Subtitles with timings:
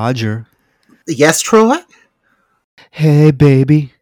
[0.00, 0.46] Roger.
[1.06, 1.76] Yes, Troy?
[2.90, 3.92] Hey, baby.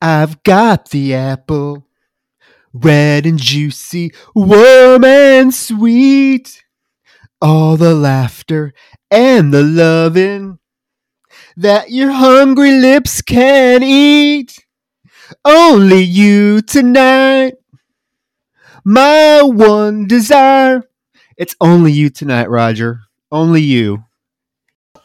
[0.00, 1.88] I've got the apple.
[2.72, 6.62] Red and juicy, warm and sweet.
[7.42, 8.72] All the laughter
[9.10, 10.60] and the loving
[11.56, 14.64] that your hungry lips can eat.
[15.44, 17.54] Only you tonight.
[18.84, 20.84] My one desire.
[21.36, 23.00] It's only you tonight, Roger.
[23.32, 24.04] Only you.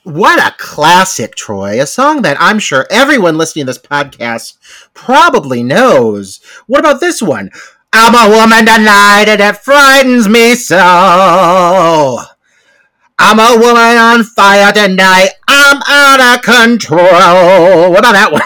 [0.05, 1.81] What a classic, Troy.
[1.81, 4.55] A song that I'm sure everyone listening to this podcast
[4.93, 6.41] probably knows.
[6.67, 7.49] What about this one?
[7.91, 10.77] I'm a woman tonight and it frightens me so.
[13.17, 15.31] I'm a woman on fire tonight.
[15.47, 16.99] I'm out of control.
[17.89, 18.43] What about that one?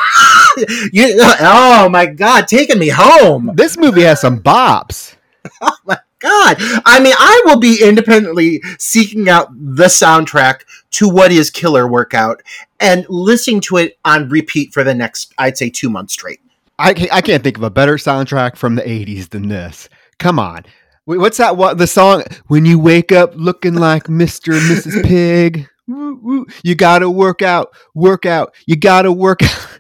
[0.93, 3.51] you, oh my God, taking me home.
[3.55, 5.17] This movie has some bops.
[5.61, 6.57] Oh my God.
[6.85, 10.61] I mean, I will be independently seeking out the soundtrack
[10.91, 12.41] to what is Killer Workout
[12.79, 16.39] and listening to it on repeat for the next, I'd say, two months straight.
[16.77, 19.89] I can't, I can't think of a better soundtrack from the 80s than this.
[20.17, 20.65] Come on.
[21.05, 21.57] What's that?
[21.57, 22.23] What the song?
[22.47, 24.53] When you wake up looking like Mr.
[24.53, 25.03] and Mrs.
[25.07, 29.79] Pig, woo, woo, you gotta work out, work out, you gotta work out.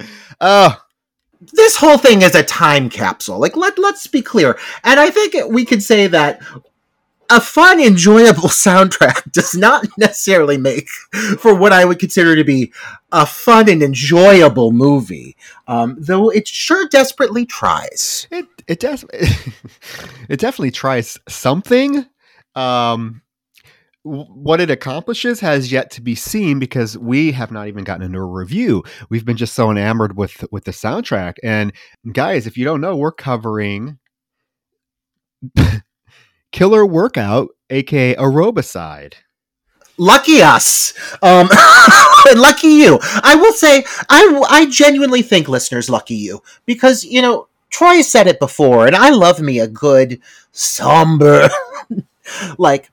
[0.40, 0.76] oh,
[1.52, 3.38] This whole thing is a time capsule.
[3.38, 4.58] Like, let, let's be clear.
[4.84, 6.42] And I think we could say that
[7.34, 10.88] a fun, enjoyable soundtrack does not necessarily make
[11.38, 12.72] for what I would consider to be
[13.12, 15.36] a fun and enjoyable movie,
[15.66, 18.26] um, though it sure desperately tries.
[18.30, 22.06] it it does it definitely tries something.
[22.54, 23.22] Um,
[24.04, 28.18] what it accomplishes has yet to be seen because we have not even gotten into
[28.18, 28.84] a review.
[29.08, 31.34] We've been just so enamored with with the soundtrack.
[31.42, 31.72] And
[32.12, 33.98] guys, if you don't know, we're covering
[36.54, 39.14] Killer Workout, aka Aerobicide.
[39.98, 40.94] lucky us.
[41.20, 41.48] Um
[42.36, 43.00] lucky you.
[43.24, 48.28] I will say i i genuinely think listeners lucky you because you know troy said
[48.28, 50.20] it before and i love me a good
[50.52, 51.48] somber
[52.58, 52.88] like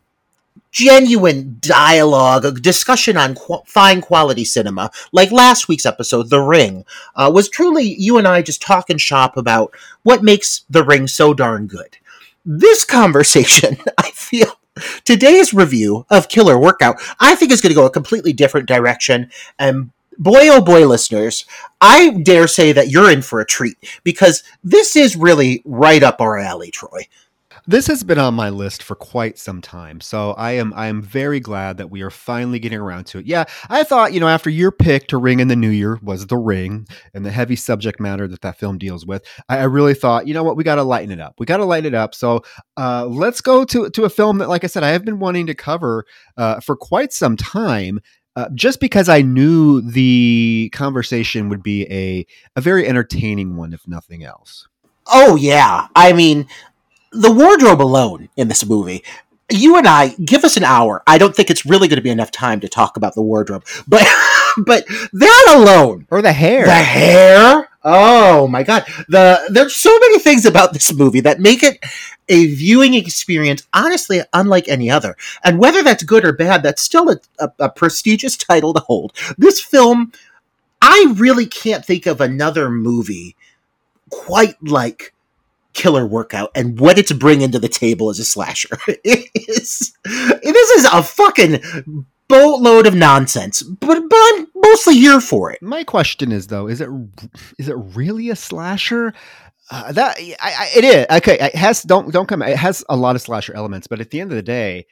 [0.72, 4.90] genuine dialogue a discussion on qu- fine quality cinema.
[5.12, 6.84] Like last week's episode the ring
[7.16, 11.36] uh, was truly you and i just talking shop about what makes the ring so
[11.36, 11.98] darn good
[12.46, 14.60] this conversation i feel
[15.04, 19.32] today's review of Killer Workout, I think is going to go a completely different direction.
[19.60, 21.46] And boy, oh boy, listeners,
[21.80, 26.22] I dare say that you're in for a treat because this is really right up
[26.22, 27.08] our alley, Troy.
[27.68, 31.02] This has been on my list for quite some time, so I am I am
[31.02, 33.28] very glad that we are finally getting around to it.
[33.28, 36.26] Yeah, I thought you know after your pick to Ring in the New Year was
[36.26, 39.94] The Ring and the heavy subject matter that that film deals with, I, I really
[39.94, 41.36] thought you know what we got to lighten it up.
[41.38, 42.16] We got to lighten it up.
[42.16, 42.42] So
[42.78, 45.46] uh, let's go to to a film that, like I said, I have been wanting
[45.46, 46.06] to cover
[46.38, 48.00] uh, for quite some time.
[48.36, 53.88] Uh, just because I knew the conversation would be a a very entertaining one, if
[53.88, 54.68] nothing else.
[55.14, 55.88] Oh, yeah.
[55.96, 56.48] I mean,
[57.12, 59.04] the wardrobe alone in this movie.
[59.50, 61.04] You and I give us an hour.
[61.06, 63.66] I don't think it's really going to be enough time to talk about the wardrobe,
[63.88, 64.08] but
[64.58, 66.66] but that alone, Or the hair.
[66.66, 67.70] The hair.
[67.84, 68.86] Oh my god.
[69.10, 71.84] The there's so many things about this movie that make it
[72.30, 75.18] a viewing experience honestly unlike any other.
[75.44, 79.14] And whether that's good or bad, that's still a, a, a prestigious title to hold.
[79.38, 80.14] This film,
[80.82, 83.36] I really can't think of another movie
[84.10, 85.14] quite like
[85.74, 88.78] Killer Workout and what it's bringing to the table as a slasher.
[88.88, 95.52] It is, this is a fucking boatload of nonsense, but but I'm mostly here for
[95.52, 95.62] it.
[95.62, 96.90] My question is though, is it
[97.60, 99.14] is it really a slasher?
[99.70, 101.38] Uh, that I, I, it is okay.
[101.40, 102.42] It has don't don't come.
[102.42, 104.86] It has a lot of slasher elements, but at the end of the day,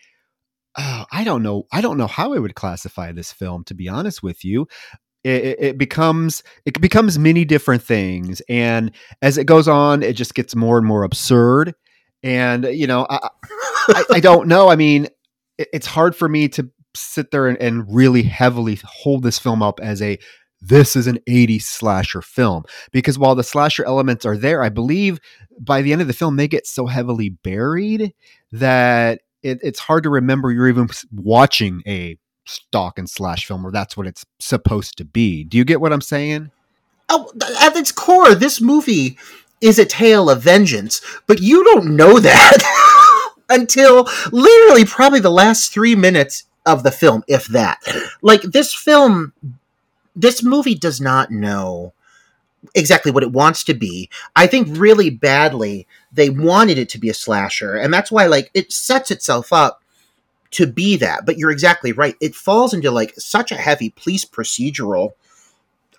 [0.78, 1.64] oh, I don't know.
[1.72, 3.64] I don't know how I would classify this film.
[3.66, 4.68] To be honest with you,
[5.24, 10.34] it, it, becomes it becomes many different things, and as it goes on, it just
[10.34, 11.76] gets more and more absurd.
[12.24, 13.30] And you know, I,
[13.90, 14.70] I, I don't know.
[14.70, 15.08] I mean,
[15.58, 19.62] it, it's hard for me to sit there and, and really heavily hold this film
[19.62, 20.18] up as a
[20.62, 25.20] this is an 80s slasher film because while the slasher elements are there, I believe
[25.60, 28.14] by the end of the film they get so heavily buried
[28.52, 32.18] that it, it's hard to remember you're even watching a
[32.50, 35.44] stalk and slash film or that's what it's supposed to be.
[35.44, 36.52] Do you get what I'm saying?
[37.08, 37.32] Oh,
[37.62, 39.18] at its core, this movie
[39.62, 45.74] is a tale of vengeance, but you don't know that until literally probably the last
[45.74, 47.80] three minutes of the film, if that.
[48.22, 49.34] Like this film,
[50.16, 51.94] this movie does not know
[52.76, 54.10] exactly what it wants to be.
[54.36, 58.52] I think really badly they wanted it to be a slasher, and that's why like
[58.54, 59.84] it sets itself up
[60.52, 61.26] to be that.
[61.26, 62.16] But you're exactly right.
[62.20, 65.12] It falls into like such a heavy police procedural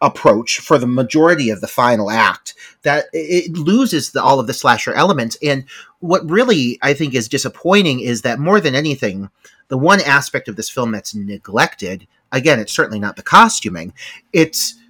[0.02, 4.54] approach for the majority of the final act that it loses the, all of the
[4.54, 5.62] slasher elements and
[5.98, 9.28] what really i think is disappointing is that more than anything
[9.68, 13.92] the one aspect of this film that's neglected again it's certainly not the costuming
[14.32, 14.80] it's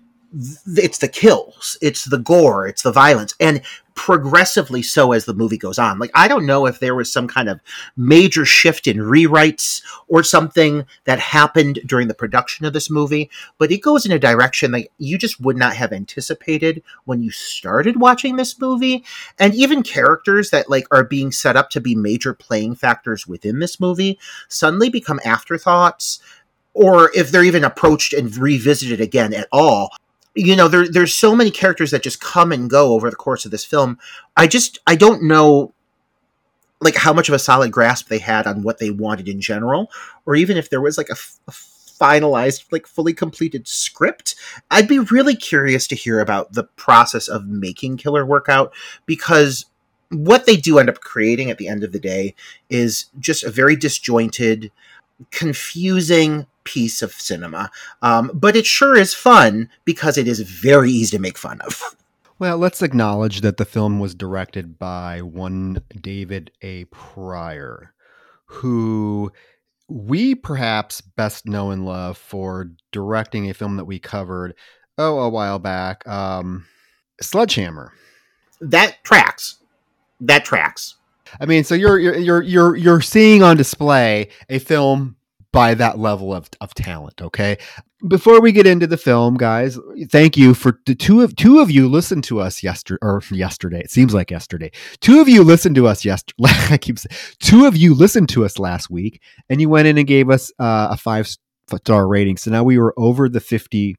[0.67, 3.63] it's the kills, it's the gore, it's the violence, and
[4.01, 5.99] progressively so as the movie goes on.
[5.99, 7.61] Like I don't know if there was some kind of
[7.99, 13.71] major shift in rewrites or something that happened during the production of this movie, but
[13.71, 18.01] it goes in a direction that you just would not have anticipated when you started
[18.01, 19.05] watching this movie.
[19.39, 23.59] And even characters that like are being set up to be major playing factors within
[23.59, 24.19] this movie
[24.49, 26.21] suddenly become afterthoughts
[26.73, 29.91] or if they're even approached and revisited again at all
[30.35, 33.45] you know there there's so many characters that just come and go over the course
[33.45, 33.99] of this film.
[34.37, 35.75] I just i don't know
[36.81, 39.91] like how much of a solid grasp they had on what they wanted in general
[40.25, 41.17] or even if there was like a,
[41.49, 41.53] a
[42.01, 44.35] finalized like fully completed script.
[44.71, 48.73] I'd be really curious to hear about the process of making killer workout
[49.07, 49.67] because
[50.09, 52.35] what they do end up creating at the end of the day
[52.69, 54.73] is just a very disjointed
[55.31, 57.71] confusing piece of cinema.
[58.01, 61.97] Um, but it sure is fun because it is very easy to make fun of.
[62.39, 66.85] Well, let's acknowledge that the film was directed by one David A.
[66.85, 67.93] Prior,
[68.47, 69.31] who
[69.89, 74.55] we perhaps best know and love for directing a film that we covered
[74.97, 76.67] oh a while back, um,
[77.21, 77.93] Sledgehammer.
[78.61, 79.59] That tracks.
[80.21, 80.97] That tracks.
[81.41, 85.17] I mean, so you're you're you're you're seeing on display a film
[85.53, 87.21] by that level of, of talent.
[87.21, 87.59] Okay.
[88.07, 91.71] Before we get into the film, guys, thank you for the two of two of
[91.71, 93.81] you listened to us yesterday or yesterday.
[93.81, 94.71] It seems like yesterday.
[95.01, 96.35] Two of you listened to us yesterday.
[96.71, 99.21] I keep saying, two of you listened to us last week,
[99.51, 101.29] and you went in and gave us uh, a five
[101.77, 102.37] star rating.
[102.39, 103.97] So now we were over the fifty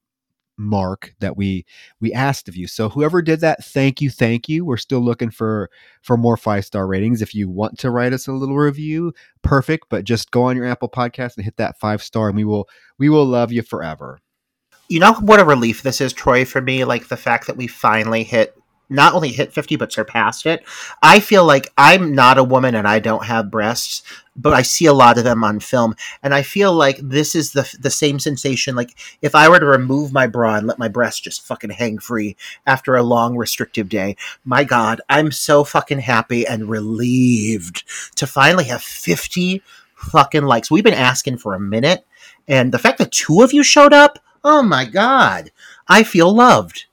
[0.61, 1.65] mark that we
[1.99, 2.67] we asked of you.
[2.67, 4.63] So whoever did that, thank you, thank you.
[4.63, 5.69] We're still looking for
[6.01, 7.21] for more five star ratings.
[7.21, 9.87] If you want to write us a little review, perfect.
[9.89, 12.69] But just go on your Apple Podcast and hit that five star, and we will
[12.97, 14.19] we will love you forever.
[14.87, 16.83] You know what a relief this is, Troy, for me.
[16.85, 18.55] Like the fact that we finally hit
[18.91, 20.63] not only hit 50 but surpassed it.
[21.01, 24.03] I feel like i'm not a woman and i don't have breasts
[24.35, 25.95] but i see a lot of them on film.
[26.21, 28.75] And i feel like this is the the same sensation.
[28.75, 31.97] Like if i were to remove my bra and let my breasts just fucking hang
[31.97, 32.35] free
[32.67, 34.15] after a long restrictive day
[34.45, 37.83] my god i'm so fucking happy and relieved
[38.15, 39.61] to finally have 50
[39.95, 40.71] fucking likes.
[40.71, 42.05] We've been asking for a minute
[42.47, 45.51] and the fact that two of you showed up oh my god
[45.87, 46.85] i feel loved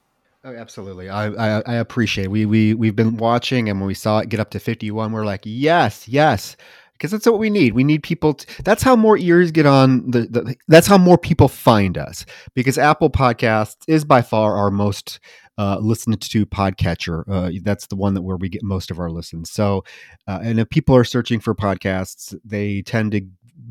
[0.45, 1.09] Oh, absolutely.
[1.09, 2.29] I, I, I appreciate.
[2.29, 5.13] We we we've been watching, and when we saw it get up to fifty one,
[5.13, 6.57] we're like, yes, yes,
[6.93, 7.75] because that's what we need.
[7.75, 8.39] We need people.
[8.65, 10.57] That's how more ears get on the, the.
[10.69, 12.25] That's how more people find us.
[12.55, 15.19] Because Apple Podcasts is by far our most
[15.59, 17.25] uh, listened to podcatcher.
[17.29, 19.51] Uh, that's the one that where we get most of our listens.
[19.51, 19.83] So,
[20.29, 23.23] uh, and if people are searching for podcasts, they tend to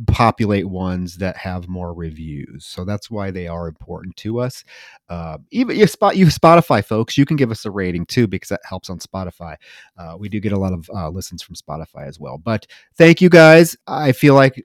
[0.05, 2.65] populate ones that have more reviews.
[2.65, 4.63] So that's why they are important to us.
[5.09, 8.49] Uh, even you spot you Spotify folks, you can give us a rating too because
[8.49, 9.55] that helps on Spotify.
[9.97, 12.37] Uh, we do get a lot of uh, listens from Spotify as well.
[12.37, 13.75] But thank you guys.
[13.87, 14.63] I feel like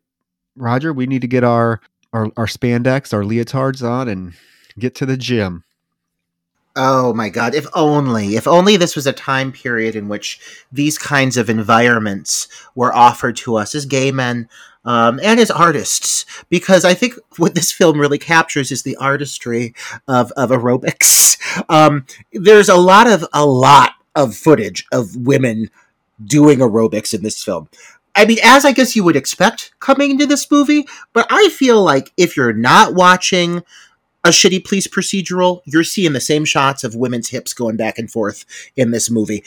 [0.57, 1.81] Roger, we need to get our
[2.12, 4.35] our, our spandex, our leotards on, and
[4.79, 5.65] get to the gym.
[6.75, 10.41] Oh my god, if only, if only this was a time period in which
[10.73, 14.49] these kinds of environments were offered to us as gay men
[14.85, 19.75] um, and as artists, because I think what this film really captures is the artistry
[20.09, 21.39] of, of aerobics.
[21.69, 25.71] Um, there's a lot of, a lot of footage of women
[26.25, 27.69] doing aerobics in this film.
[28.15, 31.83] I mean, as I guess you would expect coming into this movie, but I feel
[31.83, 33.62] like if you're not watching
[34.25, 38.11] a shitty police procedural, you're seeing the same shots of women's hips going back and
[38.11, 38.45] forth
[38.77, 39.43] in this movie.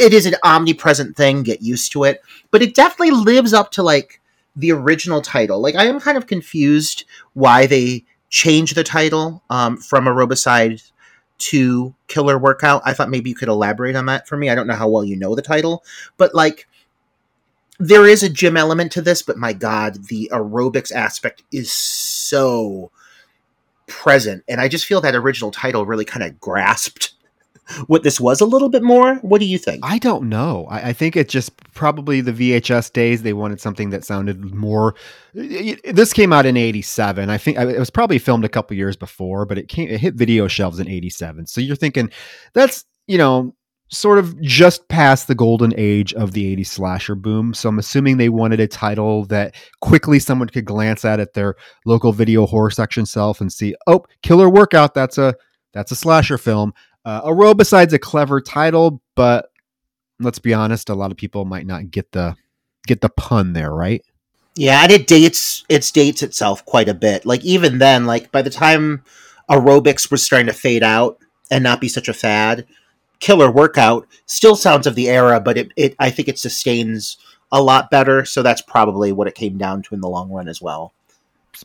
[0.00, 3.82] It is an omnipresent thing, get used to it, but it definitely lives up to
[3.82, 4.19] like
[4.56, 5.60] the original title.
[5.60, 7.04] Like I am kind of confused
[7.34, 10.90] why they changed the title um, from Aerobicide
[11.38, 12.82] to Killer Workout.
[12.84, 14.50] I thought maybe you could elaborate on that for me.
[14.50, 15.84] I don't know how well you know the title,
[16.16, 16.68] but like
[17.78, 22.90] there is a gym element to this, but my god, the aerobics aspect is so
[23.86, 24.44] present.
[24.48, 27.14] And I just feel that original title really kind of grasped
[27.86, 29.16] what this was a little bit more.
[29.16, 29.80] What do you think?
[29.84, 30.66] I don't know.
[30.70, 33.22] I, I, think it's just probably the VHS days.
[33.22, 34.94] They wanted something that sounded more.
[35.34, 37.30] This came out in '87.
[37.30, 40.14] I think it was probably filmed a couple years before, but it came it hit
[40.14, 41.46] video shelves in '87.
[41.46, 42.10] So you're thinking
[42.54, 43.54] that's you know
[43.90, 47.52] sort of just past the golden age of the 80s slasher boom.
[47.52, 51.56] So I'm assuming they wanted a title that quickly someone could glance at at their
[51.84, 55.34] local video horror section self and see, oh, Killer Workout, that's a
[55.72, 56.72] that's a slasher film.
[57.04, 59.50] Uh, Aerobicide's a clever title, but
[60.18, 62.36] let's be honest, a lot of people might not get the
[62.86, 64.04] get the pun there, right?
[64.54, 67.24] Yeah, and it dates it dates itself quite a bit.
[67.24, 69.02] Like even then, like by the time
[69.48, 71.18] aerobics was starting to fade out
[71.50, 72.66] and not be such a fad,
[73.18, 77.16] killer workout still sounds of the era, but it, it I think it sustains
[77.52, 78.24] a lot better.
[78.24, 80.92] So that's probably what it came down to in the long run as well.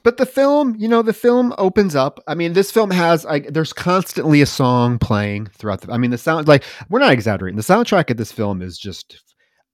[0.04, 2.20] But the film, you know, the film opens up.
[2.28, 6.12] I mean, this film has like there's constantly a song playing throughout the I mean,
[6.12, 7.58] the sound like we're not exaggerating.
[7.58, 9.22] The soundtrack of this film is just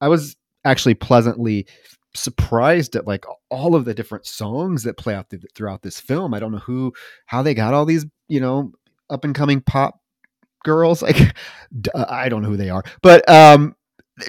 [0.00, 1.66] I was actually pleasantly
[2.14, 6.34] surprised at like all of the different songs that play out th- throughout this film.
[6.34, 6.92] I don't know who
[7.26, 8.72] how they got all these, you know,
[9.10, 9.98] up and coming pop
[10.64, 11.02] girls.
[11.02, 11.34] Like,
[11.94, 13.74] I don't know who they are, but um,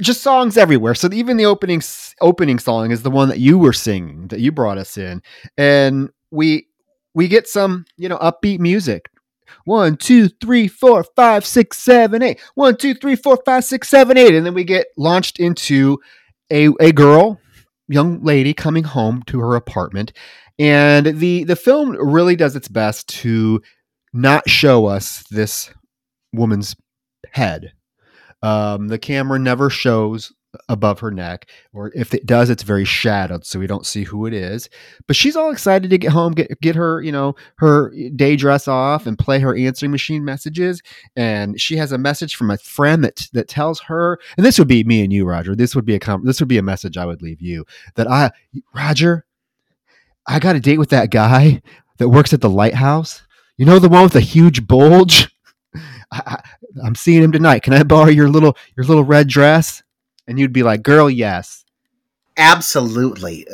[0.02, 0.96] just songs everywhere.
[0.96, 1.82] So even the opening
[2.22, 5.22] opening song is the one that you were singing that you brought us in,
[5.58, 6.68] and we
[7.14, 9.10] we get some you know upbeat music.
[9.66, 12.42] One, two, three, four, five, six, seven, eight.
[12.56, 16.00] One, two, three, four, five, six, seven, eight, and then we get launched into
[16.52, 17.40] a a girl,
[17.88, 20.14] young lady coming home to her apartment,
[20.60, 23.62] and the the film really does its best to
[24.14, 25.74] not show us this
[26.34, 26.76] woman's
[27.32, 27.74] head.
[28.44, 30.32] Um, the camera never shows
[30.70, 34.26] above her neck, or if it does, it's very shadowed, so we don't see who
[34.26, 34.70] it is.
[35.08, 38.68] But she's all excited to get home, get get her, you know, her day dress
[38.68, 40.82] off, and play her answering machine messages.
[41.16, 44.68] And she has a message from a friend that that tells her, and this would
[44.68, 45.56] be me and you, Roger.
[45.56, 48.10] This would be a com- this would be a message I would leave you that
[48.10, 48.32] I,
[48.76, 49.26] Roger,
[50.28, 51.62] I got a date with that guy
[51.98, 53.24] that works at the lighthouse.
[53.58, 55.33] You know the one with the huge bulge.
[56.14, 56.44] I,
[56.86, 57.64] am seeing him tonight.
[57.64, 59.84] Can I borrow your little your little red dress?
[60.28, 61.64] And you'd be like, girl, yes.
[62.36, 63.46] Absolutely,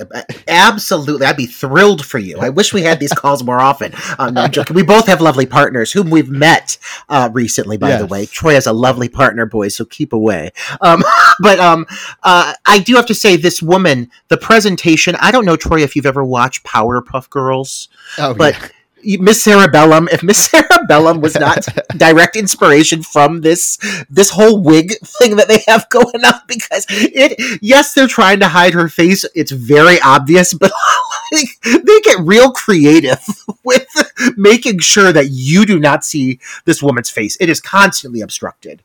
[0.47, 1.25] absolutely.
[1.25, 2.37] I'd be thrilled for you.
[2.39, 3.93] I wish we had these calls more often.
[4.17, 6.77] Um, no, we both have lovely partners whom we've met
[7.09, 7.75] uh, recently.
[7.75, 7.99] By yes.
[7.99, 9.75] the way, Troy has a lovely partner, boys.
[9.75, 10.51] So keep away.
[10.79, 11.03] Um,
[11.41, 11.87] but um,
[12.23, 15.15] uh, I do have to say, this woman, the presentation.
[15.19, 18.53] I don't know, Troy, if you've ever watched Powerpuff Girls, oh, but.
[18.53, 18.67] Yeah
[19.03, 21.65] Miss Sara Bellum, if Miss Sara Bellum was not
[21.97, 23.77] direct inspiration from this
[24.09, 28.47] this whole wig thing that they have going on, because it yes, they're trying to
[28.47, 29.25] hide her face.
[29.35, 30.71] It's very obvious, but
[31.31, 33.23] like, they get real creative
[33.63, 33.87] with
[34.35, 37.37] making sure that you do not see this woman's face.
[37.39, 38.83] It is constantly obstructed.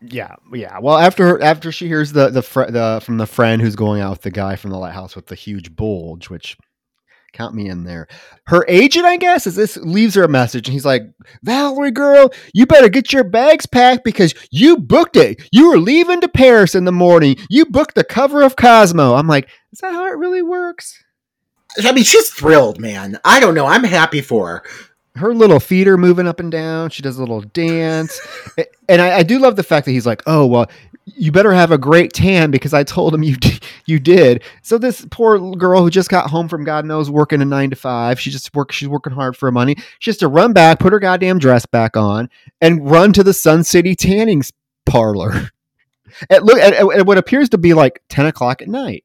[0.00, 0.78] Yeah, yeah.
[0.78, 4.10] Well, after after she hears the the, fr- the from the friend who's going out
[4.10, 6.56] with the guy from the lighthouse with the huge bulge, which
[7.36, 8.08] count me in there.
[8.44, 11.02] Her agent, I guess, is this leaves her a message, and he's like,
[11.42, 15.42] "Valerie, girl, you better get your bags packed because you booked it.
[15.52, 17.36] You were leaving to Paris in the morning.
[17.50, 21.02] You booked the cover of Cosmo." I'm like, "Is that how it really works?"
[21.84, 23.18] I mean, she's thrilled, man.
[23.24, 23.66] I don't know.
[23.66, 24.62] I'm happy for her
[25.16, 26.90] her little feet are moving up and down.
[26.90, 28.20] She does a little dance.
[28.88, 30.70] and I, I, do love the fact that he's like, oh, well,
[31.06, 33.36] you better have a great tan because I told him you
[33.86, 34.42] you did.
[34.62, 37.76] So this poor girl who just got home from God knows working a nine to
[37.76, 39.76] five, she just work she's working hard for money.
[40.00, 42.28] She has to run back, put her goddamn dress back on,
[42.60, 44.42] and run to the Sun City tanning
[44.84, 45.50] parlor.
[46.30, 49.04] At look at, at what appears to be like ten o'clock at night.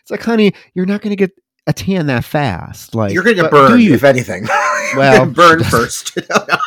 [0.00, 1.30] It's like, honey, you're not going to get
[1.66, 2.94] a tan that fast.
[2.94, 4.46] Like you're going to get burned, if anything.
[4.96, 6.18] Well, burn first.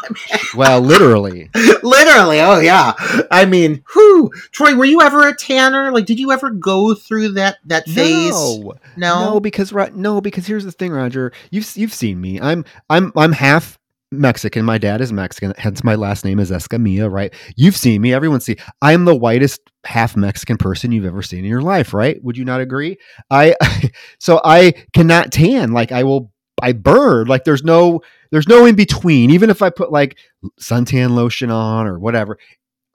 [0.55, 1.49] well, literally.
[1.83, 2.39] literally.
[2.39, 2.93] Oh yeah.
[3.31, 4.31] I mean, who?
[4.51, 5.91] Troy, were you ever a tanner?
[5.91, 8.31] Like, did you ever go through that that phase?
[8.31, 11.31] No, no, no because no, because here's the thing, Roger.
[11.51, 12.39] You've you've seen me.
[12.39, 13.77] I'm I'm I'm half
[14.13, 14.65] Mexican.
[14.65, 17.33] My dad is Mexican, hence my last name is Escamilla, right?
[17.55, 18.13] You've seen me.
[18.13, 18.57] Everyone see.
[18.81, 22.23] I am the whitest half Mexican person you've ever seen in your life, right?
[22.23, 22.97] Would you not agree?
[23.29, 23.55] I
[24.19, 25.73] so I cannot tan.
[25.73, 26.31] Like I will
[26.63, 27.27] I burn.
[27.27, 28.01] Like there's no
[28.31, 29.29] there's no in between.
[29.29, 30.17] Even if I put like
[30.59, 32.39] suntan lotion on or whatever,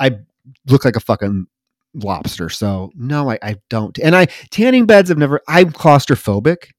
[0.01, 0.19] I
[0.67, 1.47] look like a fucking
[1.95, 2.49] lobster.
[2.49, 3.99] So no, I, I don't.
[3.99, 6.71] And I tanning beds have never I'm claustrophobic.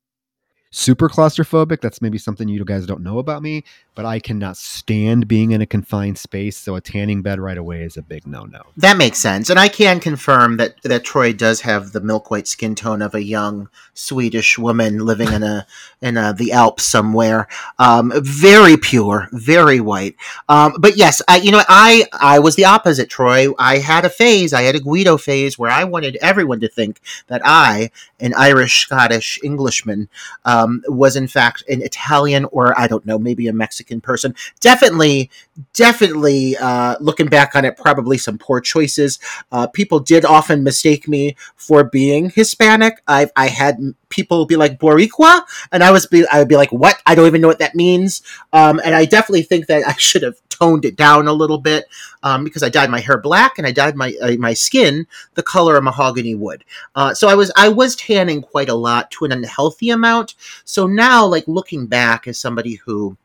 [0.72, 1.81] super claustrophobic.
[1.81, 3.63] That's maybe something you guys don't know about me,
[4.00, 6.56] but I cannot stand being in a confined space.
[6.56, 8.62] So a tanning bed right away is a big no no.
[8.77, 12.48] That makes sense, and I can confirm that that Troy does have the milk white
[12.48, 15.68] skin tone of a young Swedish woman living in a
[16.01, 17.48] in a, the Alps somewhere.
[17.77, 20.15] Um, very pure, very white.
[20.48, 23.10] Um, but yes, I you know I I was the opposite.
[23.10, 24.53] Troy, I had a phase.
[24.53, 27.91] I had a Guido phase where I wanted everyone to think that I,
[28.22, 30.08] an Irish, Scottish, Englishman.
[30.46, 34.36] Uh, um, was in fact an Italian or I don't know, maybe a Mexican person.
[34.60, 35.29] Definitely,
[35.74, 39.19] definitely uh, looking back on it, probably some poor choices.
[39.51, 43.01] Uh, people did often mistake me for being Hispanic.
[43.08, 43.79] I, I had
[44.10, 45.41] people be like Boricua,
[45.72, 47.01] and I was be I would be like, what?
[47.05, 48.22] I don't even know what that means.
[48.53, 51.86] Um, and I definitely think that I should have toned it down a little bit
[52.24, 55.43] um, because I dyed my hair black and I dyed my uh, my skin the
[55.43, 56.63] color of mahogany wood.
[56.96, 60.36] Uh, so I was I was tanning quite a lot to an unhealthy amount.
[60.65, 63.17] So now, like looking back as somebody who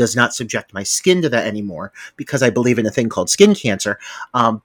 [0.00, 3.28] does not subject my skin to that anymore because I believe in a thing called
[3.28, 3.98] skin cancer.
[4.32, 4.62] Um,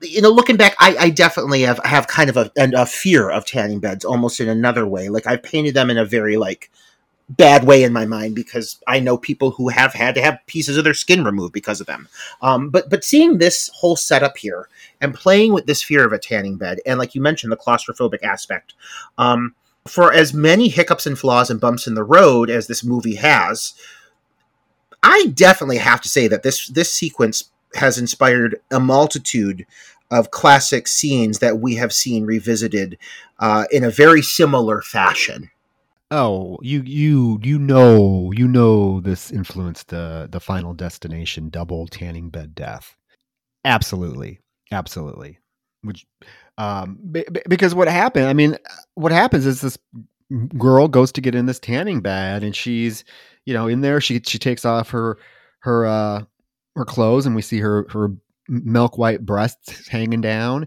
[0.00, 3.44] you know, looking back, I, I, definitely have have kind of a, a fear of
[3.44, 5.10] tanning beds, almost in another way.
[5.10, 6.70] Like I've painted them in a very like
[7.28, 10.78] bad way in my mind because I know people who have had to have pieces
[10.78, 12.08] of their skin removed because of them.
[12.40, 14.70] Um, but but seeing this whole setup here
[15.02, 18.22] and playing with this fear of a tanning bed, and like you mentioned, the claustrophobic
[18.22, 18.72] aspect.
[19.18, 19.54] Um,
[19.86, 23.74] for as many hiccups and flaws and bumps in the road as this movie has,
[25.02, 29.66] I definitely have to say that this this sequence has inspired a multitude
[30.10, 32.98] of classic scenes that we have seen revisited
[33.38, 35.50] uh, in a very similar fashion.
[36.10, 42.28] Oh, you you you know you know this influenced the the Final Destination double tanning
[42.28, 42.94] bed death.
[43.64, 44.40] Absolutely,
[44.70, 45.38] absolutely.
[45.82, 46.06] Which,
[46.58, 48.26] um, b- because what happened?
[48.26, 48.58] I mean,
[48.94, 49.78] what happens is this
[50.58, 53.04] girl goes to get in this tanning bed, and she's
[53.44, 54.00] you know in there.
[54.00, 55.18] She she takes off her
[55.60, 56.24] her uh
[56.76, 58.12] her clothes, and we see her her
[58.48, 60.66] milk white breasts hanging down,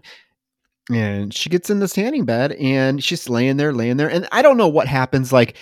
[0.90, 4.10] and she gets in the tanning bed and she's laying there, laying there.
[4.10, 5.32] And I don't know what happens.
[5.32, 5.56] Like,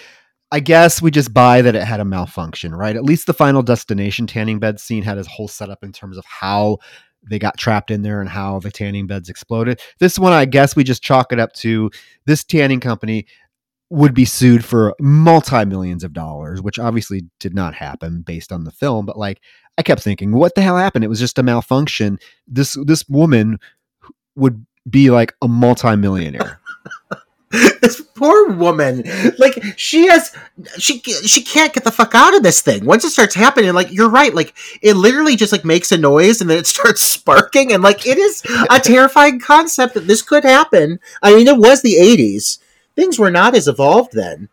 [0.53, 2.96] I guess we just buy that it had a malfunction, right?
[2.96, 6.24] At least the final destination tanning bed scene had a whole setup in terms of
[6.27, 6.79] how
[7.29, 9.81] they got trapped in there and how the tanning beds exploded.
[9.98, 11.90] This one, I guess we just chalk it up to
[12.27, 13.27] this tanning company
[13.90, 18.64] would be sued for multi millions of dollars, which obviously did not happen based on
[18.64, 19.07] the film.
[19.07, 19.40] But like,
[19.79, 21.05] I kept thinking, what the hell happened?
[21.05, 22.18] It was just a malfunction.
[22.47, 23.59] This this woman
[24.37, 26.61] would be like a multimillionaire.
[27.81, 29.05] this poor woman,
[29.38, 30.35] like she has,
[30.79, 32.85] she she can't get the fuck out of this thing.
[32.85, 36.40] Once it starts happening, like you're right, like it literally just like makes a noise
[36.40, 40.44] and then it starts sparking, and like it is a terrifying concept that this could
[40.44, 40.99] happen.
[41.23, 42.59] I mean, it was the '80s;
[42.96, 44.48] things were not as evolved then.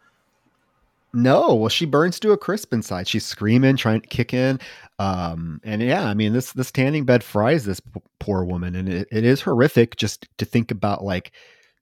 [1.14, 3.08] No, well, she burns to a crisp inside.
[3.08, 4.60] She's screaming, trying to kick in.
[4.98, 8.88] Um, and yeah, I mean, this this tanning bed fries this p- poor woman, and
[8.88, 11.34] it, it is horrific just to think about like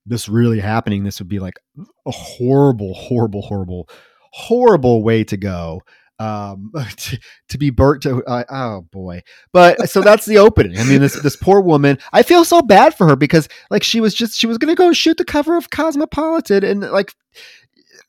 [0.05, 1.03] this really happening.
[1.03, 3.87] This would be like a horrible, horrible, horrible,
[4.31, 5.83] horrible way to go.
[6.19, 10.77] Um, to, to be burnt to uh, oh boy, but so that's the opening.
[10.77, 11.97] I mean, this this poor woman.
[12.11, 14.91] I feel so bad for her because like she was just she was gonna go
[14.91, 17.13] shoot the cover of Cosmopolitan and like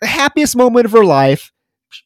[0.01, 1.53] the happiest moment of her life.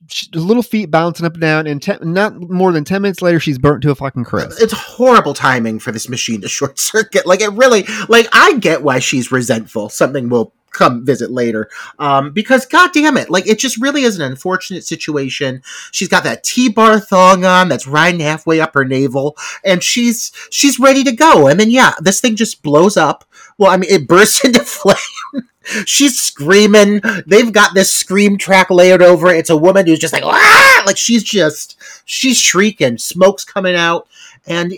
[0.09, 3.41] She, little feet bouncing up and down, and ten, not more than ten minutes later,
[3.41, 4.59] she's burnt to a fucking crisp.
[4.61, 7.27] It's horrible timing for this machine to short circuit.
[7.27, 9.91] Like it really, like I get why she's resentful.
[9.91, 11.71] Something will come visit later.
[11.99, 15.63] Um, because god damn it, like it just really is an unfortunate situation.
[15.93, 20.79] She's got that T-bar thong on that's riding halfway up her navel, and she's she's
[20.79, 21.47] ready to go.
[21.47, 23.25] And then yeah, this thing just blows up.
[23.57, 25.49] Well, I mean, it bursts into flame.
[25.87, 27.01] she's screaming.
[27.27, 29.39] They've got this scream track layered over it.
[29.39, 30.83] It's a woman who's just like, ah!
[30.87, 34.09] like she's just she's shrieking, smoke's coming out,
[34.47, 34.75] and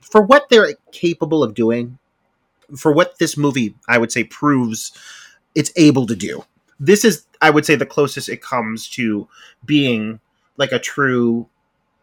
[0.00, 1.98] for what they're capable of doing,
[2.76, 4.92] for what this movie I would say proves
[5.54, 6.44] it's able to do.
[6.80, 9.28] This is, I would say, the closest it comes to
[9.64, 10.20] being
[10.56, 11.48] like a true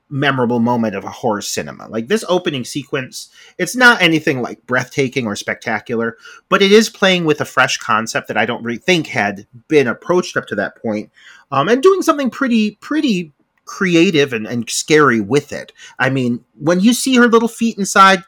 [0.09, 1.87] memorable moment of a horror cinema.
[1.87, 6.17] Like this opening sequence, it's not anything like breathtaking or spectacular,
[6.49, 9.87] but it is playing with a fresh concept that I don't really think had been
[9.87, 11.11] approached up to that point,
[11.51, 13.31] um, and doing something pretty, pretty
[13.65, 15.71] creative and, and scary with it.
[15.97, 18.23] I mean, when you see her little feet inside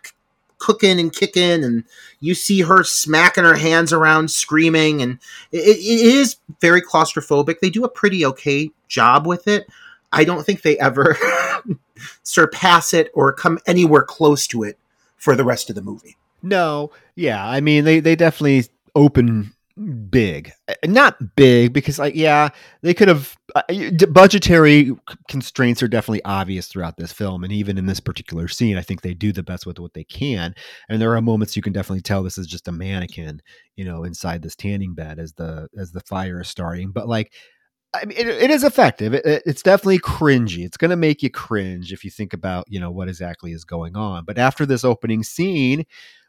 [0.64, 1.84] cooking and kicking, and
[2.22, 5.20] you see her smacking her hands around, screaming, and
[5.52, 7.60] it, it is very claustrophobic.
[7.60, 9.68] They do a pretty okay job with it.
[10.14, 11.18] I don't think they ever
[12.24, 14.80] surpass it or come anywhere close to it
[15.18, 16.16] for the rest of the movie.
[16.42, 19.53] No, yeah, I mean they they definitely open
[20.12, 22.50] big Uh, not big because like yeah
[22.84, 23.62] they could have uh,
[24.12, 24.92] budgetary
[25.28, 29.02] constraints are definitely obvious throughout this film and even in this particular scene i think
[29.02, 30.54] they do the best with what they can
[30.90, 33.42] and there are moments you can definitely tell this is just a mannequin
[33.76, 37.34] you know inside this tanning bed as the as the fire is starting but like
[37.96, 39.14] I mean, it, it is effective.
[39.14, 40.66] It, it- it's definitely cringy.
[40.66, 43.64] It's going to make you cringe if you think about, you know, what exactly is
[43.66, 44.26] going on.
[44.26, 45.86] But after this opening scene,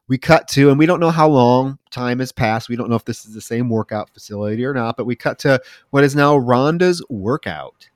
[0.09, 2.69] we cut to, and we don't know how long time has passed.
[2.69, 5.39] We don't know if this is the same workout facility or not, but we cut
[5.41, 7.89] to what is now Rhonda's workout.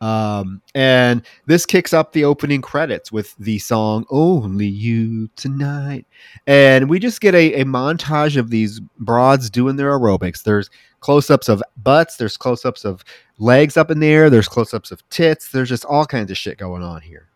[0.00, 6.06] Um, and this kicks up the opening credits with the song Only You Tonight.
[6.46, 10.42] And we just get a, a montage of these broads doing their aerobics.
[10.42, 10.68] There's
[11.00, 13.04] close ups of butts, there's close ups of
[13.38, 15.50] legs up in the air, there's close ups of tits.
[15.50, 17.28] There's just all kinds of shit going on here.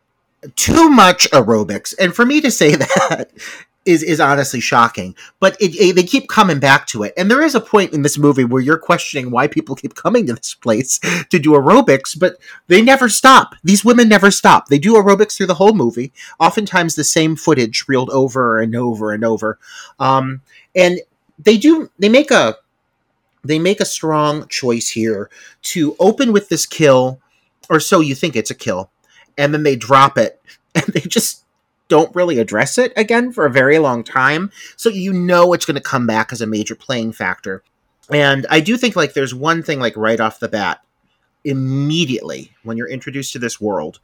[0.56, 3.30] too much aerobics, and for me to say that
[3.88, 5.16] is is honestly shocking.
[5.40, 8.02] But it, it- they keep coming back to it, and there is a point in
[8.02, 10.98] this movie where you're questioning why people keep coming to this place
[11.30, 12.36] to do aerobics, but
[12.68, 13.54] they never stop.
[13.64, 14.68] These women never stop.
[14.68, 16.12] They do aerobics through the whole movie.
[16.38, 19.58] Oftentimes, the same footage reeled over and over and over,
[19.98, 20.42] um,
[20.76, 21.00] and
[21.38, 21.90] they do.
[21.98, 22.56] They make a
[23.44, 25.30] they make a strong choice here
[25.62, 27.20] to open with this kill,
[27.70, 28.90] or so you think it's a kill
[29.38, 30.42] and then they drop it
[30.74, 31.44] and they just
[31.88, 35.74] don't really address it again for a very long time so you know it's going
[35.74, 37.62] to come back as a major playing factor.
[38.10, 40.80] And i do think like there's one thing like right off the bat
[41.44, 44.00] immediately when you're introduced to this world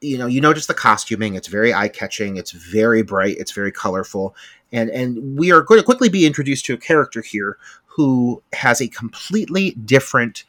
[0.00, 4.34] you know you notice the costuming it's very eye-catching it's very bright it's very colorful
[4.72, 8.80] and and we are going to quickly be introduced to a character here who has
[8.80, 10.44] a completely different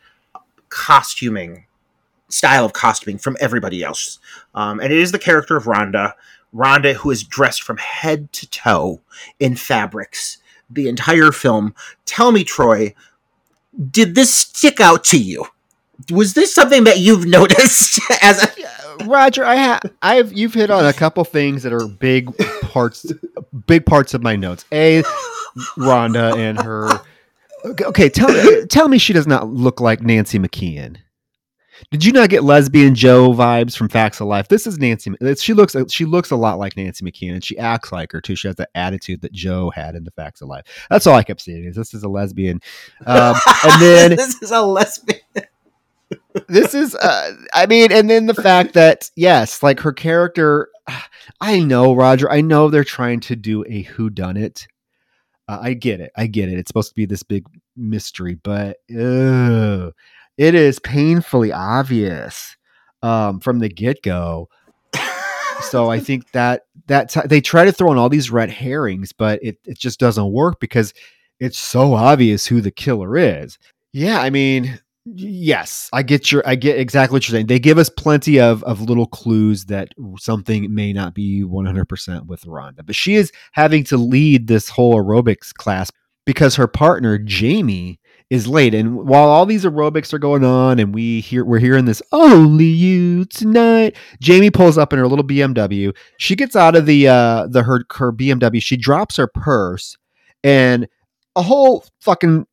[0.69, 1.65] costuming
[2.33, 4.19] style of costuming from everybody else.
[4.55, 6.13] Um, and it is the character of Rhonda.
[6.53, 9.01] Rhonda, who is dressed from head to toe
[9.39, 10.37] in fabrics
[10.69, 11.73] the entire film.
[12.05, 12.93] Tell me, Troy,
[13.91, 15.45] did this stick out to you?
[16.11, 18.49] Was this something that you've noticed as a
[19.05, 23.11] Roger, I have I've you've hit on a couple things that are big parts
[23.65, 24.65] big parts of my notes.
[24.71, 25.01] A
[25.77, 27.01] Rhonda and her
[27.65, 28.29] Okay, tell
[28.67, 30.97] tell me she does not look like Nancy McKeon.
[31.91, 34.47] Did you not get lesbian Jo vibes from Facts of Life?
[34.47, 35.11] This is Nancy.
[35.37, 38.35] She looks she looks a lot like Nancy McKeon, and she acts like her too.
[38.35, 40.65] She has the attitude that Jo had in the Facts of Life.
[40.89, 42.61] That's all I kept seeing is this is a lesbian.
[43.05, 45.19] Um, and then this is a lesbian?
[46.47, 50.69] this is uh, i mean and then the fact that yes like her character
[51.41, 54.67] i know roger i know they're trying to do a who done it
[55.47, 58.77] uh, i get it i get it it's supposed to be this big mystery but
[58.91, 59.93] ugh,
[60.37, 62.55] it is painfully obvious
[63.01, 64.49] um, from the get-go.
[65.61, 69.11] So i think that that t- they try to throw in all these red herrings
[69.13, 70.93] but it, it just doesn't work because
[71.39, 73.57] it's so obvious who the killer is.
[73.91, 77.47] Yeah i mean yes i get your i get exactly what you're saying.
[77.47, 82.41] They give us plenty of of little clues that something may not be 100% with
[82.43, 85.91] rhonda but she is having to lead this whole aerobics class
[86.25, 87.99] because her partner jamie
[88.33, 91.85] is late and while all these aerobics are going on and we hear we're hearing
[91.85, 96.85] this only you tonight jamie pulls up in her little bmw she gets out of
[96.85, 99.97] the uh the her her bmw she drops her purse
[100.43, 100.87] and
[101.35, 102.45] a whole fucking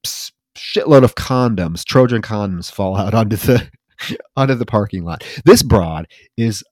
[0.56, 3.68] shitload of condoms, Trojan condoms, fall out onto the
[4.36, 5.24] onto the parking lot.
[5.44, 6.62] This broad is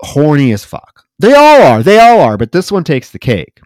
[0.00, 1.04] horny as fuck.
[1.18, 1.82] They all are.
[1.82, 2.36] They all are.
[2.36, 3.60] But this one takes the cake.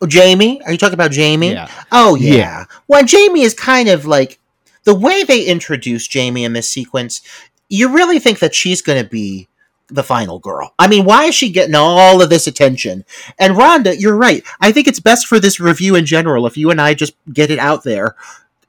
[0.00, 0.62] Oh, Jamie?
[0.62, 1.52] Are you talking about Jamie?
[1.52, 1.70] Yeah.
[1.90, 2.34] Oh yeah.
[2.34, 2.64] Yeah.
[2.88, 4.38] Well, Jamie is kind of like
[4.84, 7.22] the way they introduce Jamie in this sequence.
[7.68, 9.48] You really think that she's going to be
[9.88, 10.74] the final girl?
[10.78, 13.04] I mean, why is she getting all of this attention?
[13.38, 14.44] And Rhonda, you're right.
[14.60, 17.50] I think it's best for this review in general if you and I just get
[17.50, 18.14] it out there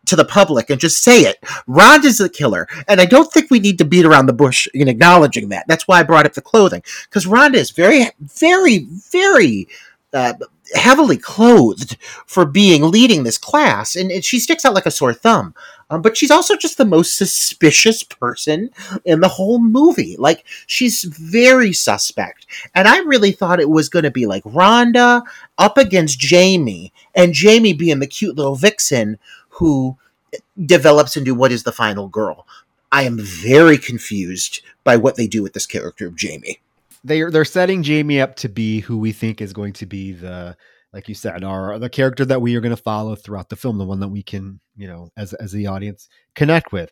[0.06, 1.40] to the public and just say it.
[1.68, 4.88] Rhonda's the killer, and I don't think we need to beat around the bush in
[4.88, 5.68] acknowledging that.
[5.68, 9.68] That's why I brought up the clothing because Rhonda is very, very, very.
[10.13, 10.34] Uh,
[10.74, 15.13] heavily clothed for being leading this class, and, and she sticks out like a sore
[15.13, 15.54] thumb.
[15.89, 18.70] Um, but she's also just the most suspicious person
[19.06, 20.15] in the whole movie.
[20.17, 25.24] Like she's very suspect, and I really thought it was going to be like Rhonda
[25.58, 29.98] up against Jamie, and Jamie being the cute little vixen who
[30.65, 32.46] develops into what is the final girl.
[32.91, 36.60] I am very confused by what they do with this character of Jamie.
[37.08, 40.56] They're they're setting Jamie up to be who we think is going to be the
[40.93, 43.78] like you said, our the character that we are going to follow throughout the film,
[43.78, 46.91] the one that we can, you know, as as the audience connect with.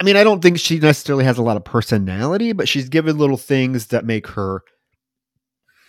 [0.00, 3.18] I mean, I don't think she necessarily has a lot of personality, but she's given
[3.18, 4.62] little things that make her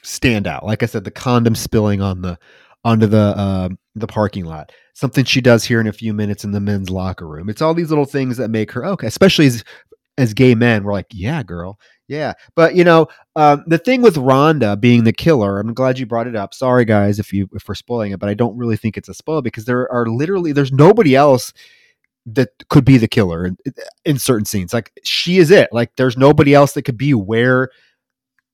[0.04, 0.66] stand out.
[0.66, 2.38] Like I said, the condom spilling on the
[2.84, 4.72] onto the uh, the parking lot.
[4.94, 7.50] something she does here in a few minutes in the men's locker room.
[7.50, 9.64] It's all these little things that make her okay, especially as
[10.18, 10.84] as gay men.
[10.84, 12.34] We're like, yeah, girl, yeah.
[12.56, 16.28] But you know, um, the thing with Rhonda being the killer, I'm glad you brought
[16.28, 16.54] it up.
[16.56, 19.14] Sorry, guys, if you if we're spoiling it, but I don't really think it's a
[19.14, 21.54] spoil because there are literally there's nobody else
[22.26, 23.58] that could be the killer in,
[24.06, 24.74] in certain scenes.
[24.74, 25.70] Like she is it.
[25.72, 27.70] Like there's nobody else that could be where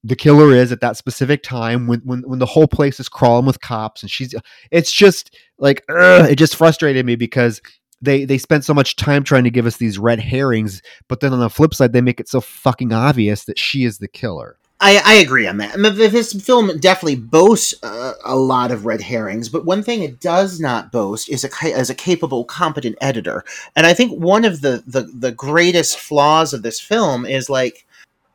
[0.04, 3.46] the killer is at that specific time when when when the whole place is crawling
[3.46, 4.36] with cops and she's
[4.70, 7.62] it's just like ugh, it just frustrated me because
[8.06, 11.34] they they spent so much time trying to give us these red herrings but then
[11.34, 14.58] on the flip side they make it so fucking obvious that she is the killer
[14.82, 15.74] I, I agree on that.
[15.74, 20.04] I mean, this film definitely boasts uh, a lot of red herrings, but one thing
[20.04, 23.46] it does not boast is a as a capable, competent editor.
[23.76, 27.86] And I think one of the, the the greatest flaws of this film is like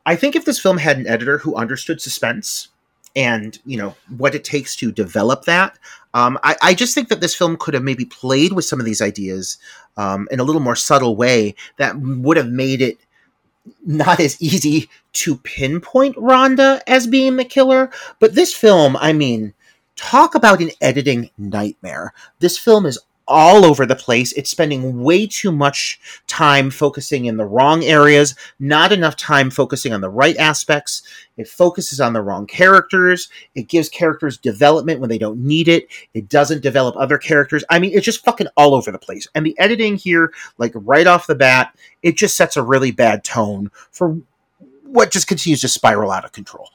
[0.05, 2.69] I think if this film had an editor who understood suspense
[3.15, 5.77] and you know what it takes to develop that,
[6.13, 8.85] um, I, I, just think that this film could have maybe played with some of
[8.85, 9.57] these ideas
[9.97, 12.97] um, in a little more subtle way that would have made it
[13.85, 17.91] not as easy to pinpoint Rhonda as being the killer.
[18.19, 19.53] But this film, I mean,
[19.95, 22.13] talk about an editing nightmare.
[22.39, 22.99] This film is
[23.31, 24.31] all over the place.
[24.33, 29.93] It's spending way too much time focusing in the wrong areas, not enough time focusing
[29.93, 31.03] on the right aspects.
[31.37, 33.29] It focuses on the wrong characters.
[33.55, 35.87] It gives characters development when they don't need it.
[36.13, 37.63] It doesn't develop other characters.
[37.69, 39.27] I mean, it's just fucking all over the place.
[39.33, 43.23] And the editing here, like right off the bat, it just sets a really bad
[43.23, 44.19] tone for
[44.83, 46.69] what just continues to spiral out of control.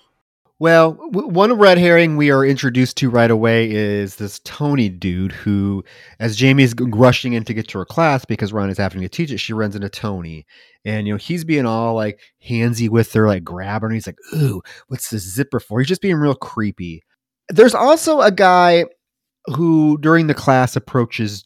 [0.58, 5.84] Well, one red herring we are introduced to right away is this Tony dude who,
[6.18, 9.30] as Jamie's rushing in to get to her class because Ron is having to teach
[9.30, 10.46] it, she runs into Tony.
[10.86, 13.88] And, you know, he's being all like handsy with her, like grab her.
[13.88, 15.78] And he's like, Ooh, what's this zipper for?
[15.78, 17.02] He's just being real creepy.
[17.50, 18.86] There's also a guy
[19.54, 21.44] who, during the class, approaches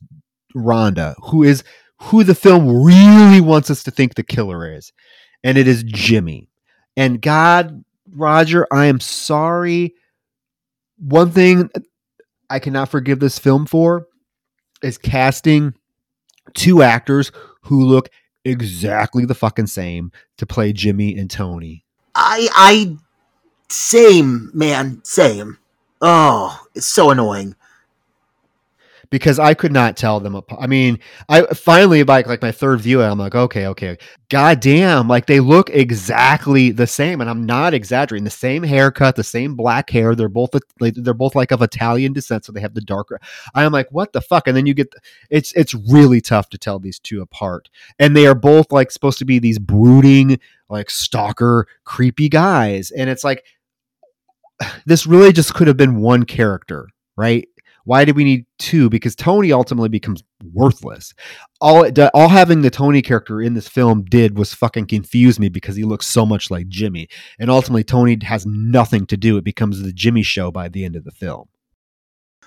[0.56, 1.64] Rhonda, who is
[2.02, 4.92] who the film really wants us to think the killer is.
[5.42, 6.48] And it is Jimmy.
[6.96, 9.94] And God Roger, I am sorry.
[10.98, 11.70] One thing
[12.48, 14.06] I cannot forgive this film for
[14.82, 15.74] is casting
[16.54, 18.10] two actors who look
[18.44, 21.84] exactly the fucking same to play Jimmy and Tony.
[22.14, 22.96] I I
[23.68, 25.58] same, man, same.
[26.00, 27.54] Oh, it's so annoying
[29.10, 30.62] because I could not tell them apart.
[30.62, 35.08] I mean, I finally like like my third view, I'm like, okay, okay, god damn,
[35.08, 38.24] like they look exactly the same, and I'm not exaggerating.
[38.24, 40.14] The same haircut, the same black hair.
[40.14, 43.20] They're both like, they're both like of Italian descent, so they have the darker.
[43.54, 44.46] I am like, what the fuck?
[44.46, 44.92] And then you get
[45.28, 47.68] it's it's really tough to tell these two apart,
[47.98, 53.10] and they are both like supposed to be these brooding, like stalker, creepy guys, and
[53.10, 53.44] it's like
[54.86, 56.88] this really just could have been one character
[57.20, 57.48] right?
[57.90, 58.88] Why did we need two?
[58.88, 60.22] Because Tony ultimately becomes
[60.54, 61.12] worthless.
[61.60, 65.48] All it, all having the Tony character in this film did was fucking confuse me
[65.48, 67.08] because he looks so much like Jimmy,
[67.40, 69.36] and ultimately Tony has nothing to do.
[69.38, 71.48] It becomes the Jimmy show by the end of the film.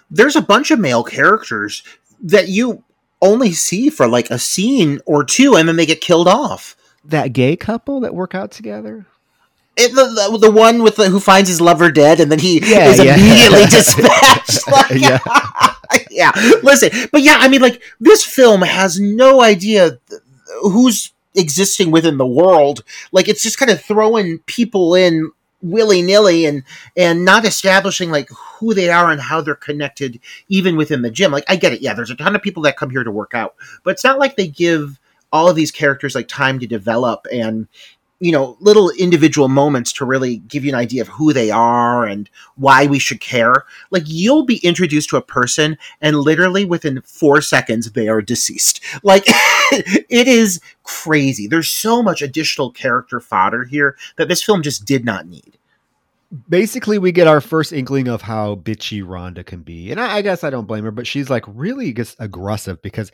[0.10, 1.84] There's a bunch of male characters
[2.21, 2.86] that you
[3.21, 6.77] only see for like a scene or two, and then they get killed off.
[7.03, 9.08] That gay couple that work out together.
[9.76, 12.90] It, the, the one with the, who finds his lover dead and then he yeah,
[12.90, 13.16] is yeah.
[13.16, 14.60] immediately dispatched.
[14.72, 15.20] Like, yeah.
[16.12, 16.32] yeah.
[16.62, 20.00] Listen, but yeah, I mean, like this film has no idea
[20.62, 22.84] who's existing within the world.
[23.12, 25.32] Like it's just kind of throwing people in
[25.62, 26.64] willy nilly and
[26.98, 31.32] and not establishing like who they are and how they're connected even within the gym.
[31.32, 31.94] Like I get it, yeah.
[31.94, 34.36] There's a ton of people that come here to work out, but it's not like
[34.36, 35.00] they give
[35.32, 37.68] all of these characters like time to develop and
[38.24, 42.06] you know little individual moments to really give you an idea of who they are
[42.06, 43.66] and why we should care.
[43.92, 48.80] Like you'll be introduced to a person and literally within 4 seconds they are deceased.
[49.06, 49.26] Like
[49.72, 51.46] it is crazy.
[51.48, 55.58] There's so much additional character fodder here that this film just did not need
[56.50, 59.91] basically we get our first inkling of how bitchy Rhonda can be.
[59.91, 63.12] And I, I, guess I don't blame her, but she's like really just aggressive because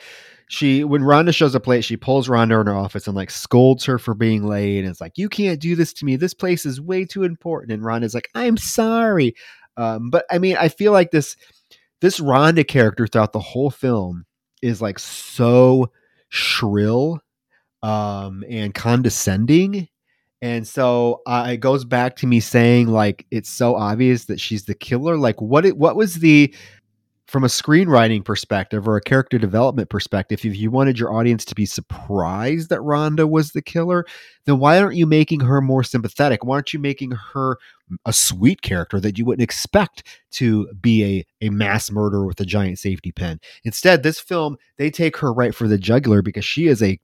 [0.47, 3.83] she when Rhonda shows up late, she pulls Rhonda in her office and like scolds
[3.85, 4.79] her for being late.
[4.79, 6.15] And it's like, you can't do this to me.
[6.15, 7.73] This place is way too important.
[7.73, 9.35] And Rhonda's like, I'm sorry.
[9.75, 11.35] Um, but I mean, I feel like this
[12.01, 14.25] this Rhonda character throughout the whole film
[14.61, 15.91] is like so
[16.29, 17.19] shrill
[17.81, 19.88] um and condescending
[20.41, 24.65] and so uh, it goes back to me saying like it's so obvious that she's
[24.65, 26.53] the killer like what it, what was the
[27.29, 31.53] from a screenwriting perspective or a character development perspective, if you wanted your audience to
[31.53, 34.03] be surprised that Rhonda was the killer,
[34.45, 36.43] then why aren't you making her more sympathetic?
[36.43, 37.57] Why aren't you making her
[38.03, 42.45] a sweet character that you wouldn't expect to be a, a mass murderer with a
[42.45, 43.39] giant safety pin?
[43.63, 46.99] Instead, this film, they take her right for the jugular because she is a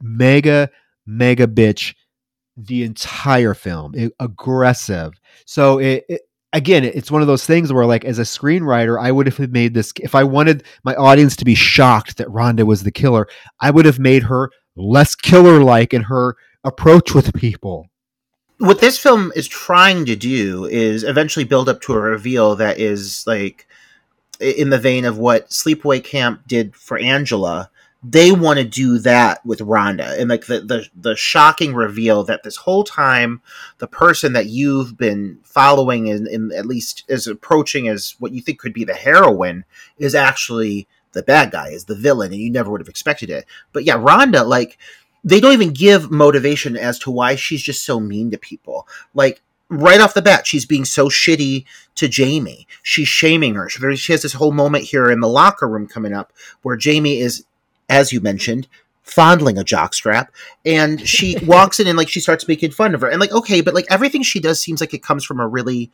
[0.00, 0.70] mega,
[1.04, 1.94] mega bitch
[2.56, 5.12] the entire film, it, aggressive.
[5.44, 9.12] So it, it again, it's one of those things where, like, as a screenwriter, I
[9.12, 9.92] would have made this.
[10.00, 13.28] If I wanted my audience to be shocked that Rhonda was the killer,
[13.60, 17.88] I would have made her less killer like in her approach with people.
[18.58, 22.78] What this film is trying to do is eventually build up to a reveal that
[22.78, 23.66] is like
[24.40, 27.70] in the vein of what Sleepaway Camp did for Angela,
[28.08, 32.42] they want to do that with Rhonda and like the, the the shocking reveal that
[32.42, 33.40] this whole time
[33.78, 38.40] the person that you've been following and, and at least is approaching as what you
[38.40, 39.64] think could be the heroine
[39.98, 43.44] is actually the bad guy is the villain and you never would have expected it
[43.72, 44.78] but yeah Rhonda like
[45.24, 49.42] they don't even give motivation as to why she's just so mean to people like
[49.68, 51.64] right off the bat, she's being so shitty
[51.96, 52.68] to Jamie.
[52.84, 53.68] She's shaming her.
[53.68, 57.44] She has this whole moment here in the locker room coming up where Jamie is
[57.88, 58.68] as you mentioned,
[59.02, 60.28] fondling a jockstrap,
[60.64, 63.60] and she walks in and like she starts making fun of her, and like okay,
[63.60, 65.90] but like everything she does seems like it comes from a really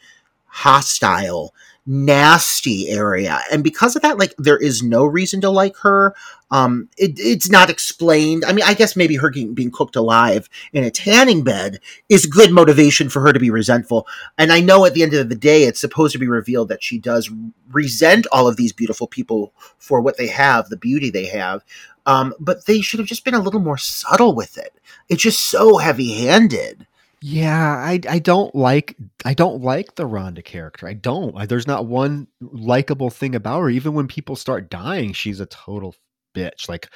[0.46, 3.40] hostile nasty area.
[3.50, 6.14] And because of that like there is no reason to like her.
[6.50, 8.44] Um it, it's not explained.
[8.44, 12.26] I mean i guess maybe her being, being cooked alive in a tanning bed is
[12.26, 14.06] good motivation for her to be resentful.
[14.38, 16.84] And i know at the end of the day it's supposed to be revealed that
[16.84, 17.30] she does
[17.72, 21.64] resent all of these beautiful people for what they have the beauty they have.
[22.06, 24.72] Um but they should have just been a little more subtle with it.
[25.08, 26.86] It's just so heavy handed
[27.24, 30.88] yeah, I I don't like I don't like the Rhonda character.
[30.88, 31.36] I don't.
[31.36, 33.70] I, there's not one likable thing about her.
[33.70, 35.94] Even when people start dying, she's a total
[36.34, 36.68] bitch.
[36.68, 36.88] Like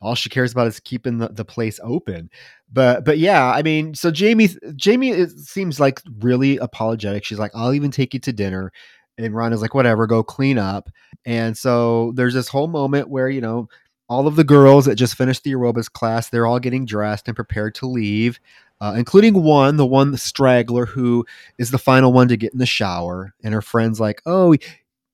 [0.00, 2.30] all she cares about is keeping the, the place open.
[2.72, 7.24] But but yeah, I mean, so Jamie Jamie it seems like really apologetic.
[7.24, 8.72] She's like, "I'll even take you to dinner."
[9.18, 10.88] And Rhonda's like, "Whatever, go clean up."
[11.26, 13.68] And so there's this whole moment where, you know,
[14.08, 17.36] all of the girls that just finished the aerobics class, they're all getting dressed and
[17.36, 18.40] prepared to leave
[18.80, 21.24] uh, including one, the one the straggler who
[21.58, 24.54] is the final one to get in the shower, and her friend's like, "Oh,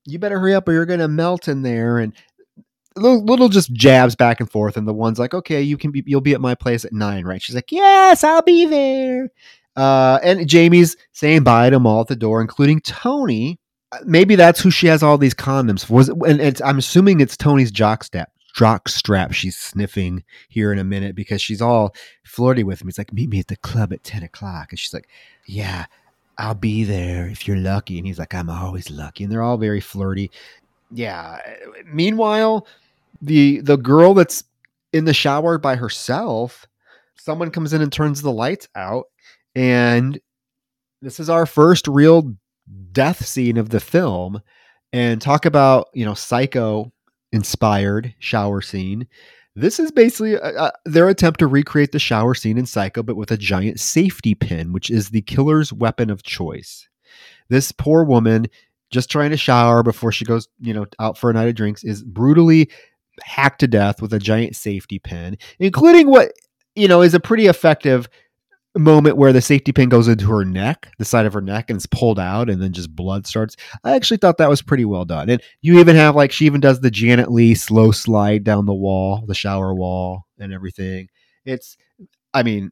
[0.05, 2.13] you better hurry up or you're gonna melt in there." And
[2.95, 6.03] little, little just jabs back and forth, and the one's like, "Okay, you can be,
[6.05, 9.29] you'll be at my place at nine, right?" She's like, "Yes, I'll be there."
[9.75, 13.59] Uh, and Jamie's saying bye to them all at the door, including Tony.
[13.91, 15.89] Uh, maybe that's who she has all these condoms.
[15.89, 20.79] Was it, and I'm assuming it's Tony's jock step jock strap she's sniffing here in
[20.79, 22.87] a minute because she's all flirty with him.
[22.87, 24.71] He's like, meet me at the club at 10 o'clock.
[24.71, 25.07] And she's like,
[25.45, 25.85] yeah,
[26.37, 27.97] I'll be there if you're lucky.
[27.97, 29.23] And he's like, I'm always lucky.
[29.23, 30.31] And they're all very flirty.
[30.91, 31.39] Yeah.
[31.45, 32.67] Eh, meanwhile,
[33.21, 34.43] the the girl that's
[34.93, 36.67] in the shower by herself,
[37.15, 39.05] someone comes in and turns the lights out.
[39.55, 40.19] And
[41.01, 42.35] this is our first real
[42.91, 44.41] death scene of the film.
[44.93, 46.91] And talk about, you know, psycho
[47.31, 49.07] inspired shower scene.
[49.55, 53.17] This is basically uh, uh, their attempt to recreate the shower scene in Psycho, but
[53.17, 56.87] with a giant safety pin, which is the killer's weapon of choice.
[57.49, 58.47] This poor woman,
[58.91, 61.83] just trying to shower before she goes, you know, out for a night of drinks,
[61.83, 62.69] is brutally
[63.23, 66.31] hacked to death with a giant safety pin, including what
[66.75, 68.07] you know is a pretty effective
[68.79, 71.77] moment where the safety pin goes into her neck, the side of her neck, and
[71.77, 73.55] it's pulled out, and then just blood starts.
[73.83, 75.29] I actually thought that was pretty well done.
[75.29, 78.73] And you even have like she even does the Janet Leigh slow slide down the
[78.73, 81.09] wall, the shower wall, and everything.
[81.45, 81.77] It's,
[82.33, 82.71] I mean,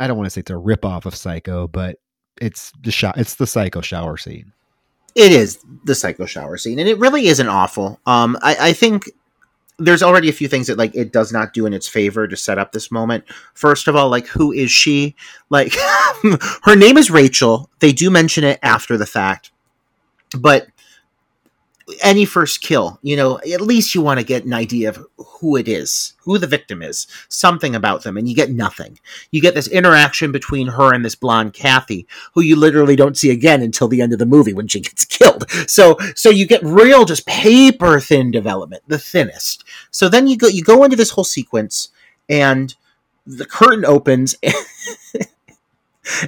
[0.00, 1.96] I don't want to say it's a rip off of Psycho, but
[2.40, 3.18] it's the shot.
[3.18, 4.52] It's the Psycho shower scene.
[5.14, 8.00] It is the Psycho shower scene, and it really isn't awful.
[8.06, 9.10] Um, I, I think
[9.80, 12.36] there's already a few things that like it does not do in its favor to
[12.36, 13.24] set up this moment.
[13.54, 15.16] First of all, like who is she?
[15.48, 15.74] Like
[16.62, 17.70] her name is Rachel.
[17.80, 19.50] They do mention it after the fact.
[20.38, 20.68] But
[22.02, 25.56] any first kill, you know, at least you want to get an idea of who
[25.56, 28.98] it is, who the victim is, something about them, and you get nothing.
[29.30, 33.30] You get this interaction between her and this blonde Kathy, who you literally don't see
[33.30, 35.50] again until the end of the movie when she gets killed.
[35.66, 39.64] So, so you get real, just paper thin development, the thinnest.
[39.90, 41.88] So then you go, you go into this whole sequence,
[42.28, 42.74] and
[43.26, 44.36] the curtain opens.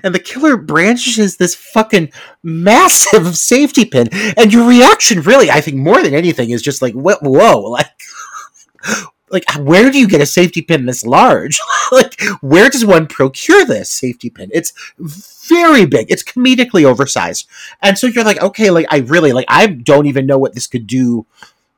[0.03, 2.11] the killer branches this fucking
[2.43, 4.09] massive safety pin.
[4.37, 7.91] And your reaction, really, I think more than anything, is just like, whoa, like,
[9.31, 11.61] like where do you get a safety pin this large?
[11.93, 14.51] like, where does one procure this safety pin?
[14.53, 14.73] It's
[15.49, 16.11] very big.
[16.11, 17.49] It's comedically oversized,
[17.81, 20.67] and so you're like, okay, like I really like I don't even know what this
[20.67, 21.27] could do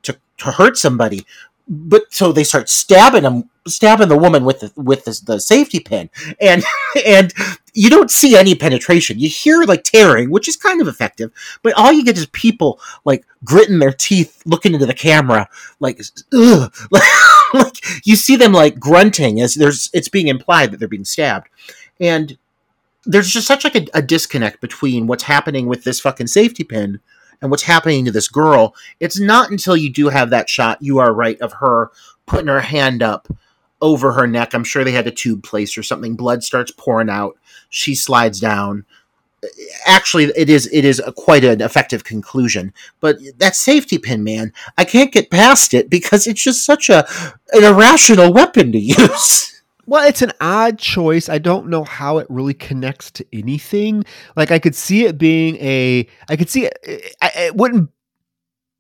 [0.03, 1.25] to to hurt somebody
[1.67, 5.81] but so they start stabbing him stabbing the woman with the with the, the, safety
[5.81, 6.11] pin
[6.41, 6.62] and
[7.07, 7.33] and
[7.73, 11.73] you don't see any penetration you hear like tearing which is kind of effective but
[11.75, 15.49] all you get is people like gritting their teeth looking into the camera
[15.81, 16.01] like
[16.35, 16.73] ugh.
[17.55, 21.49] like you see them like grunting as there's it's being implied that they're being stabbed
[21.99, 22.37] and
[23.07, 27.01] there's just such like a, a disconnect between what's happening with this fucking safety pin
[27.45, 28.74] and what's happening to this girl.
[28.99, 31.90] It's not until you do have that shot, you are right, of her
[32.26, 33.28] putting her hand up
[33.80, 34.55] over her neck.
[34.55, 36.16] I'm sure they had a tube placed or something.
[36.16, 37.36] Blood starts pouring out.
[37.68, 38.86] She slides down.
[39.84, 42.72] Actually, it is it is a, quite an effective conclusion.
[43.01, 47.07] But that safety pin, man, I can't get past it because it's just such a
[47.53, 49.54] an irrational weapon to use.
[49.87, 51.28] Well, it's an odd choice.
[51.28, 54.05] I don't know how it really connects to anything.
[54.37, 56.78] Like I could see it being a, I could see it.
[56.82, 57.91] It, wouldn't.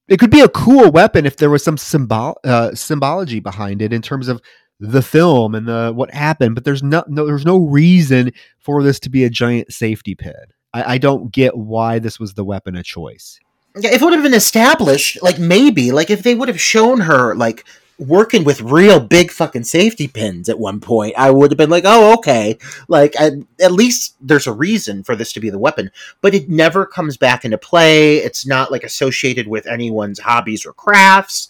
[0.08, 3.92] It could be a cool weapon if there was some symbol uh, symbology behind it
[3.92, 4.42] in terms of
[4.80, 6.54] the film and the what happened.
[6.54, 10.34] But there's no, no there's no reason for this to be a giant safety pin.
[10.74, 13.38] I, I don't get why this was the weapon of choice.
[13.76, 17.00] Yeah, if it would have been established, like maybe, like if they would have shown
[17.00, 17.64] her like
[17.98, 21.84] working with real big fucking safety pins at one point, I would have been like,
[21.86, 22.58] oh, okay.
[22.88, 25.90] Like, at, at least there's a reason for this to be the weapon.
[26.20, 28.16] But it never comes back into play.
[28.16, 31.48] It's not like associated with anyone's hobbies or crafts.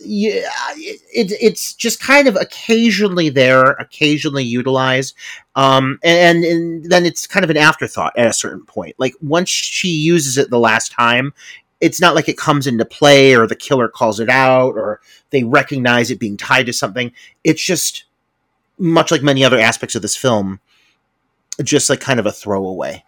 [0.00, 5.16] Yeah, it, it, it's just kind of occasionally there, occasionally utilized,
[5.56, 8.94] um, and, and then it's kind of an afterthought at a certain point.
[8.98, 11.34] Like once she uses it the last time,
[11.80, 15.00] it's not like it comes into play or the killer calls it out or
[15.30, 17.12] they recognize it being tied to something.
[17.44, 18.04] It's just
[18.78, 20.60] much like many other aspects of this film,
[21.62, 23.04] just like kind of a throwaway.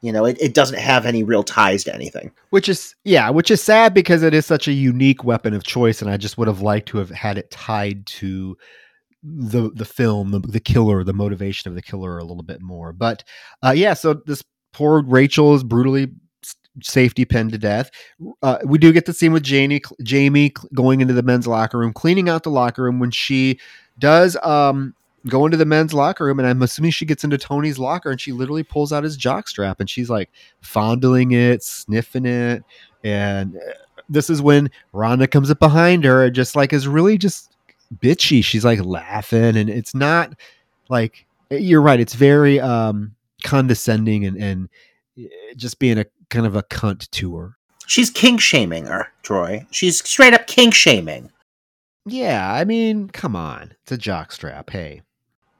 [0.00, 2.30] You know, it, it doesn't have any real ties to anything.
[2.50, 6.00] Which is yeah, which is sad because it is such a unique weapon of choice,
[6.00, 8.56] and I just would have liked to have had it tied to
[9.24, 12.92] the the film, the, the killer, the motivation of the killer a little bit more.
[12.92, 13.24] But
[13.64, 16.12] uh, yeah, so this poor Rachel is brutally
[16.82, 17.90] safety pinned to death.
[18.42, 21.92] Uh, we do get the scene with Jamie, Jamie going into the men's locker room,
[21.92, 23.58] cleaning out the locker room when she
[23.98, 24.94] does um,
[25.26, 26.38] go into the men's locker room.
[26.38, 29.48] And I'm assuming she gets into Tony's locker and she literally pulls out his jock
[29.48, 32.64] strap and she's like fondling it, sniffing it.
[33.04, 33.72] And uh,
[34.08, 37.54] this is when Rhonda comes up behind her and just like is really just
[37.96, 38.42] bitchy.
[38.42, 40.34] She's like laughing and it's not
[40.88, 42.00] like you're right.
[42.00, 43.14] It's very um,
[43.44, 44.68] condescending and, and
[45.18, 47.56] eh, just being a kind of a cunt to her.
[47.86, 49.66] She's kink shaming her, Troy.
[49.70, 51.30] She's straight up kink shaming.
[52.06, 54.70] Yeah, I mean, come on, it's a jockstrap.
[54.70, 55.02] Hey,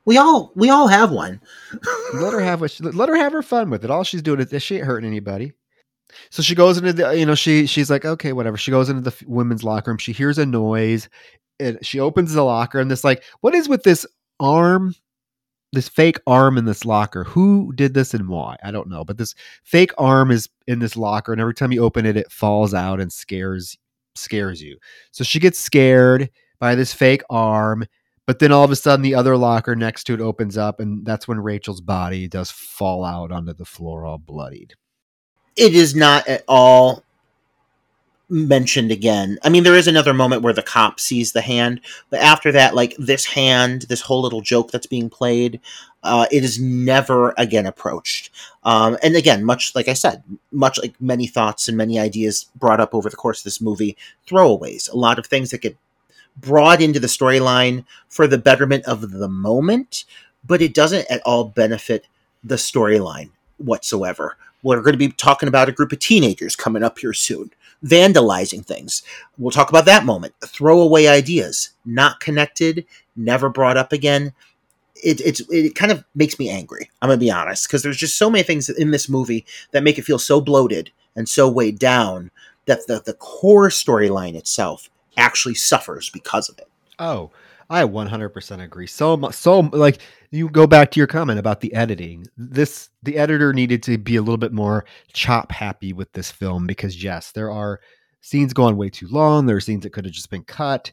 [0.05, 1.41] we all we all have one.
[2.13, 3.91] let her have what she, let her have her fun with it.
[3.91, 5.53] All she's doing is she ain't hurting anybody.
[6.31, 8.57] So she goes into the you know she she's like okay whatever.
[8.57, 9.97] She goes into the women's locker room.
[9.97, 11.09] She hears a noise.
[11.61, 14.05] And she opens the locker and this like what is with this
[14.39, 14.95] arm
[15.71, 17.23] this fake arm in this locker.
[17.23, 18.57] Who did this and why?
[18.63, 19.03] I don't know.
[19.03, 22.31] But this fake arm is in this locker, and every time you open it, it
[22.31, 23.77] falls out and scares
[24.15, 24.77] scares you.
[25.11, 27.85] So she gets scared by this fake arm,
[28.25, 31.05] but then all of a sudden the other locker next to it opens up, and
[31.05, 34.73] that's when Rachel's body does fall out onto the floor all bloodied.
[35.55, 37.03] It is not at all
[38.29, 39.39] mentioned again.
[39.43, 42.75] I mean, there is another moment where the cop sees the hand, but after that,
[42.75, 45.59] like this hand, this whole little joke that's being played,
[46.03, 48.29] uh, it is never again approached.
[48.63, 52.79] Um, and again, much like I said, much like many thoughts and many ideas brought
[52.79, 54.91] up over the course of this movie, throwaways.
[54.91, 55.77] A lot of things that get
[56.37, 60.05] brought into the storyline for the betterment of the moment,
[60.45, 62.05] but it doesn't at all benefit
[62.43, 64.37] the storyline whatsoever.
[64.61, 67.51] We're going to be talking about a group of teenagers coming up here soon
[67.83, 69.03] vandalizing things.
[69.37, 70.33] We'll talk about that moment.
[70.45, 74.33] Throwaway ideas, not connected, never brought up again.
[75.01, 76.89] It, it's it kind of makes me angry.
[77.01, 79.97] I'm gonna be honest because there's just so many things in this movie that make
[79.97, 82.31] it feel so bloated and so weighed down
[82.65, 86.67] that the the core storyline itself actually suffers because of it.
[86.97, 87.31] Oh,
[87.69, 88.87] I 100% agree.
[88.87, 90.01] So so like
[90.31, 92.25] you go back to your comment about the editing.
[92.35, 96.65] This the editor needed to be a little bit more chop happy with this film
[96.65, 97.79] because yes, there are
[98.21, 99.45] scenes going way too long.
[99.45, 100.91] There are scenes that could have just been cut.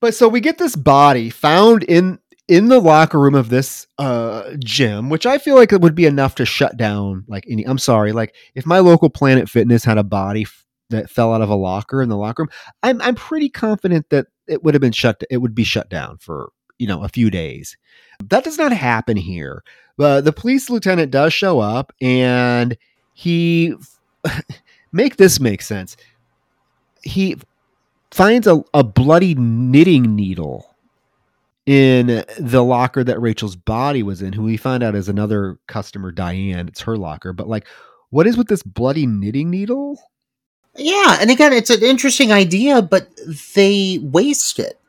[0.00, 4.52] But so we get this body found in in the locker room of this uh
[4.58, 7.78] gym, which I feel like it would be enough to shut down like any I'm
[7.78, 10.46] sorry, like if my local Planet Fitness had a body
[10.90, 12.50] that fell out of a locker in the locker room,
[12.82, 15.22] I'm I'm pretty confident that it would have been shut.
[15.30, 17.76] It would be shut down for you know a few days.
[18.28, 19.62] That does not happen here.
[19.98, 22.76] Uh, the police lieutenant does show up, and
[23.14, 23.74] he
[24.92, 25.96] make this make sense.
[27.02, 27.36] He
[28.10, 30.76] finds a, a bloody knitting needle
[31.66, 36.12] in the locker that Rachel's body was in, who we find out is another customer,
[36.12, 36.68] Diane.
[36.68, 37.32] It's her locker.
[37.32, 37.66] But like,
[38.10, 40.00] what is with this bloody knitting needle?
[40.78, 43.08] Yeah, and again, it's an interesting idea, but
[43.54, 44.80] they waste it.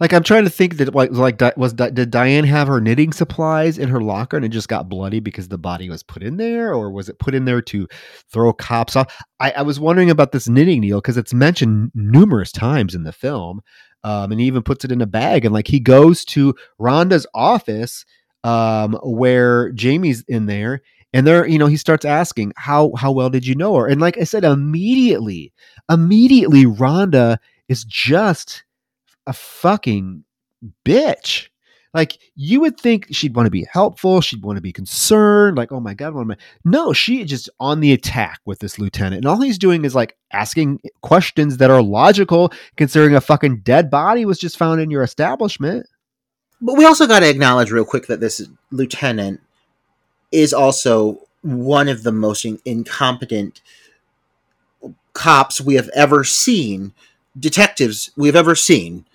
[0.00, 3.12] Like I'm trying to think that like like was Di- did Diane have her knitting
[3.12, 6.36] supplies in her locker and it just got bloody because the body was put in
[6.36, 7.86] there, or was it put in there to
[8.30, 9.14] throw cops off?
[9.38, 13.12] I, I was wondering about this knitting needle because it's mentioned numerous times in the
[13.12, 13.60] film,
[14.02, 17.26] um, and he even puts it in a bag and like he goes to Rhonda's
[17.32, 18.04] office
[18.42, 20.82] um, where Jamie's in there
[21.14, 24.02] and there you know he starts asking how how well did you know her and
[24.02, 25.54] like I said immediately
[25.88, 27.38] immediately Rhonda
[27.68, 28.64] is just
[29.26, 30.24] a fucking
[30.84, 31.48] bitch.
[31.92, 35.70] Like you would think she'd want to be helpful, she'd want to be concerned, like,
[35.70, 36.36] oh my god, what am I?
[36.64, 40.16] No, she just on the attack with this lieutenant, and all he's doing is like
[40.32, 45.04] asking questions that are logical, considering a fucking dead body was just found in your
[45.04, 45.86] establishment.
[46.60, 49.40] But we also got to acknowledge real quick that this lieutenant
[50.34, 53.60] is also one of the most in- incompetent
[55.12, 56.92] cops we have ever seen,
[57.38, 59.06] detectives we have ever seen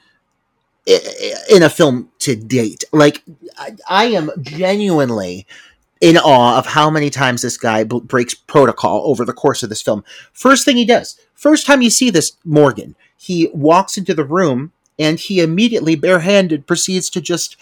[1.49, 2.83] in a film to date.
[2.91, 3.23] Like,
[3.57, 5.45] I, I am genuinely
[6.01, 9.69] in awe of how many times this guy b- breaks protocol over the course of
[9.69, 10.03] this film.
[10.31, 14.71] First thing he does, first time you see this Morgan, he walks into the room
[14.97, 17.57] and he immediately barehanded proceeds to just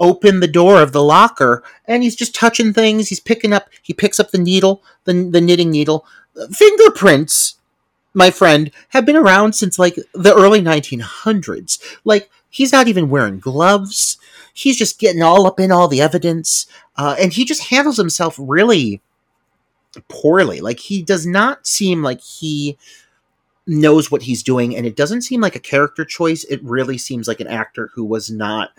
[0.00, 3.08] open the door of the locker and he's just touching things.
[3.08, 6.06] He's picking up he picks up the needle the, the knitting needle.
[6.52, 7.56] Fingerprints
[8.14, 13.38] my friend have been around since like the early 1900s like he's not even wearing
[13.38, 14.18] gloves.
[14.54, 18.36] He's just getting all up in all the evidence uh, and he just handles himself
[18.38, 19.00] really
[20.08, 20.60] poorly.
[20.60, 22.78] Like he does not seem like he
[23.66, 26.44] knows what he's doing and it doesn't seem like a character choice.
[26.44, 28.70] It really seems like an actor who was not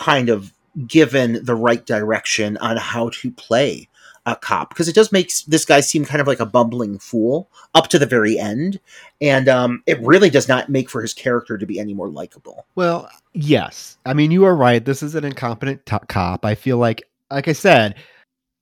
[0.00, 0.52] kind of
[0.86, 3.86] given the right direction on how to play
[4.26, 7.48] a cop because it does make this guy seem kind of like a bumbling fool
[7.74, 8.78] up to the very end
[9.20, 12.66] and um, it really does not make for his character to be any more likable
[12.74, 13.98] Well, yes.
[14.04, 14.84] I mean, you are right.
[14.84, 16.44] This is an incompetent to cop.
[16.44, 17.94] I feel like, like I said,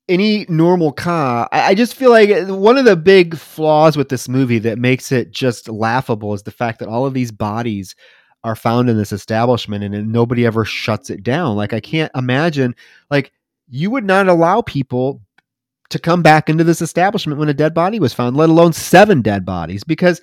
[0.09, 4.29] any normal cop, I, I just feel like one of the big flaws with this
[4.29, 7.95] movie that makes it just laughable is the fact that all of these bodies
[8.45, 11.57] are found in this establishment and, nobody ever shuts it down.
[11.57, 12.75] Like, I can't imagine,
[13.11, 13.33] like,
[13.69, 15.21] you would not allow people
[15.91, 19.23] to come back into this establishment when a dead body was found, let alone seven
[19.23, 20.21] dead bodies, because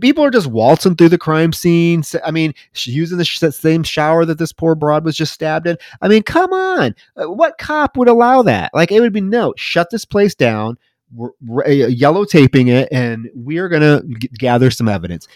[0.00, 2.02] people are just waltzing through the crime scene.
[2.24, 5.78] I mean, using the same shower that this poor broad was just stabbed in.
[6.02, 6.94] I mean, come on.
[7.16, 8.70] Uh, What cop would allow that?
[8.74, 10.76] Like, it would be no, shut this place down,
[11.14, 15.26] we're, yellow taping it, and we're going to gather some evidence.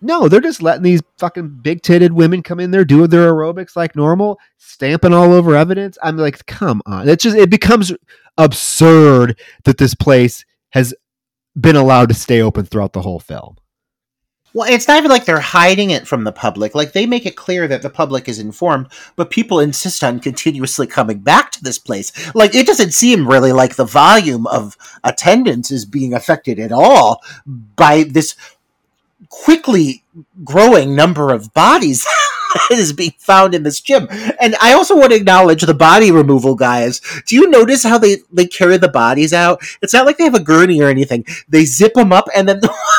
[0.00, 3.74] No, they're just letting these fucking big titted women come in there doing their aerobics
[3.74, 5.98] like normal, stamping all over evidence.
[6.02, 7.08] I'm like, come on.
[7.08, 7.92] It's just it becomes
[8.36, 10.94] absurd that this place has
[11.60, 13.56] been allowed to stay open throughout the whole film.
[14.54, 17.36] well it's not even like they're hiding it from the public like they make it
[17.36, 18.86] clear that the public is informed
[19.16, 23.52] but people insist on continuously coming back to this place like it doesn't seem really
[23.52, 28.36] like the volume of attendance is being affected at all by this
[29.28, 30.04] quickly
[30.44, 32.04] growing number of bodies
[32.68, 34.08] that is being found in this gym.
[34.40, 37.00] And I also want to acknowledge the body removal guys.
[37.26, 39.62] Do you notice how they they carry the bodies out?
[39.82, 41.24] It's not like they have a gurney or anything.
[41.48, 42.60] They zip them up and then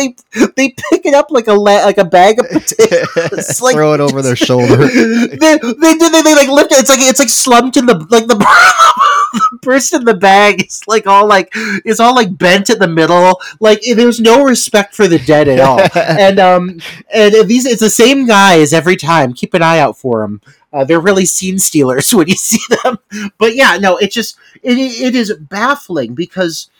[0.00, 3.60] they they pick it up like a la- like a bag of potatoes.
[3.62, 4.76] like Throw it over their shoulder.
[4.76, 6.78] they, they, they, they, like lift it.
[6.78, 10.82] It's like it's like slumped in the like the, the person in the bag is
[10.86, 11.52] like all like
[11.84, 13.40] is all like bent in the middle.
[13.60, 15.80] Like there's no respect for the dead at all.
[15.94, 16.80] and um
[17.12, 19.32] and these it's the same guys every time.
[19.32, 20.40] Keep an eye out for them.
[20.72, 22.98] Uh, they're really scene stealers when you see them.
[23.38, 26.70] But yeah, no, it just it it is baffling because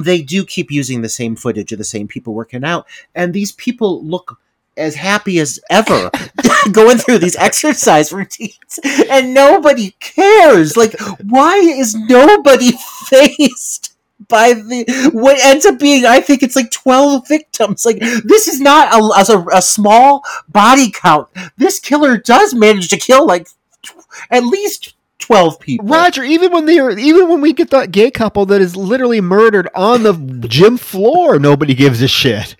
[0.00, 3.52] they do keep using the same footage of the same people working out, and these
[3.52, 4.38] people look
[4.76, 6.10] as happy as ever
[6.72, 8.78] going through these exercise routines
[9.10, 10.76] and nobody cares.
[10.76, 12.72] Like why is nobody
[13.06, 13.94] faced
[14.28, 17.84] by the what ends up being i think it's like 12 victims.
[17.84, 21.28] Like this is not a, as a, a small body count.
[21.56, 23.48] This killer does manage to kill like
[24.30, 28.10] at least 12 people Roger, even when they are, even when we get that gay
[28.10, 30.12] couple that is literally murdered on the
[30.48, 32.56] gym floor, nobody gives a shit.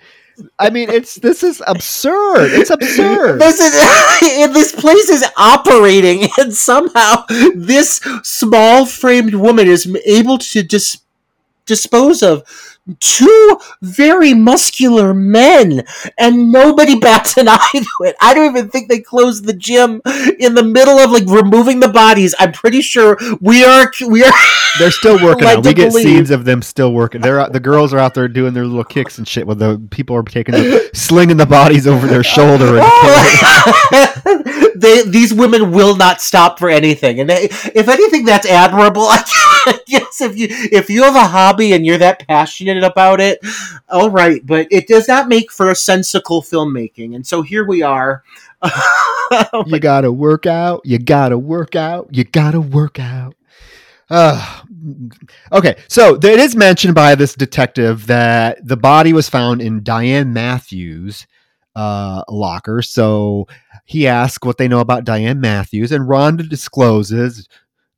[0.58, 2.52] I mean, it's this is absurd.
[2.52, 3.40] It's absurd.
[3.40, 3.74] This is
[4.40, 11.04] and this place is operating, and somehow this small framed woman is able to just
[11.66, 12.44] dispose of
[12.98, 15.84] two very muscular men
[16.18, 18.16] and nobody bats an eye to it.
[18.20, 20.00] I don't even think they closed the gym
[20.38, 22.34] in the middle of like removing the bodies.
[22.38, 24.32] I'm pretty sure we are we are
[24.78, 25.64] They're still working out.
[25.64, 27.20] We get believe- scenes of them still working.
[27.20, 29.46] They're out, the girls are out there doing their little kicks and shit.
[29.46, 32.78] While the people are taking the, slinging the bodies over their shoulder.
[32.78, 34.70] And Oh!
[34.74, 39.02] they, these women will not stop for anything, and they, if anything, that's admirable.
[39.02, 39.18] I
[39.86, 43.38] guess if you if you have a hobby and you're that passionate about it,
[43.88, 44.44] all right.
[44.44, 48.22] But it does not make for a sensical filmmaking, and so here we are.
[49.66, 50.82] you gotta work out.
[50.84, 52.08] You gotta work out.
[52.12, 53.34] You gotta work out.
[54.10, 54.60] Uh,
[55.52, 60.32] okay, so it is mentioned by this detective that the body was found in Diane
[60.34, 61.26] Matthews'
[61.74, 62.82] uh, locker.
[62.82, 63.46] So
[63.84, 67.48] he asks what they know about Diane Matthews, and Rhonda discloses.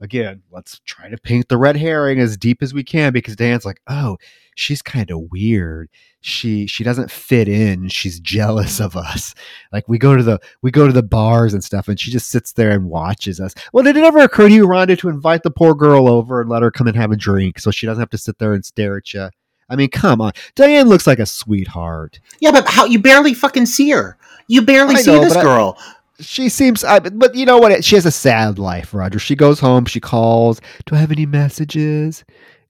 [0.01, 3.65] Again, let's try to paint the red herring as deep as we can because Diane's
[3.65, 4.19] like, "Oh,
[4.57, 5.89] she's kind of weird.
[6.21, 7.89] She she doesn't fit in.
[7.89, 9.35] She's jealous of us."
[9.73, 12.29] Like we go to the we go to the bars and stuff, and she just
[12.29, 13.55] sits there and watches us.
[13.73, 16.51] Well, did it ever occur to you, Rhonda, to invite the poor girl over and
[16.51, 18.65] let her come and have a drink so she doesn't have to sit there and
[18.65, 19.29] stare at you?
[19.71, 20.33] I mean, come on.
[20.57, 22.21] Diane looks like a sweetheart.
[22.41, 24.19] yeah, but how you barely fucking see her.
[24.49, 25.79] You barely I see know, this but I- girl.
[26.21, 27.85] She seems, I, but you know what?
[27.85, 29.19] She has a sad life, Roger.
[29.19, 30.61] She goes home, she calls.
[30.87, 32.25] Do I have any messages?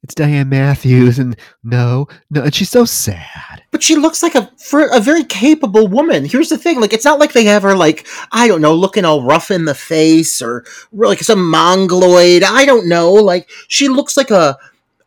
[0.04, 3.62] It's Diane Matthews, and no, no, and she's so sad.
[3.70, 6.26] But she looks like a for a very capable woman.
[6.26, 9.06] Here's the thing: like, it's not like they have her like I don't know, looking
[9.06, 12.42] all rough in the face or like some mongoloid.
[12.42, 13.14] I don't know.
[13.14, 14.58] Like, she looks like a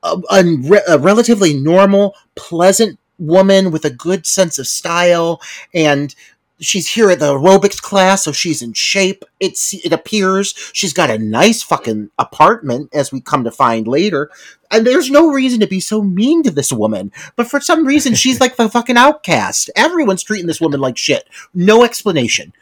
[0.01, 0.43] a, a,
[0.87, 5.39] a relatively normal, pleasant woman with a good sense of style,
[5.75, 6.15] and
[6.59, 9.23] she's here at the aerobics class, so she's in shape.
[9.39, 14.29] It's it appears she's got a nice fucking apartment, as we come to find later.
[14.69, 17.11] And there's no reason to be so mean to this woman.
[17.35, 19.69] But for some reason, she's like the fucking outcast.
[19.75, 21.27] Everyone's treating this woman like shit.
[21.53, 22.53] No explanation.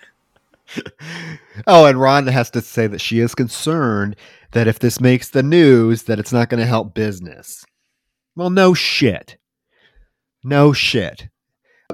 [1.68, 4.18] Oh, and Rhonda has to say that she is concerned
[4.52, 7.66] that if this makes the news, that it's not going to help business.
[8.36, 9.38] Well, no shit.
[10.43, 11.30] No shit.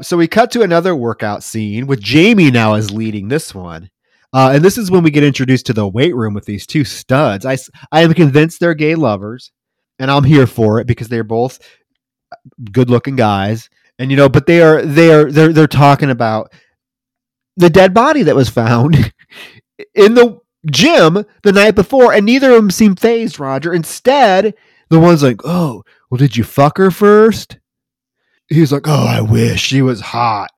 [0.02, 3.90] So we cut to another workout scene with Jamie now as leading this one.
[4.34, 6.84] Uh, and this is when we get introduced to the weight room with these two
[6.84, 7.46] studs.
[7.46, 7.58] I,
[7.92, 9.52] I am convinced they're gay lovers,
[10.00, 11.60] and I'm here for it because they're both
[12.72, 13.70] good looking guys.
[14.00, 16.52] And you know, but they are they are they're they're talking about
[17.58, 18.96] the dead body that was found
[19.94, 23.74] in the gym the night before, and neither of them seemed phased, Roger.
[23.74, 24.56] Instead,
[24.90, 27.58] the one's like, Oh, well, did you fuck her first?
[28.52, 30.52] He's like, Oh, I wish she was hot.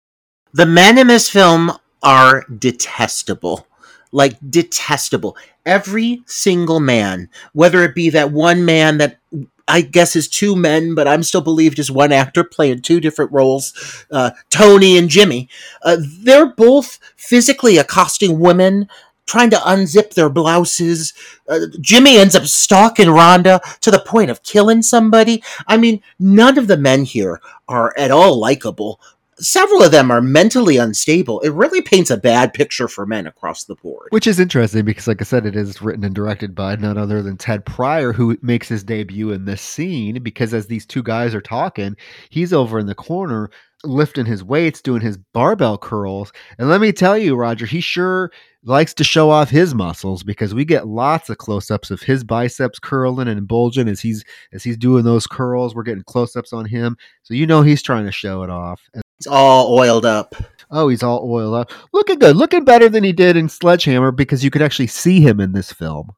[0.51, 1.71] The men in this film
[2.01, 3.67] are detestable.
[4.11, 5.37] Like, detestable.
[5.65, 9.19] Every single man, whether it be that one man that
[9.67, 13.31] I guess is two men, but I'm still believed as one actor playing two different
[13.31, 15.49] roles, uh, Tony and Jimmy,
[15.83, 18.89] uh, they're both physically accosting women,
[19.25, 21.13] trying to unzip their blouses.
[21.47, 25.43] Uh, Jimmy ends up stalking Rhonda to the point of killing somebody.
[25.67, 28.99] I mean, none of the men here are at all likable
[29.39, 31.39] several of them are mentally unstable.
[31.41, 34.07] It really paints a bad picture for men across the board.
[34.11, 37.21] Which is interesting because, like I said, it is written and directed by none other
[37.21, 40.21] than Ted Prior, who makes his debut in this scene.
[40.21, 41.95] Because as these two guys are talking,
[42.29, 43.49] he's over in the corner
[43.83, 46.31] lifting his weights, doing his barbell curls.
[46.57, 48.31] And let me tell you, Roger, he sure
[48.65, 52.79] likes to show off his muscles because we get lots of close-ups of his biceps
[52.79, 55.75] curling and bulging as he's as he's doing those curls.
[55.75, 58.81] We're getting close-ups on him, so you know he's trying to show it off.
[58.93, 60.35] And It's all oiled up.
[60.71, 61.71] Oh, he's all oiled up.
[61.91, 62.35] Looking good.
[62.35, 65.71] Looking better than he did in Sledgehammer because you could actually see him in this
[65.71, 66.11] film.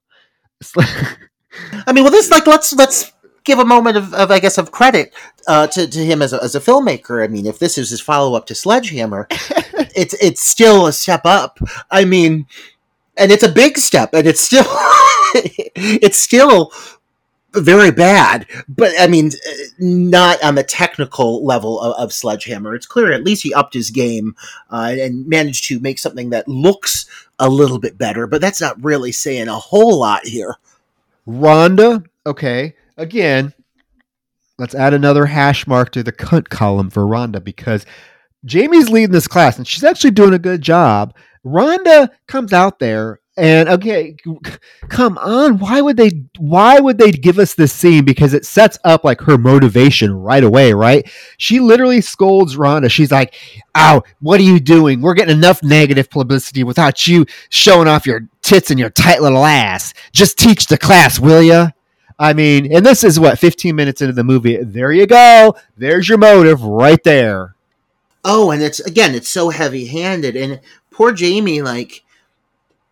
[0.78, 3.12] I mean, well, this like let's let's
[3.44, 5.14] give a moment of, of I guess of credit
[5.48, 7.24] uh, to to him as a, as a filmmaker.
[7.24, 9.28] I mean, if this is his follow up to Sledgehammer,
[9.96, 11.60] it's it's still a step up.
[11.90, 12.48] I mean,
[13.18, 14.66] and it's a big step, and it's still
[15.36, 16.72] it's still
[17.54, 18.46] very bad.
[18.68, 19.32] But I mean,
[19.80, 22.76] not on the technical level of, of Sledgehammer.
[22.76, 24.36] It's clear at least he upped his game
[24.70, 27.06] uh, and managed to make something that looks
[27.40, 28.28] a little bit better.
[28.28, 30.56] But that's not really saying a whole lot here.
[31.28, 32.76] Rhonda, okay.
[32.98, 33.54] Again,
[34.58, 37.86] let's add another hash mark to the cunt column for Rhonda because
[38.46, 41.16] Jamie's leading this class and she's actually doing a good job.
[41.46, 44.16] Rhonda comes out there and okay,
[44.90, 45.60] come on.
[45.60, 48.06] Why would they why would they give us this scene?
[48.06, 51.10] Because it sets up like her motivation right away, right?
[51.38, 52.90] She literally scolds Rhonda.
[52.90, 53.36] She's like,
[53.76, 55.02] Ow, what are you doing?
[55.02, 59.46] We're getting enough negative publicity without you showing off your tits and your tight little
[59.46, 59.94] ass.
[60.14, 61.70] Just teach the class, will ya?
[62.18, 64.58] I mean, and this is what 15 minutes into the movie.
[64.64, 65.56] There you go.
[65.76, 67.55] There's your motive right there.
[68.28, 70.60] Oh, and it's again, it's so heavy-handed, and
[70.90, 72.04] poor Jamie, like,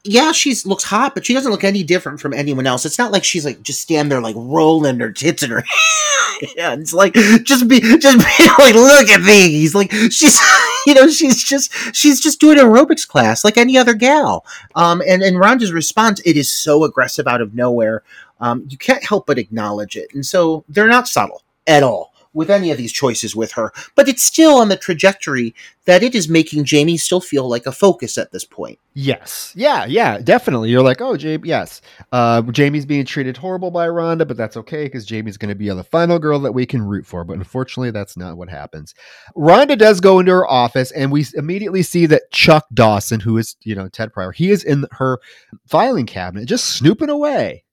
[0.04, 2.86] yeah, she's looks hot, but she doesn't look any different from anyone else.
[2.86, 5.64] It's not like she's like just stand there like rolling her tits in her
[6.58, 9.50] hands, like just be just be like, look at me.
[9.50, 10.40] He's Like she's,
[10.86, 14.46] you know, she's just she's just doing aerobics class like any other gal.
[14.76, 18.04] Um, and and Rhonda's response, it is so aggressive out of nowhere.
[18.40, 22.50] Um, you can't help but acknowledge it, and so they're not subtle at all with
[22.50, 25.54] any of these choices with her, but it's still on the trajectory
[25.86, 28.80] that it is making Jamie still feel like a focus at this point.
[28.94, 29.54] Yes.
[29.56, 30.70] Yeah, yeah, definitely.
[30.70, 31.82] You're like, oh, Jamie, yes.
[32.12, 35.70] Uh, Jamie's being treated horrible by Rhonda, but that's okay because Jamie's going to be
[35.70, 37.24] the final girl that we can root for.
[37.24, 38.94] But unfortunately, that's not what happens.
[39.36, 43.58] Rhonda does go into her office, and we immediately see that Chuck Dawson, who is,
[43.64, 45.20] you know, Ted Prior, he is in her
[45.68, 47.64] filing cabinet just snooping away.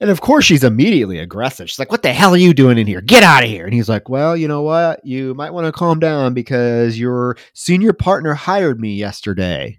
[0.00, 1.68] And of course, she's immediately aggressive.
[1.68, 3.02] She's like, What the hell are you doing in here?
[3.02, 3.66] Get out of here.
[3.66, 5.04] And he's like, Well, you know what?
[5.04, 9.78] You might want to calm down because your senior partner hired me yesterday.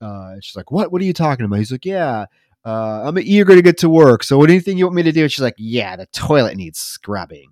[0.00, 0.92] Uh, she's like, What?
[0.92, 1.58] What are you talking about?
[1.58, 2.26] He's like, Yeah,
[2.64, 4.22] uh, I'm eager to get to work.
[4.22, 5.22] So, what anything you want me to do?
[5.22, 7.50] And she's like, Yeah, the toilet needs scrubbing.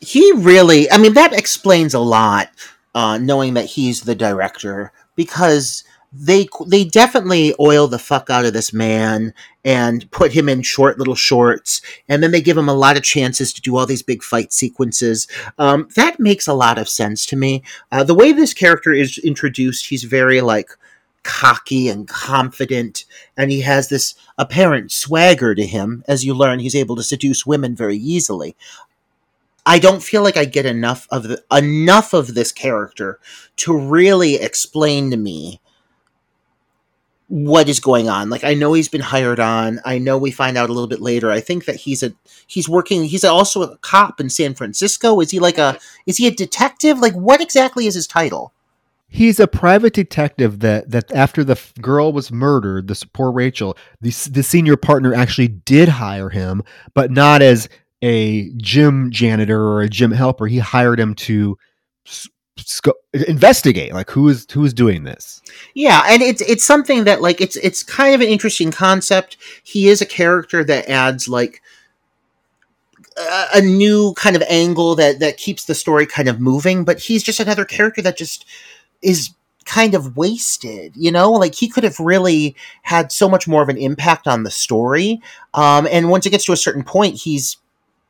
[0.00, 2.50] He really, I mean, that explains a lot,
[2.94, 8.52] uh, knowing that he's the director, because they they definitely oil the fuck out of
[8.52, 9.34] this man
[9.66, 13.02] and put him in short little shorts and then they give him a lot of
[13.02, 15.26] chances to do all these big fight sequences.
[15.58, 17.64] Um, that makes a lot of sense to me.
[17.90, 20.70] Uh, the way this character is introduced he's very like
[21.24, 23.04] cocky and confident
[23.36, 26.04] and he has this apparent swagger to him.
[26.06, 28.56] As you learn he's able to seduce women very easily.
[29.68, 33.18] I don't feel like I get enough of the, enough of this character
[33.56, 35.60] to really explain to me
[37.28, 38.30] what is going on.
[38.30, 39.80] Like I know he's been hired on.
[39.84, 41.30] I know we find out a little bit later.
[41.30, 42.12] I think that he's a
[42.46, 45.20] he's working he's also a cop in San Francisco.
[45.20, 46.98] Is he like a is he a detective?
[46.98, 48.52] Like what exactly is his title?
[49.08, 54.10] He's a private detective that that after the girl was murdered, this poor Rachel, the
[54.30, 56.62] the senior partner actually did hire him,
[56.94, 57.68] but not as
[58.02, 60.46] a gym janitor or a gym helper.
[60.46, 61.56] He hired him to
[62.58, 65.42] sco- investigate like who is who is doing this.
[65.74, 69.36] Yeah, and it's it's something that like it's it's kind of an interesting concept.
[69.62, 71.62] He is a character that adds like
[73.54, 77.22] a, new kind of angle that that keeps the story kind of moving, but he's
[77.22, 78.44] just another character that just
[79.02, 79.30] is
[79.66, 83.68] kind of wasted you know like he could have really had so much more of
[83.68, 85.20] an impact on the story
[85.54, 87.56] um and once it gets to a certain point he's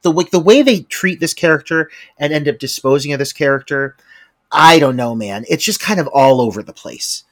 [0.03, 3.97] the way the way they treat this character and end up disposing of this character
[4.51, 7.25] i don't know man it's just kind of all over the place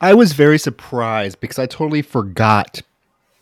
[0.00, 2.82] I was very surprised because I totally forgot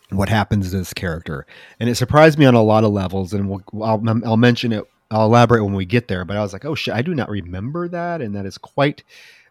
[0.09, 1.45] what happens to this character,
[1.79, 3.33] and it surprised me on a lot of levels.
[3.33, 4.85] And we'll, I'll, I'll mention it.
[5.11, 6.23] I'll elaborate when we get there.
[6.23, 9.03] But I was like, oh shit, I do not remember that, and that is quite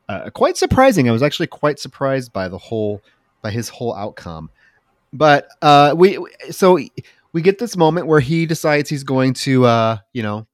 [0.08, 1.08] uh, quite surprising.
[1.08, 3.02] I was actually quite surprised by the whole
[3.42, 4.50] by his whole outcome.
[5.12, 6.18] But uh, we
[6.50, 6.78] so
[7.32, 10.46] we get this moment where he decides he's going to uh, you know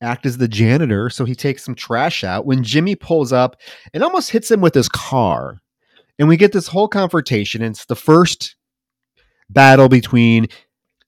[0.00, 1.10] act as the janitor.
[1.10, 2.46] So he takes some trash out.
[2.46, 3.56] When Jimmy pulls up
[3.92, 5.60] and almost hits him with his car,
[6.18, 7.62] and we get this whole confrontation.
[7.62, 8.56] It's the first
[9.50, 10.48] battle between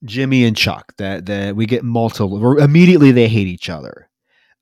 [0.04, 2.58] Jimmy and Chuck that that we get multiple.
[2.58, 4.08] Immediately they hate each other.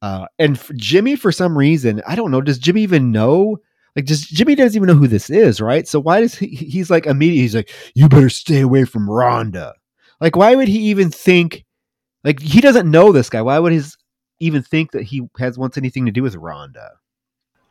[0.01, 2.41] Uh, and Jimmy, for some reason, I don't know.
[2.41, 3.59] Does Jimmy even know?
[3.97, 5.89] Like, does Jimmy doesn't even know who this is, right?
[5.89, 6.47] So why does he?
[6.47, 7.43] He's like immediately.
[7.43, 9.73] He's like, "You better stay away from Rhonda."
[10.21, 11.65] Like, why would he even think?
[12.25, 13.43] Like, he doesn't know this guy.
[13.43, 13.97] Why would his
[14.41, 16.91] even think that he has wants anything to do with Rhonda?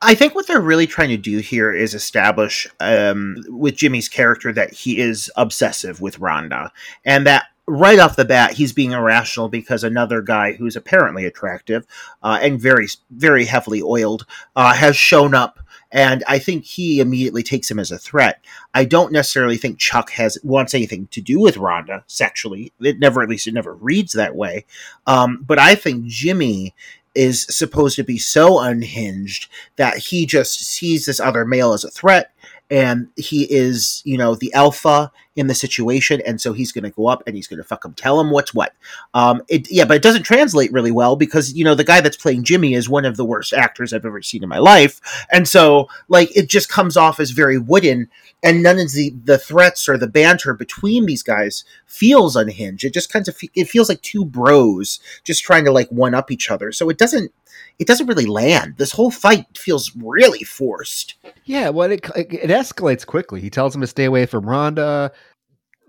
[0.01, 4.53] I think what they're really trying to do here is establish um, with Jimmy's character
[4.53, 6.69] that he is obsessive with Rhonda,
[7.03, 11.85] and that right off the bat he's being irrational because another guy who's apparently attractive
[12.23, 15.59] uh, and very very heavily oiled uh, has shown up.
[15.91, 18.43] And I think he immediately takes him as a threat.
[18.73, 22.73] I don't necessarily think Chuck has wants anything to do with Rhonda sexually.
[22.81, 24.65] It never, at least, it never reads that way.
[25.05, 26.75] Um, but I think Jimmy
[27.15, 31.89] is supposed to be so unhinged that he just sees this other male as a
[31.89, 32.31] threat
[32.69, 36.89] and he is you know the alpha in the situation and so he's going to
[36.89, 38.73] go up and he's going to fuck him tell him what's what.
[39.13, 42.17] Um it yeah but it doesn't translate really well because you know the guy that's
[42.17, 44.99] playing jimmy is one of the worst actors i've ever seen in my life
[45.31, 48.09] and so like it just comes off as very wooden
[48.43, 52.83] and none of the the threats or the banter between these guys feels unhinged.
[52.83, 56.13] It just kind of fe- it feels like two bros just trying to like one
[56.13, 56.71] up each other.
[56.71, 57.31] So it doesn't
[57.79, 58.75] it doesn't really land.
[58.77, 61.15] This whole fight feels really forced.
[61.45, 63.39] Yeah, well, it, it escalates quickly.
[63.39, 65.11] He tells him to stay away from Rhonda.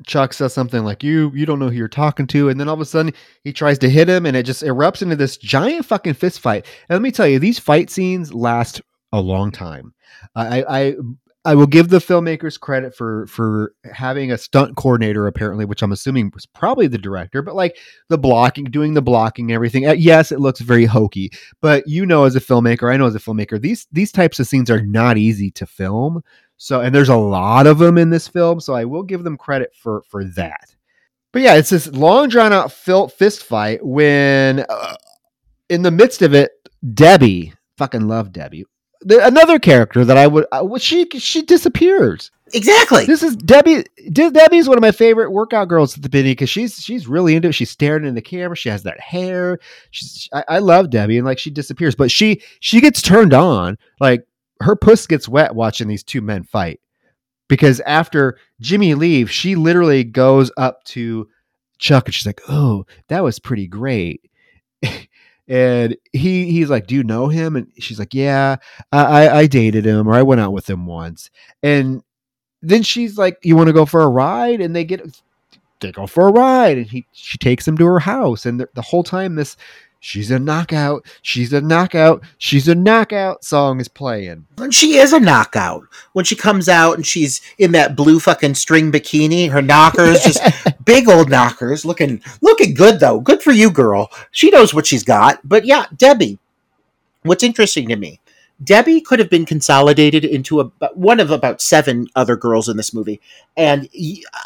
[0.06, 2.74] Chuck says something like you you don't know who you're talking to, and then all
[2.74, 3.12] of a sudden
[3.44, 6.66] he tries to hit him, and it just erupts into this giant fucking fist fight.
[6.88, 8.80] And let me tell you, these fight scenes last
[9.12, 9.94] a long time.
[10.34, 10.94] I I
[11.44, 15.92] I will give the filmmakers credit for for having a stunt coordinator apparently, which I'm
[15.92, 17.78] assuming was probably the director, but like
[18.08, 19.86] the blocking, doing the blocking and everything.
[19.86, 21.30] Uh, yes, it looks very hokey,
[21.62, 24.46] but you know as a filmmaker, I know as a filmmaker, these these types of
[24.46, 26.22] scenes are not easy to film.
[26.58, 29.36] So and there's a lot of them in this film, so I will give them
[29.36, 30.74] credit for for that.
[31.32, 34.96] But yeah, it's this long drawn out fist fight when uh,
[35.68, 36.50] in the midst of it,
[36.94, 38.64] Debbie, fucking love Debbie,
[39.08, 42.30] another character that I would uh, she she disappears.
[42.54, 43.04] Exactly.
[43.04, 43.84] This is Debbie.
[44.10, 47.48] Debbie's one of my favorite workout girls at the beginning because she's she's really into
[47.48, 47.52] it.
[47.52, 48.56] She's staring in the camera.
[48.56, 49.58] She has that hair.
[49.90, 53.76] She's I, I, love Debbie and like she disappears, but she she gets turned on.
[54.00, 54.26] Like
[54.60, 56.80] her puss gets wet watching these two men fight
[57.48, 61.28] because after Jimmy leaves, she literally goes up to
[61.78, 64.30] Chuck and she's like, "Oh, that was pretty great."
[65.48, 68.56] and he he's like, "Do you know him?" And she's like, "Yeah,
[68.92, 71.30] I I dated him or I went out with him once."
[71.62, 72.02] And
[72.62, 75.00] then she's like, "You want to go for a ride?" And they get
[75.80, 78.68] they go for a ride, and he she takes him to her house, and the,
[78.74, 79.56] the whole time this
[80.00, 81.04] She's a knockout.
[81.22, 82.22] She's a knockout.
[82.38, 84.46] She's a knockout song is playing.
[84.56, 85.82] And she is a knockout.
[86.12, 90.40] When she comes out and she's in that blue fucking string bikini, her knockers just
[90.84, 93.20] big old knockers, looking looking good though.
[93.20, 94.10] Good for you, girl.
[94.30, 95.40] She knows what she's got.
[95.46, 96.38] But yeah, Debbie.
[97.22, 98.20] What's interesting to me,
[98.62, 102.94] Debbie could have been consolidated into a, one of about seven other girls in this
[102.94, 103.20] movie,
[103.56, 103.88] and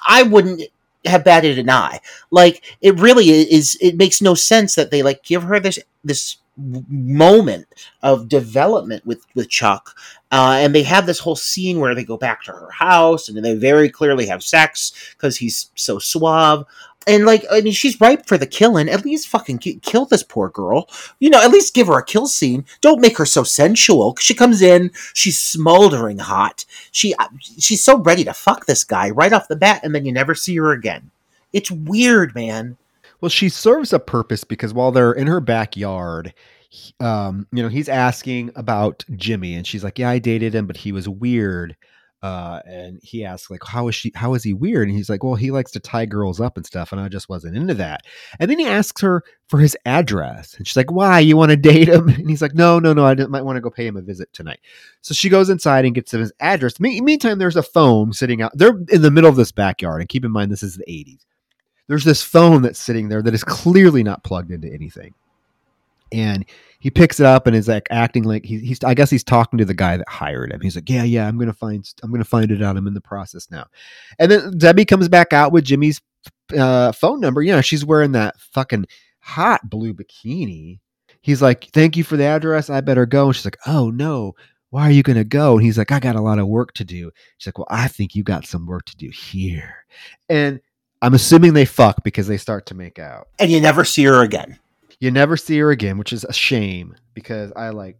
[0.08, 0.62] I wouldn't
[1.04, 2.00] have batted an eye.
[2.30, 3.76] Like it really is.
[3.80, 7.66] It makes no sense that they like give her this this moment
[8.02, 9.96] of development with with Chuck,
[10.30, 13.44] uh, and they have this whole scene where they go back to her house and
[13.44, 16.64] they very clearly have sex because he's so suave
[17.06, 18.88] and like I mean, she's ripe for the killing.
[18.88, 20.88] At least fucking kill this poor girl.
[21.18, 22.64] You know, at least give her a kill scene.
[22.80, 24.16] Don't make her so sensual.
[24.20, 26.64] She comes in, she's smoldering hot.
[26.90, 30.04] She uh, she's so ready to fuck this guy right off the bat, and then
[30.04, 31.10] you never see her again.
[31.52, 32.78] It's weird, man.
[33.22, 36.34] Well, she serves a purpose because while they're in her backyard,
[37.00, 40.76] um, you know, he's asking about Jimmy, and she's like, "Yeah, I dated him, but
[40.76, 41.76] he was weird."
[42.22, 44.88] uh, and he asks like how is she how is he weird?
[44.88, 47.28] And he's like well he likes to tie girls up and stuff and i just
[47.28, 48.02] wasn't into that.
[48.38, 51.18] And then he asks her for his address and she's like why?
[51.18, 52.08] You want to date him?
[52.22, 54.32] And he's like no no no i might want to go pay him a visit
[54.32, 54.60] tonight.
[55.00, 56.78] So she goes inside and gets him his address.
[56.78, 60.08] Me- meantime there's a phone sitting out they're in the middle of this backyard and
[60.08, 61.24] keep in mind this is the 80s
[61.92, 65.12] there's this phone that's sitting there that is clearly not plugged into anything
[66.12, 66.44] and
[66.78, 69.58] he picks it up and is like acting like he, he's I guess he's talking
[69.58, 70.60] to the guy that hired him.
[70.60, 72.76] He's like, "Yeah, yeah, I'm gonna find I'm gonna find it out.
[72.76, 73.66] I'm in the process now."
[74.18, 76.00] And then Debbie comes back out with Jimmy's
[76.56, 77.42] uh, phone number.
[77.42, 78.86] You know, she's wearing that fucking
[79.20, 80.80] hot blue bikini.
[81.22, 82.68] He's like, "Thank you for the address.
[82.68, 84.34] I better go." And she's like, "Oh no."
[84.70, 85.58] Why are you going to go?
[85.58, 87.10] And he's like, I got a lot of work to do.
[87.36, 89.84] She's like, Well, I think you got some work to do here.
[90.30, 90.62] And
[91.02, 93.28] I'm assuming they fuck because they start to make out.
[93.40, 94.58] And you never see her again.
[95.00, 97.98] You never see her again, which is a shame because I like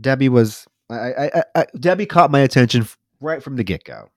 [0.00, 2.86] Debbie was I, I, I Debbie caught my attention
[3.20, 4.10] right from the get go.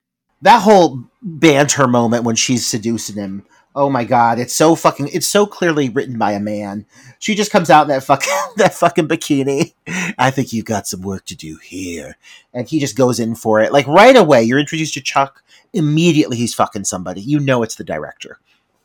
[0.43, 3.45] That whole banter moment when she's seducing him.
[3.79, 6.85] Oh my god, it's so fucking it's so clearly written by a man.
[7.17, 9.73] She just comes out in that fucking that fucking bikini.
[10.17, 12.17] I think you've got some work to do here.
[12.53, 13.71] And he just goes in for it.
[13.71, 17.21] Like right away, you're introduced to Chuck, immediately he's fucking somebody.
[17.21, 18.39] You know it's the director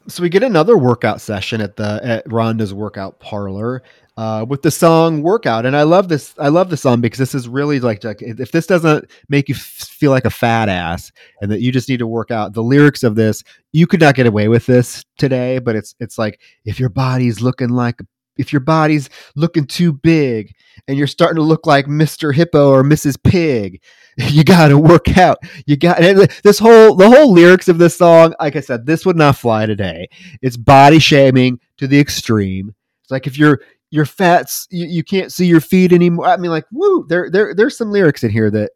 [0.07, 3.83] so we get another workout session at the at Rhonda's workout parlor
[4.17, 6.35] uh, with the song "Workout," and I love this.
[6.39, 9.55] I love the song because this is really like, like if this doesn't make you
[9.55, 11.11] f- feel like a fat ass
[11.41, 13.43] and that you just need to work out, the lyrics of this
[13.73, 15.59] you could not get away with this today.
[15.59, 18.01] But it's it's like if your body's looking like
[18.37, 20.53] if your body's looking too big
[20.89, 22.35] and you're starting to look like Mr.
[22.35, 23.17] Hippo or Mrs.
[23.23, 23.81] Pig,
[24.17, 25.39] you got to work out.
[25.67, 28.35] You got this whole the whole lyrics of this song.
[28.41, 30.09] Like I said, this would not fly today.
[30.41, 32.75] It's body shaming to the extreme.
[33.03, 33.61] It's like if you're
[33.95, 36.27] you're fat, you, you can't see your feet anymore.
[36.27, 37.07] I mean, like, woo!
[37.09, 38.73] There there there's some lyrics in here that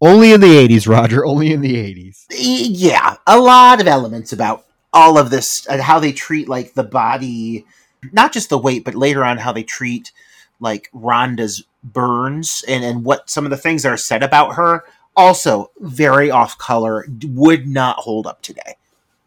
[0.00, 1.24] only in the '80s, Roger.
[1.24, 2.24] Only in the '80s.
[2.30, 6.82] Yeah, a lot of elements about all of this and how they treat like the
[6.82, 7.64] body
[8.10, 10.10] not just the weight, but later on how they treat
[10.58, 14.84] like Rhonda's burns and, and what some of the things that are said about her.
[15.14, 18.76] Also, very off color, would not hold up today.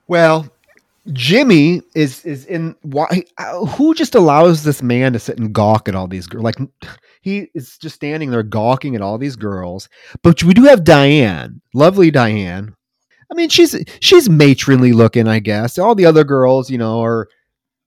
[0.07, 0.51] Well,
[1.13, 3.23] Jimmy is is in why
[3.75, 6.57] who just allows this man to sit and gawk at all these girls like
[7.21, 9.87] he is just standing there gawking at all these girls
[10.23, 12.75] but we do have Diane lovely Diane
[13.31, 15.77] I mean, she's she's matronly looking, I guess.
[15.77, 17.27] All the other girls, you know, are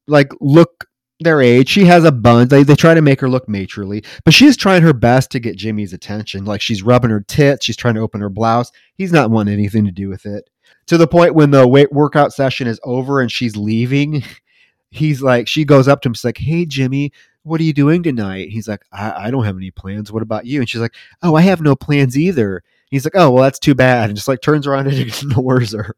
[0.06, 0.86] like look
[1.20, 1.68] their age.
[1.68, 2.48] She has a bun.
[2.48, 5.56] They they try to make her look matronly, but she's trying her best to get
[5.56, 6.44] Jimmy's attention.
[6.44, 7.64] Like she's rubbing her tits.
[7.64, 8.72] She's trying to open her blouse.
[8.94, 10.48] He's not wanting anything to do with it.
[10.86, 14.24] To the point when the weight workout session is over and she's leaving,
[14.90, 16.14] he's like, she goes up to him.
[16.14, 17.12] She's like, "Hey, Jimmy."
[17.44, 18.50] What are you doing tonight?
[18.50, 20.12] He's like, I, I don't have any plans.
[20.12, 20.60] What about you?
[20.60, 22.62] And she's like, Oh, I have no plans either.
[22.90, 25.96] He's like, "Oh, well, that's too bad," and just like turns around and ignores her.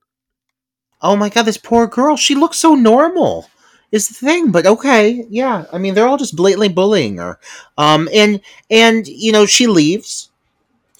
[1.02, 2.16] Oh my god, this poor girl.
[2.16, 3.48] She looks so normal.
[3.92, 5.64] Is the thing, but okay, yeah.
[5.72, 7.38] I mean, they're all just blatantly bullying her.
[7.76, 8.40] Um, and
[8.70, 10.29] and you know, she leaves.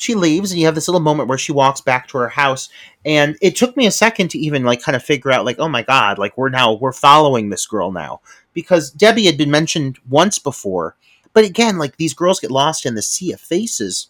[0.00, 2.68] She leaves, and you have this little moment where she walks back to her house.
[3.04, 5.68] And it took me a second to even like kind of figure out, like, oh
[5.68, 8.20] my god, like we're now we're following this girl now
[8.52, 10.96] because Debbie had been mentioned once before.
[11.32, 14.08] But again, like these girls get lost in the sea of faces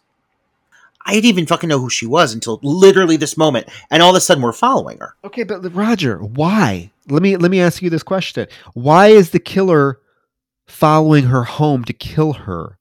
[1.07, 4.17] I didn't even fucking know who she was until literally this moment, and all of
[4.17, 5.17] a sudden we're following her.
[5.25, 6.91] Okay, but Roger, why?
[7.09, 10.01] Let me let me ask you this question: Why is the killer
[10.67, 12.79] following her home to kill her?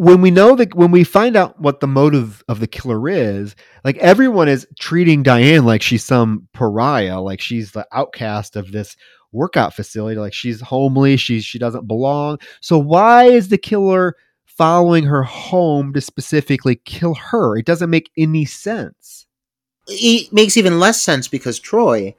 [0.00, 3.54] When we know that when we find out what the motive of the killer is,
[3.84, 8.96] like everyone is treating Diane like she's some pariah, like she's the outcast of this
[9.30, 12.38] workout facility, like she's homely, she she doesn't belong.
[12.62, 14.16] So why is the killer
[14.60, 17.56] following her home to specifically kill her.
[17.56, 19.26] It doesn't make any sense.
[19.86, 22.14] It makes even less sense because Troy,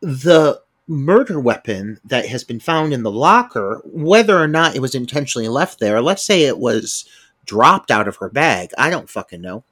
[0.00, 0.60] the
[0.92, 5.48] murder weapon that has been found in the locker, whether or not it was intentionally
[5.48, 7.08] left there, let's say it was
[7.46, 9.64] dropped out of her bag, I don't fucking know.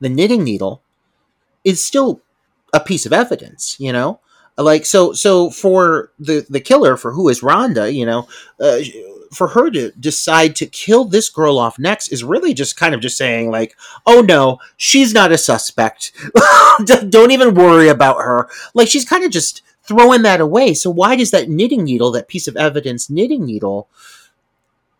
[0.00, 0.82] The knitting needle
[1.64, 2.20] is still
[2.72, 4.20] a piece of evidence, you know?
[4.56, 8.28] Like so so for the the killer for who is Rhonda, you know,
[8.60, 8.78] uh,
[9.32, 13.00] for her to decide to kill this girl off next is really just kind of
[13.00, 16.12] just saying like oh no she's not a suspect
[17.08, 21.16] don't even worry about her like she's kind of just throwing that away so why
[21.16, 23.88] does that knitting needle that piece of evidence knitting needle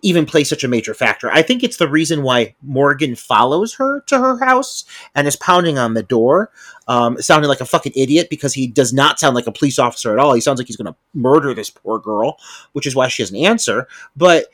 [0.05, 1.31] even play such a major factor.
[1.33, 5.79] I think it's the reason why Morgan follows her to her house and is pounding
[5.79, 6.51] on the door,
[6.87, 10.13] um, sounding like a fucking idiot because he does not sound like a police officer
[10.13, 10.35] at all.
[10.35, 12.37] He sounds like he's going to murder this poor girl,
[12.73, 13.89] which is why she doesn't answer.
[14.15, 14.49] But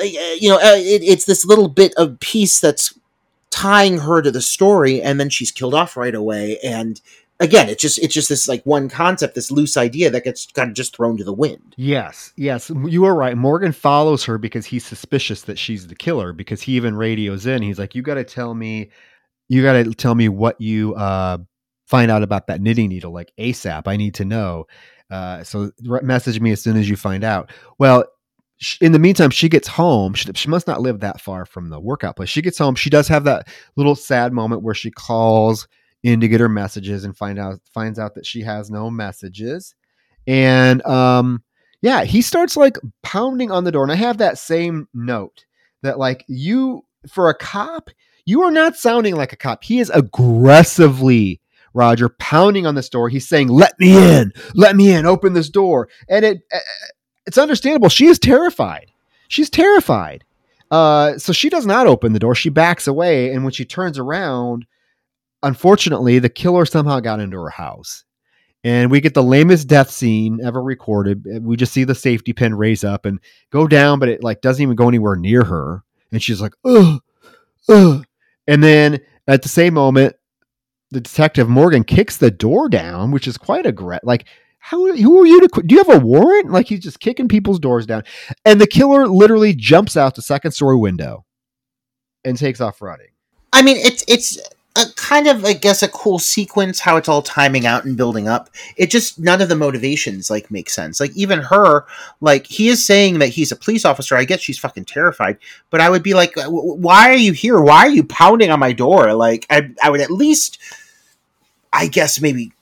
[0.00, 2.98] uh, you know, uh, it, it's this little bit of piece that's
[3.50, 7.00] tying her to the story, and then she's killed off right away, and
[7.40, 10.68] again it's just it's just this like one concept this loose idea that gets kind
[10.68, 14.66] of just thrown to the wind yes yes you are right morgan follows her because
[14.66, 18.14] he's suspicious that she's the killer because he even radios in he's like you got
[18.14, 18.90] to tell me
[19.48, 21.38] you got to tell me what you uh
[21.86, 24.64] find out about that knitting needle like asap i need to know
[25.10, 28.04] uh so message me as soon as you find out well
[28.80, 30.14] in the meantime, she gets home.
[30.14, 32.28] She, she, must not live that far from the workout place.
[32.28, 32.76] She gets home.
[32.76, 35.66] She does have that little sad moment where she calls
[36.04, 39.74] in to get her messages and find out finds out that she has no messages.
[40.28, 41.42] And um
[41.80, 43.82] yeah, he starts like pounding on the door.
[43.82, 45.44] And I have that same note
[45.82, 47.90] that like you for a cop,
[48.24, 49.64] you are not sounding like a cop.
[49.64, 51.40] He is aggressively
[51.72, 53.08] Roger pounding on this door.
[53.08, 54.32] He's saying, "Let me in.
[54.54, 55.06] Let me in.
[55.06, 56.86] Open this door." And it eh, eh,
[57.26, 57.88] it's understandable.
[57.88, 58.92] She is terrified.
[59.28, 60.24] She's terrified.
[60.70, 62.34] Uh, so she does not open the door.
[62.34, 64.66] She backs away, and when she turns around,
[65.44, 68.04] unfortunately, the killer somehow got into her house.
[68.64, 71.26] And we get the lamest death scene ever recorded.
[71.26, 73.20] Uh, we just see the safety pin raise up and
[73.50, 75.84] go down, but it like doesn't even go anywhere near her.
[76.10, 77.00] And she's like, ugh,
[77.68, 78.06] ugh.
[78.48, 80.16] And then at the same moment,
[80.90, 84.06] the detective Morgan kicks the door down, which is quite aggressive.
[84.06, 84.26] Like,
[84.58, 86.50] how who are you to do you have a warrant?
[86.50, 88.02] Like he's just kicking people's doors down.
[88.46, 91.26] And the killer literally jumps out the second story window
[92.24, 93.08] and takes off running.
[93.52, 94.38] I mean, it's it's
[94.76, 98.26] a kind of, I guess, a cool sequence how it's all timing out and building
[98.26, 98.50] up.
[98.76, 100.98] It just none of the motivations like make sense.
[100.98, 101.86] Like even her,
[102.20, 104.16] like he is saying that he's a police officer.
[104.16, 105.38] I guess she's fucking terrified.
[105.70, 107.60] But I would be like, why are you here?
[107.60, 109.14] Why are you pounding on my door?
[109.14, 110.58] Like I, I would at least,
[111.72, 112.52] I guess, maybe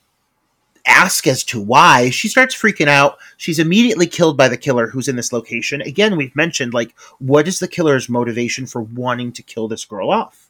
[0.85, 2.11] ask as to why.
[2.11, 3.17] She starts freaking out.
[3.37, 5.81] She's immediately killed by the killer who's in this location.
[5.81, 10.11] Again, we've mentioned like what is the killer's motivation for wanting to kill this girl
[10.11, 10.42] off?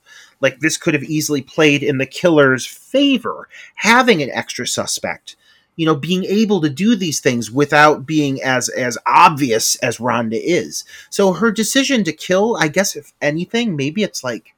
[0.44, 5.36] Like this could have easily played in the killer's favor, having an extra suspect.
[5.76, 10.40] You know, being able to do these things without being as as obvious as Rhonda
[10.40, 10.86] is.
[11.10, 14.54] So her decision to kill, I guess, if anything, maybe it's like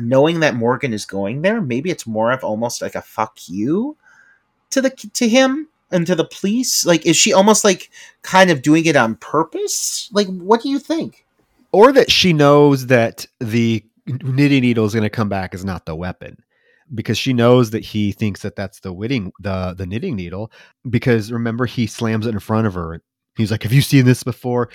[0.00, 1.60] knowing that Morgan is going there.
[1.60, 3.96] Maybe it's more of almost like a fuck you
[4.70, 6.86] to the to him and to the police.
[6.86, 7.90] Like, is she almost like
[8.22, 10.08] kind of doing it on purpose?
[10.12, 11.26] Like, what do you think?
[11.72, 13.84] Or that she knows that the
[14.22, 16.36] knitting needle is going to come back as not the weapon.
[16.94, 20.50] because she knows that he thinks that that's the knitting the the knitting needle
[20.88, 23.02] because remember he slams it in front of her.
[23.36, 24.70] He's like, "Have you seen this before?"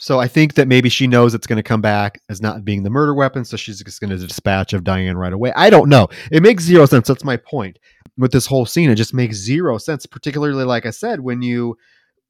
[0.00, 2.84] So I think that maybe she knows it's going to come back as not being
[2.84, 5.52] the murder weapon, so she's just going to dispatch of Diane right away.
[5.56, 6.08] I don't know.
[6.30, 7.08] It makes zero sense.
[7.08, 7.78] That's my point
[8.16, 8.90] with this whole scene.
[8.90, 11.76] It just makes zero sense, particularly like I said, when you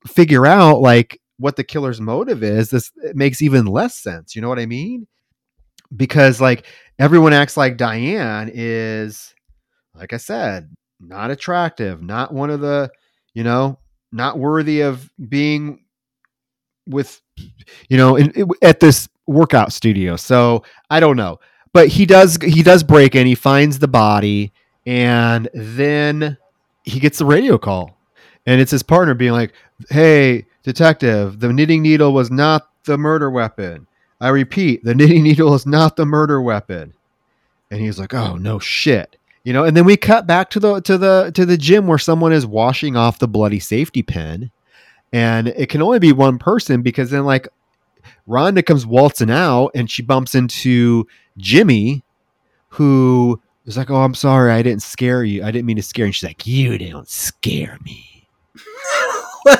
[0.06, 2.70] figure out like what the killer's motive is.
[2.70, 4.34] This it makes even less sense.
[4.34, 5.06] You know what I mean?
[5.94, 6.66] Because like
[6.98, 9.34] everyone acts like Diane is,
[9.94, 10.70] like I said,
[11.00, 12.90] not attractive, not one of the,
[13.34, 13.78] you know,
[14.12, 15.84] not worthy of being
[16.86, 17.20] with
[17.88, 20.16] you know in, in, at this workout studio.
[20.16, 21.38] So i don't know.
[21.72, 24.52] But he does he does break in he finds the body
[24.86, 26.38] and then
[26.84, 27.96] he gets the radio call.
[28.46, 29.52] And it's his partner being like
[29.90, 33.86] hey detective the knitting needle was not the murder weapon
[34.20, 36.94] i repeat the knitting needle is not the murder weapon
[37.70, 40.80] and he's like oh no shit you know and then we cut back to the
[40.80, 44.50] to the to the gym where someone is washing off the bloody safety pin
[45.12, 47.48] and it can only be one person because then like
[48.28, 51.06] Rhonda comes waltzing out and she bumps into
[51.38, 52.04] Jimmy,
[52.68, 55.42] who is like, "Oh, I'm sorry, I didn't scare you.
[55.42, 56.08] I didn't mean to scare." you.
[56.08, 58.28] And she's like, "You don't scare me."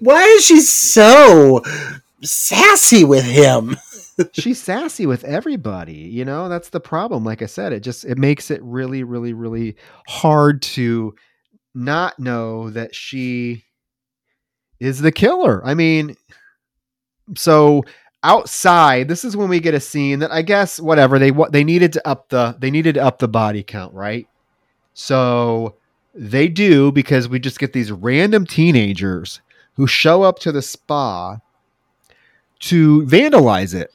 [0.00, 1.62] Why is she so
[2.22, 3.76] sassy with him?
[4.32, 8.16] she's sassy with everybody you know that's the problem like i said it just it
[8.16, 11.14] makes it really really really hard to
[11.76, 13.62] not know that she
[14.80, 15.64] is the killer.
[15.64, 16.16] I mean,
[17.36, 17.84] so
[18.22, 21.64] outside, this is when we get a scene that I guess whatever they what they
[21.64, 24.26] needed to up the they needed to up the body count, right?
[24.94, 25.76] So
[26.14, 29.40] they do because we just get these random teenagers
[29.74, 31.38] who show up to the spa
[32.60, 33.92] to vandalize it.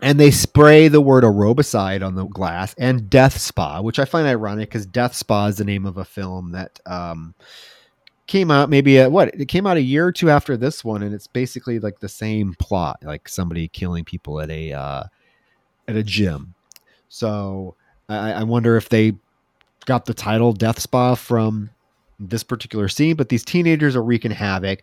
[0.00, 4.26] And they spray the word aerobicide on the glass and death spa which i find
[4.26, 7.36] ironic because death spa is the name of a film that um,
[8.26, 9.28] came out maybe a, what?
[9.38, 12.08] It came out a year or two after this one and it's basically like the
[12.08, 15.04] same plot like somebody killing people at a uh,
[15.86, 16.54] at a gym.
[17.10, 17.74] So
[18.08, 19.12] I, I wonder if they
[19.84, 21.68] got the title death spa from
[22.18, 24.82] this particular scene but these teenagers are wreaking havoc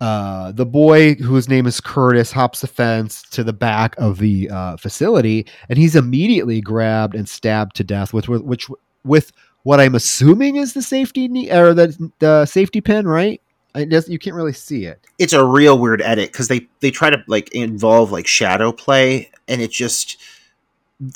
[0.00, 4.50] uh, the boy whose name is Curtis hops the fence to the back of the
[4.50, 8.68] uh, facility, and he's immediately grabbed and stabbed to death with, which
[9.04, 9.32] with
[9.62, 13.40] what I'm assuming is the safety knee, or the the safety pin, right?
[13.74, 15.04] You can't really see it.
[15.18, 19.30] It's a real weird edit because they they try to like involve like shadow play,
[19.48, 20.18] and it just.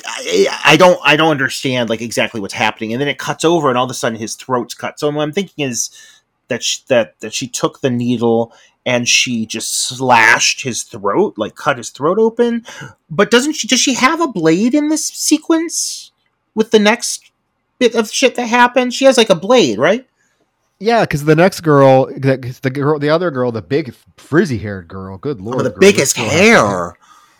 [0.04, 3.70] I, I don't I don't understand like exactly what's happening, and then it cuts over,
[3.70, 5.00] and all of a sudden his throat's cut.
[5.00, 5.90] So what I'm thinking is
[6.48, 8.52] that she, that that she took the needle
[8.86, 12.64] and she just slashed his throat, like cut his throat open.
[13.10, 13.68] But doesn't she?
[13.68, 16.12] Does she have a blade in this sequence
[16.54, 17.30] with the next
[17.78, 18.94] bit of shit that happens?
[18.94, 20.06] She has like a blade, right?
[20.78, 24.88] Yeah, because the next girl, the, the girl, the other girl, the big frizzy haired
[24.88, 25.18] girl.
[25.18, 26.96] Good lord, oh, the girl, biggest hair.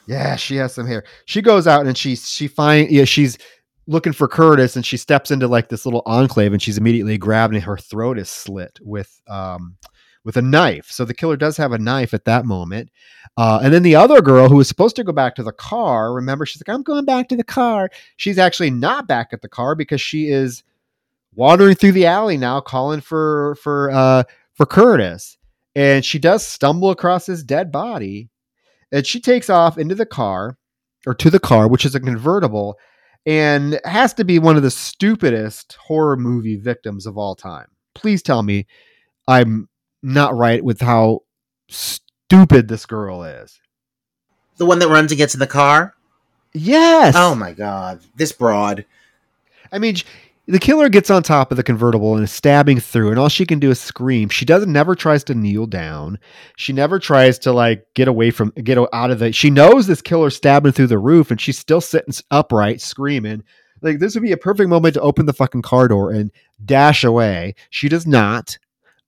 [0.07, 1.05] Yeah, she has some hair.
[1.25, 3.39] She goes out and she she find yeah she's
[3.87, 7.55] looking for Curtis and she steps into like this little enclave and she's immediately grabbed
[7.55, 9.77] and her throat is slit with um
[10.25, 10.87] with a knife.
[10.91, 12.91] So the killer does have a knife at that moment.
[13.37, 16.13] Uh, and then the other girl who was supposed to go back to the car,
[16.13, 17.89] remember, she's like, I'm going back to the car.
[18.17, 20.63] She's actually not back at the car because she is
[21.35, 25.39] wandering through the alley now, calling for for uh, for Curtis.
[25.75, 28.29] And she does stumble across his dead body.
[28.93, 30.59] And she takes off into the car
[31.07, 32.77] or to the car, which is a convertible,
[33.25, 37.69] and has to be one of the stupidest horror movie victims of all time.
[37.95, 38.67] Please tell me
[39.29, 39.69] I'm
[40.03, 41.21] not right with how
[41.69, 43.61] stupid this girl is.
[44.57, 45.95] The one that runs and gets in the car?
[46.53, 47.15] Yes.
[47.17, 48.01] Oh my god.
[48.17, 48.85] This broad.
[49.73, 49.97] I mean,
[50.47, 53.47] the killer gets on top of the convertible and is stabbing through, and all she
[53.47, 54.29] can do is scream.
[54.29, 56.19] She doesn't never tries to kneel down.
[56.57, 59.33] She never tries to like get away from get out of the.
[59.33, 63.45] She knows this killer's stabbing through the roof, and she's still sitting upright, screaming.
[63.81, 66.31] Like this would be a perfect moment to open the fucking car door and
[66.65, 67.55] dash away.
[67.71, 68.59] She does not.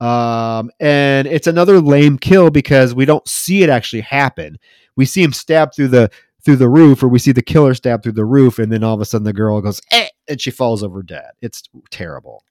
[0.03, 4.59] Um, and it's another lame kill because we don't see it actually happen.
[4.97, 6.11] We see him stab through the
[6.45, 8.95] through the roof, or we see the killer stab through the roof, and then all
[8.95, 11.31] of a sudden the girl goes eh, and she falls over dead.
[11.41, 12.43] It's terrible.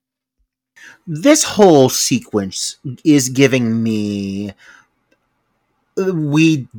[1.06, 4.54] This whole sequence is giving me.
[5.98, 6.70] We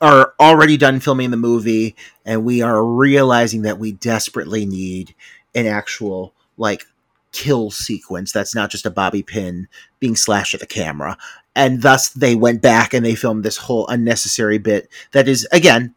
[0.00, 5.14] are already done filming the movie, and we are realizing that we desperately need
[5.54, 6.84] an actual like
[7.32, 11.16] kill sequence that's not just a bobby pin being slashed at the camera
[11.54, 15.94] and thus they went back and they filmed this whole unnecessary bit that is again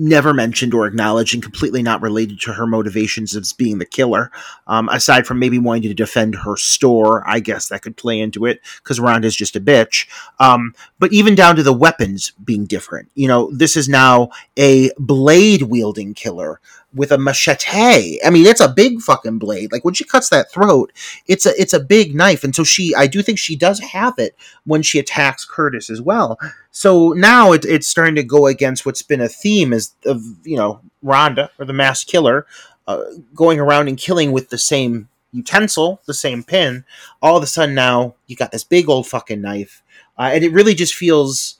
[0.00, 4.32] never mentioned or acknowledged and completely not related to her motivations as being the killer.
[4.66, 8.46] Um, aside from maybe wanting to defend her store, I guess that could play into
[8.46, 10.08] it because Rhonda's just a bitch.
[10.38, 13.10] Um, but even down to the weapons being different.
[13.14, 16.60] You know, this is now a blade wielding killer
[16.94, 18.18] with a machete.
[18.24, 19.72] I mean, it's a big fucking blade.
[19.72, 20.92] Like when she cuts that throat,
[21.26, 22.44] it's a it's a big knife.
[22.44, 26.00] And so she, I do think she does have it when she attacks Curtis as
[26.00, 26.38] well.
[26.70, 30.56] So now it, it's starting to go against what's been a theme is of you
[30.56, 32.46] know Rhonda or the mass killer
[32.86, 33.02] uh,
[33.34, 36.84] going around and killing with the same utensil, the same pin.
[37.22, 39.82] All of a sudden now you got this big old fucking knife,
[40.18, 41.59] uh, and it really just feels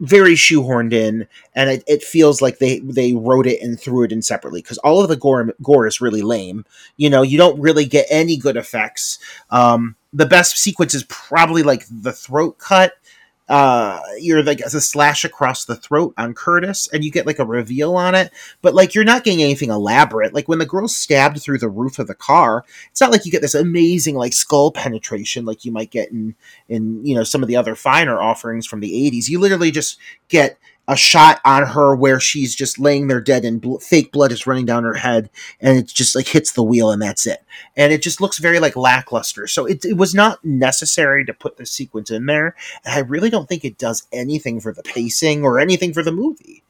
[0.00, 4.12] very shoehorned in, and it, it feels like they they wrote it and threw it
[4.12, 6.64] in separately because all of the gore gore is really lame.
[6.96, 9.18] You know, you don't really get any good effects.
[9.50, 12.92] Um, the best sequence is probably like the throat cut
[13.48, 17.38] uh you're like as a slash across the throat on Curtis and you get like
[17.38, 20.34] a reveal on it but like you're not getting anything elaborate.
[20.34, 23.32] Like when the girl's stabbed through the roof of the car it's not like you
[23.32, 26.34] get this amazing like skull penetration like you might get in
[26.68, 29.98] in you know some of the other finer offerings from the 80s you literally just
[30.28, 34.32] get a shot on her where she's just laying there dead and bl- fake blood
[34.32, 35.30] is running down her head
[35.60, 37.44] and it just like hits the wheel and that's it
[37.76, 41.56] and it just looks very like lackluster so it, it was not necessary to put
[41.56, 42.54] this sequence in there
[42.84, 46.12] and i really don't think it does anything for the pacing or anything for the
[46.12, 46.62] movie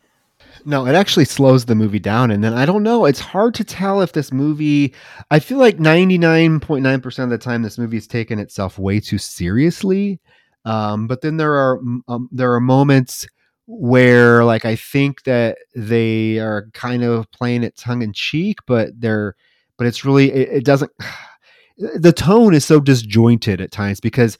[0.68, 2.32] no, it actually slows the movie down.
[2.32, 3.04] And then I don't know.
[3.04, 4.94] It's hard to tell if this movie,
[5.30, 10.18] I feel like 99.9% of the time, this movie is taking itself way too seriously.
[10.64, 11.78] Um, but then there are,
[12.08, 13.28] um, there are moments
[13.66, 18.90] where like I think that they are kind of playing it tongue in cheek, but
[18.98, 19.34] they're
[19.76, 20.90] but it's really it, it, doesn't
[21.96, 24.38] the tone is so disjointed at times because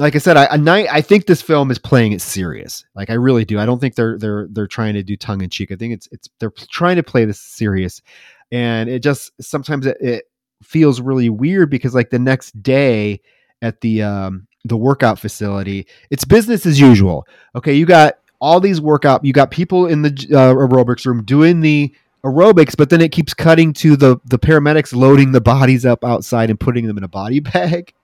[0.00, 2.84] like I said, I, I I think this film is playing it serious.
[2.96, 3.60] Like I really do.
[3.60, 5.70] I don't think they're they're they're trying to do tongue in cheek.
[5.70, 8.02] I think it's it's they're trying to play this serious,
[8.50, 10.24] and it just sometimes it, it
[10.64, 13.20] feels really weird because like the next day
[13.62, 17.24] at the um the workout facility, it's business as usual.
[17.54, 18.14] Okay, you got
[18.44, 19.24] all these workout.
[19.24, 23.32] You got people in the uh, aerobics room doing the aerobics, but then it keeps
[23.32, 27.08] cutting to the the paramedics loading the bodies up outside and putting them in a
[27.08, 27.94] body bag.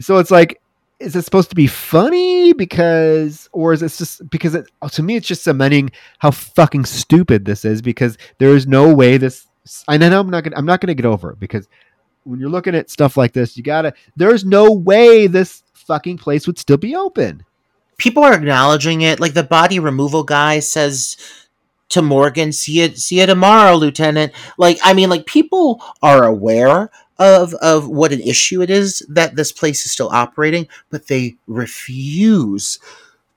[0.00, 0.62] So it's like,
[1.00, 5.16] is it supposed to be funny because, or is it just because it, to me
[5.16, 9.48] it's just cementing how fucking stupid this is because there is no way this.
[9.88, 11.68] I know I'm not gonna I'm not gonna get over it because
[12.22, 13.92] when you're looking at stuff like this, you gotta.
[14.14, 17.44] There's no way this fucking place would still be open
[18.00, 19.20] people are acknowledging it.
[19.20, 21.16] Like the body removal guy says
[21.90, 26.90] to Morgan, "See it, see you tomorrow, Lieutenant." Like, I mean, like people are aware
[27.18, 31.36] of of what an issue it is that this place is still operating, but they
[31.46, 32.78] refuse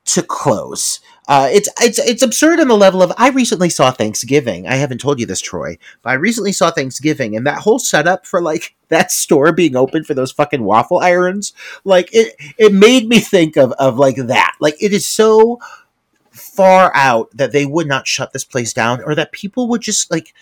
[0.06, 1.00] to close.
[1.28, 4.68] Uh, it's it's it's absurd on the level of I recently saw Thanksgiving.
[4.68, 8.26] I haven't told you this, Troy, but I recently saw Thanksgiving, and that whole setup
[8.26, 11.54] for like that store being open for those fucking waffle irons,
[11.86, 14.56] like it it made me think of of like that.
[14.60, 15.60] Like it is so
[16.32, 20.12] far out that they would not shut this place down, or that people would just
[20.12, 20.34] like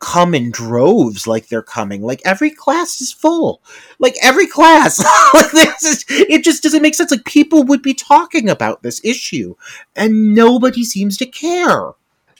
[0.00, 2.02] come in droves like they're coming.
[2.02, 3.62] Like every class is full.
[3.98, 4.98] Like every class.
[5.34, 7.10] like this is, it just doesn't make sense.
[7.10, 9.54] Like people would be talking about this issue
[9.96, 11.92] and nobody seems to care.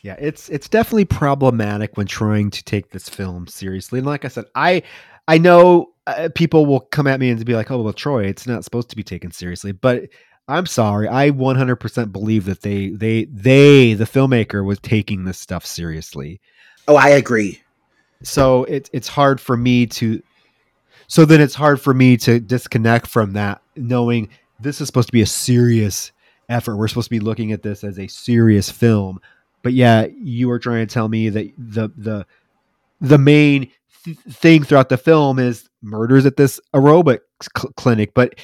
[0.02, 3.98] Yeah, it's it's definitely problematic when trying to take this film seriously.
[3.98, 4.82] And like I said, I
[5.26, 8.46] I know uh, people will come at me and be like, "Oh, well, Troy, it's
[8.46, 10.04] not supposed to be taken seriously." But
[10.48, 15.66] I'm sorry, I 100% believe that they they they the filmmaker was taking this stuff
[15.66, 16.40] seriously.
[16.88, 17.60] Oh, I agree.
[18.22, 20.22] So it's it's hard for me to
[21.06, 24.28] so then it's hard for me to disconnect from that knowing
[24.60, 26.12] this is supposed to be a serious
[26.48, 26.76] effort.
[26.76, 29.20] We're supposed to be looking at this as a serious film.
[29.62, 32.26] But yeah, you are trying to tell me that the the
[33.00, 33.70] the main
[34.04, 37.20] th- thing throughout the film is murders at this aerobics
[37.56, 38.34] cl- clinic, but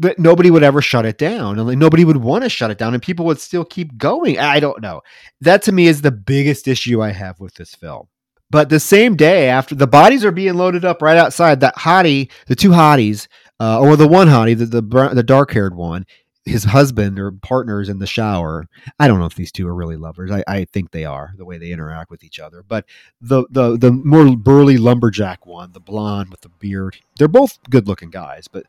[0.00, 2.78] but nobody would ever shut it down and like nobody would want to shut it
[2.78, 5.00] down and people would still keep going i don't know
[5.40, 8.08] that to me is the biggest issue i have with this film
[8.50, 12.30] but the same day after the bodies are being loaded up right outside that hottie
[12.46, 13.28] the two hotties
[13.60, 16.06] uh, or the one hottie the, the, the dark haired one
[16.44, 18.66] his husband or partners in the shower.
[18.98, 20.30] I don't know if these two are really lovers.
[20.30, 22.64] I, I, think they are the way they interact with each other.
[22.66, 22.86] But
[23.20, 27.86] the the the more burly lumberjack one, the blonde with the beard, they're both good
[27.86, 28.48] looking guys.
[28.48, 28.66] But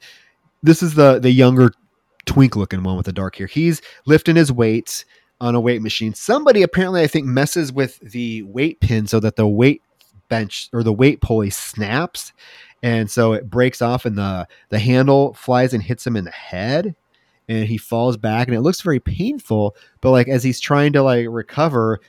[0.64, 1.74] this is the the younger
[2.26, 3.48] twink looking one with the dark hair.
[3.48, 5.06] He's lifting his weights
[5.40, 6.14] on a weight machine.
[6.14, 9.82] Somebody apparently I think messes with the weight pin so that the weight
[10.30, 12.32] bench or the weight pulley snaps
[12.82, 16.32] and so it breaks off and the the handle flies and hits him in the
[16.32, 16.96] head
[17.50, 21.04] and he falls back and it looks very painful but like as he's trying to
[21.04, 22.00] like recover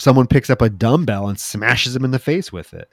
[0.00, 2.88] someone picks up a dumbbell and smashes him in the face with it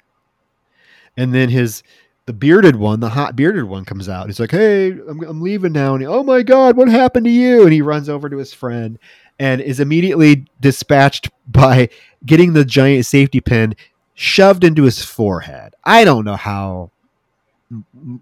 [1.18, 1.82] and then his
[2.26, 4.28] the bearded one the hot bearded one comes out.
[4.28, 5.94] He's like hey i'm, I'm leaving now.
[5.94, 7.64] And he, oh my god what happened to you?
[7.64, 8.98] And he runs over to his friend
[9.40, 11.90] and is immediately dispatched by
[12.26, 13.76] getting the giant safety pin
[14.14, 15.76] shoved into his forehead.
[15.84, 16.92] I don't know how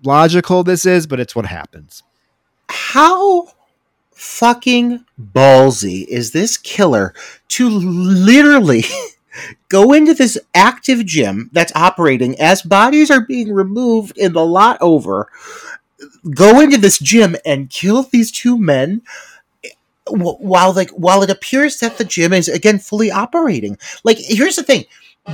[0.03, 2.03] logical this is but it's what happens.
[2.69, 3.47] How
[4.11, 7.13] fucking ballsy is this killer
[7.49, 8.83] to literally
[9.69, 14.77] go into this active gym that's operating as bodies are being removed in the lot
[14.81, 15.29] over
[16.35, 19.01] go into this gym and kill these two men
[20.09, 23.77] while like while it appears that the gym is again fully operating.
[24.03, 24.85] Like here's the thing.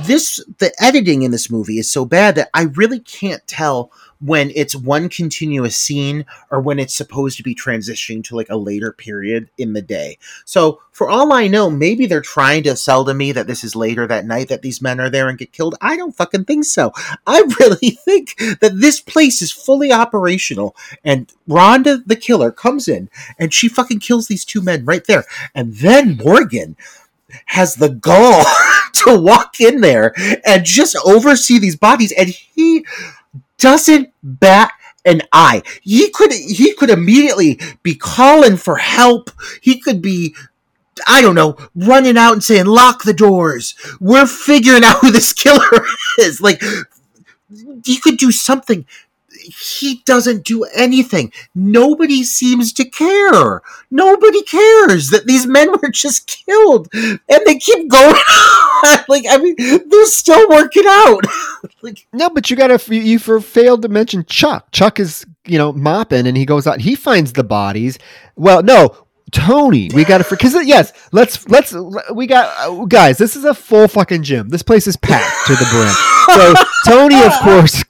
[0.04, 3.90] This the editing in this movie is so bad that i really can't tell
[4.20, 8.56] when it's one continuous scene or when it's supposed to be transitioning to like a
[8.56, 10.18] later period in the day.
[10.44, 13.74] So, for all I know, maybe they're trying to sell to me that this is
[13.74, 15.74] later that night that these men are there and get killed.
[15.80, 16.92] I don't fucking think so.
[17.26, 23.08] I really think that this place is fully operational and Rhonda the killer comes in
[23.38, 25.24] and she fucking kills these two men right there.
[25.54, 26.76] And then Morgan
[27.46, 28.44] has the gall
[28.92, 30.12] to walk in there
[30.44, 32.84] and just oversee these bodies and he
[33.60, 34.72] doesn't bat
[35.04, 35.62] an eye.
[35.82, 39.30] He could he could immediately be calling for help.
[39.62, 40.34] He could be
[41.06, 43.74] I don't know, running out and saying, lock the doors.
[44.00, 45.84] We're figuring out who this killer
[46.18, 46.40] is.
[46.40, 46.62] Like,
[47.84, 48.84] he could do something
[49.42, 51.32] he doesn't do anything.
[51.54, 53.62] Nobody seems to care.
[53.90, 58.14] Nobody cares that these men were just killed, and they keep going.
[59.08, 61.24] like I mean, they're still working out.
[61.82, 64.70] like no, but you gotta you for failed to mention Chuck.
[64.72, 66.80] Chuck is you know mopping, and he goes out.
[66.80, 67.98] He finds the bodies.
[68.36, 68.96] Well, no,
[69.32, 71.74] Tony, we got to because yes, let's let's
[72.12, 73.18] we got uh, guys.
[73.18, 74.48] This is a full fucking gym.
[74.48, 76.36] This place is packed to the brim.
[76.36, 76.54] So
[76.86, 77.82] Tony, of course,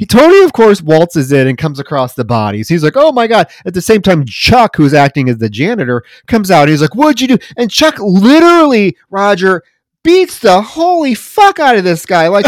[0.00, 2.70] he Tony, of course, waltzes in and comes across the bodies.
[2.70, 6.04] He's like, "Oh my god!" At the same time, Chuck, who's acting as the janitor,
[6.26, 6.70] comes out.
[6.70, 9.62] He's like, "What'd you do?" And Chuck literally, Roger,
[10.02, 12.46] beats the holy fuck out of this guy like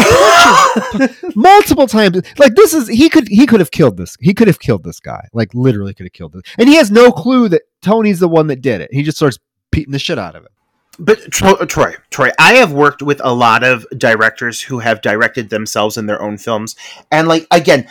[1.35, 4.57] multiple times like this is he could he could have killed this he could have
[4.57, 7.61] killed this guy like literally could have killed this and he has no clue that
[7.83, 9.37] tony's the one that did it he just starts
[9.71, 10.51] beating the shit out of it
[10.99, 15.49] but uh, Troy, Troy, I have worked with a lot of directors who have directed
[15.49, 16.75] themselves in their own films,
[17.11, 17.87] and like again,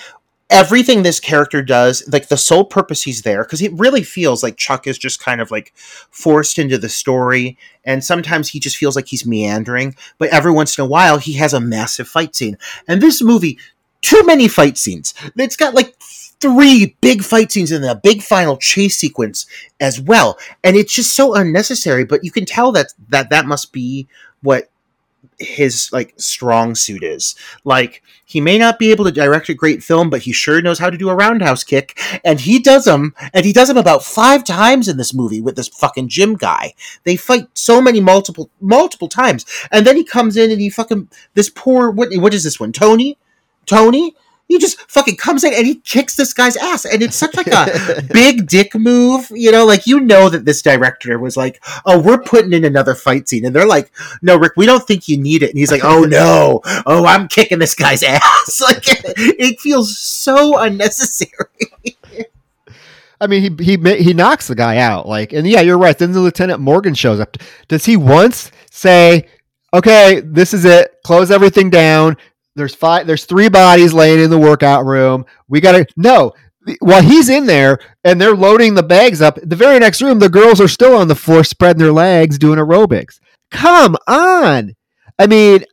[0.51, 4.57] everything this character does, like the sole purpose he's there, because it really feels like
[4.57, 8.95] Chuck is just kind of like forced into the story, and sometimes he just feels
[8.95, 9.97] like he's meandering.
[10.19, 13.59] But every once in a while, he has a massive fight scene, and this movie,
[14.03, 15.15] too many fight scenes.
[15.37, 15.97] It's got like
[16.43, 19.47] three big fight scenes and a big final chase sequence
[19.81, 20.39] as well.
[20.65, 24.09] And it's just so unnecessary but you can tell that that that must be
[24.43, 24.69] what
[25.39, 27.37] his like strong suit is.
[27.65, 30.81] Like he may not be able to direct a great film but he sure knows
[30.81, 31.99] how to do a roundhouse kick.
[32.25, 35.55] And he does them and he does them about five times in this movie with
[35.55, 36.75] this fucking gym guy.
[37.05, 39.47] They fight so many multiple multiple times.
[39.71, 42.73] And then he comes in and he fucking this poor what, what is this one?
[42.73, 43.17] Tony?
[43.65, 44.17] Tony
[44.53, 46.85] he just fucking comes in and he kicks this guy's ass.
[46.85, 49.65] And it's such like a big dick move you know?
[49.65, 53.47] Like you know that this director was like oh we're putting in another fight scene.
[53.47, 55.51] And they're like no rick we don't think you need it.
[55.51, 56.61] And he's like oh no.
[56.87, 58.61] Oh i'm kicking this guy's ass.
[58.61, 58.85] Like
[59.17, 61.47] it feels so unnecessary.
[63.21, 65.97] I mean, he he he knocks the guy out, like, and yeah, you're right.
[65.97, 67.37] Then the Lieutenant Morgan shows up.
[67.69, 69.29] Does he once say,
[69.73, 70.97] "Okay, this is it.
[71.05, 72.17] Close everything down
[72.55, 75.25] there's five there's three bodies laying in the workout room.
[75.49, 76.33] We gotta no
[76.81, 80.29] while he's in there and they're loading the bags up the very next room the
[80.29, 83.19] girls are still on the floor spreading their legs doing aerobics.
[83.51, 84.75] Come on.
[85.19, 85.65] I mean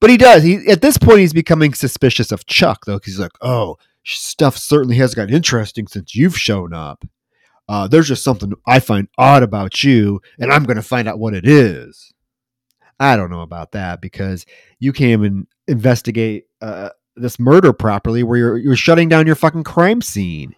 [0.00, 0.42] but he does.
[0.42, 4.56] He at this point he's becoming suspicious of chuck though because he's like oh stuff
[4.56, 7.04] certainly has got interesting since you've shown up.
[7.68, 11.18] Uh, there's just something i find odd about you and i'm going to find out
[11.18, 12.12] what it is.
[13.00, 14.44] I don't know about that because
[14.80, 19.64] you can't even investigate uh, this murder properly where you're you're shutting down your fucking
[19.64, 20.54] crime scene.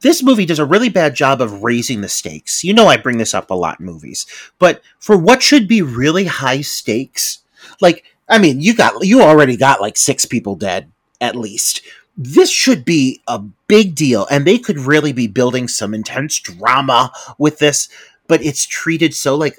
[0.00, 2.64] This movie does a really bad job of raising the stakes.
[2.64, 4.26] You know I bring this up a lot in movies.
[4.58, 7.40] But for what should be really high stakes,
[7.80, 11.82] like I mean, you got you already got like 6 people dead at least.
[12.18, 17.12] This should be a big deal and they could really be building some intense drama
[17.38, 17.88] with this,
[18.26, 19.58] but it's treated so like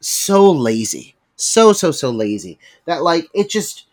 [0.00, 3.86] so lazy so so so lazy that like it just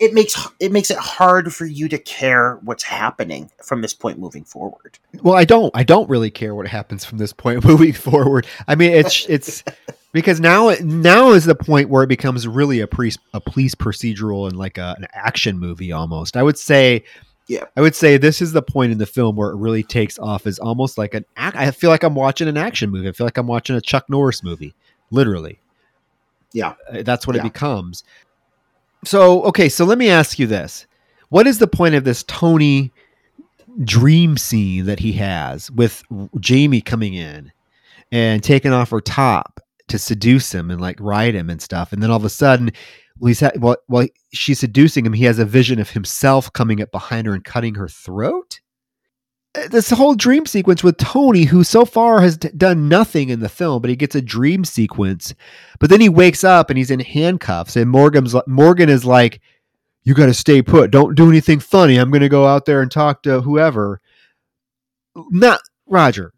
[0.00, 4.18] it makes it makes it hard for you to care what's happening from this point
[4.18, 4.98] moving forward.
[5.22, 5.70] Well, I don't.
[5.76, 8.46] I don't really care what happens from this point moving forward.
[8.66, 9.62] I mean, it's it's
[10.12, 14.48] because now now is the point where it becomes really a police a police procedural
[14.48, 16.36] and like a, an action movie almost.
[16.36, 17.04] I would say.
[17.46, 17.64] Yeah.
[17.76, 20.46] I would say this is the point in the film where it really takes off
[20.46, 21.56] as almost like an act.
[21.56, 23.08] I feel like I'm watching an action movie.
[23.08, 24.72] I feel like I'm watching a Chuck Norris movie,
[25.10, 25.58] literally.
[26.52, 26.74] Yeah.
[26.88, 27.42] Uh, That's what Yeah.
[27.42, 28.04] it becomes.
[29.04, 30.86] So, okay, so let me ask you this.
[31.30, 32.92] What is the point of this Tony
[33.84, 36.02] dream scene that he has with
[36.38, 37.52] Jamie coming in
[38.12, 41.92] and taking off her top to seduce him and like ride him and stuff?
[41.92, 42.72] And then all of a sudden,
[43.18, 46.90] well, he's ha- while she's seducing him, he has a vision of himself coming up
[46.90, 48.60] behind her and cutting her throat.
[49.56, 53.40] Uh, This whole dream sequence with Tony, who so far has d- done nothing in
[53.40, 55.34] the film, but he gets a dream sequence
[55.78, 59.40] but then he wakes up and he's in handcuffs, and Morgan's Morgan is like,
[60.04, 60.90] "You got to stay put.
[60.90, 61.96] Don't do anything funny.
[61.96, 64.00] I'm going to go out there and talk to whoever."
[65.16, 66.32] Not Roger.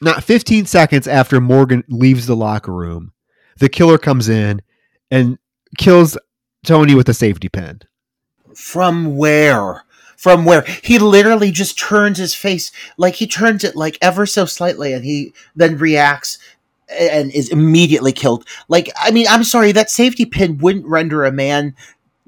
[0.00, 3.12] Not 15 seconds after Morgan leaves the locker room,
[3.58, 4.62] the killer comes in
[5.10, 5.38] and
[5.76, 6.16] kills
[6.64, 7.80] Tony with a safety pin.
[8.54, 9.82] From where?
[10.18, 10.62] From where?
[10.82, 15.04] He literally just turns his face, like he turns it like ever so slightly, and
[15.04, 16.38] he then reacts
[16.90, 18.44] and is immediately killed.
[18.66, 21.76] Like, I mean, I'm sorry, that safety pin wouldn't render a man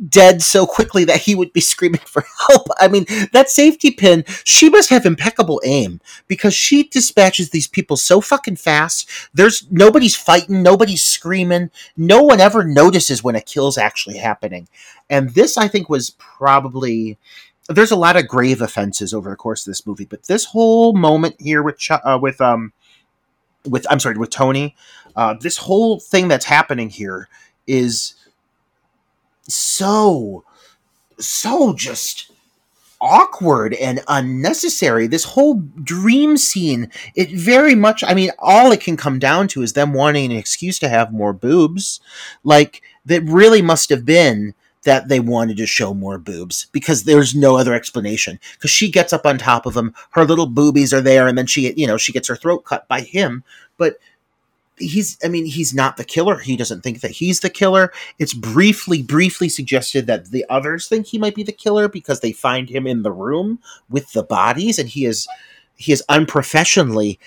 [0.08, 2.68] dead so quickly that he would be screaming for help.
[2.78, 7.96] I mean, that safety pin, she must have impeccable aim because she dispatches these people
[7.96, 9.10] so fucking fast.
[9.34, 11.70] There's nobody's fighting, nobody's screaming.
[11.96, 14.68] No one ever notices when a kill's actually happening.
[15.10, 17.18] And this, I think, was probably.
[17.70, 20.92] There's a lot of grave offenses over the course of this movie, but this whole
[20.92, 22.72] moment here with uh, with um
[23.64, 24.74] with I'm sorry with Tony,
[25.16, 27.28] uh, this whole thing that's happening here
[27.66, 28.14] is
[29.48, 30.44] so
[31.18, 32.30] so just
[33.00, 35.06] awkward and unnecessary.
[35.06, 39.62] This whole dream scene, it very much, I mean, all it can come down to
[39.62, 42.00] is them wanting an excuse to have more boobs.
[42.44, 47.34] Like, that really must have been that they wanted to show more boobs because there's
[47.34, 48.38] no other explanation.
[48.54, 51.46] Because she gets up on top of him, her little boobies are there, and then
[51.46, 53.44] she, you know, she gets her throat cut by him.
[53.76, 53.96] But
[54.78, 56.38] he's, I mean, he's not the killer.
[56.38, 57.92] He doesn't think that he's the killer.
[58.18, 62.32] It's briefly, briefly suggested that the others think he might be the killer because they
[62.32, 63.58] find him in the room
[63.88, 65.28] with the bodies, and he is,
[65.76, 67.20] he is unprofessionally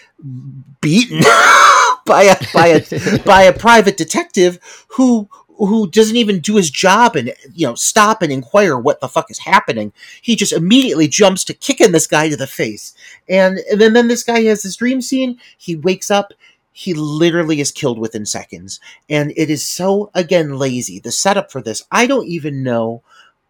[0.82, 1.20] beaten
[2.06, 4.60] by a by a by a private detective
[4.90, 9.08] who who doesn't even do his job and you know stop and inquire what the
[9.08, 9.94] fuck is happening.
[10.22, 12.94] He just immediately jumps to kicking this guy to the face.
[13.30, 15.40] And, and then then this guy has this dream scene.
[15.58, 16.34] He wakes up.
[16.72, 18.80] He literally is killed within seconds.
[19.10, 21.00] And it is so again lazy.
[21.00, 23.04] The setup for this i don't even know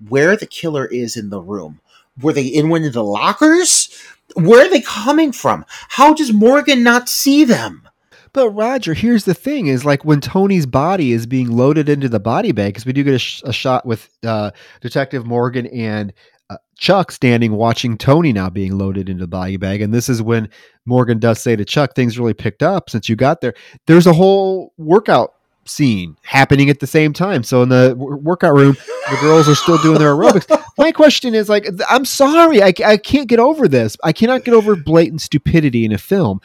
[0.09, 1.79] where the killer is in the room.
[2.21, 3.89] Were they in one of the lockers?
[4.35, 5.65] Where are they coming from?
[5.89, 7.87] How does morgan not see them
[8.33, 12.19] But Roger, here's the thing: is like when Tony's body is being loaded into the
[12.19, 14.51] body bag, because we do get a, sh- a shot with uh,
[14.81, 16.13] Detective Morgan and
[16.49, 20.21] uh, Chuck standing watching Tony now being loaded into the body bag, and this is
[20.21, 20.49] when
[20.85, 23.53] Morgan does say to Chuck, "Things really picked up since you got there."
[23.85, 25.35] There's a whole workout
[25.65, 27.43] scene happening at the same time.
[27.43, 28.75] So in the w- workout room,
[29.09, 30.61] the girls are still doing their aerobics.
[30.77, 33.95] My question is like, I'm sorry, I, I can't get over this.
[34.03, 36.41] I cannot get over blatant stupidity in a film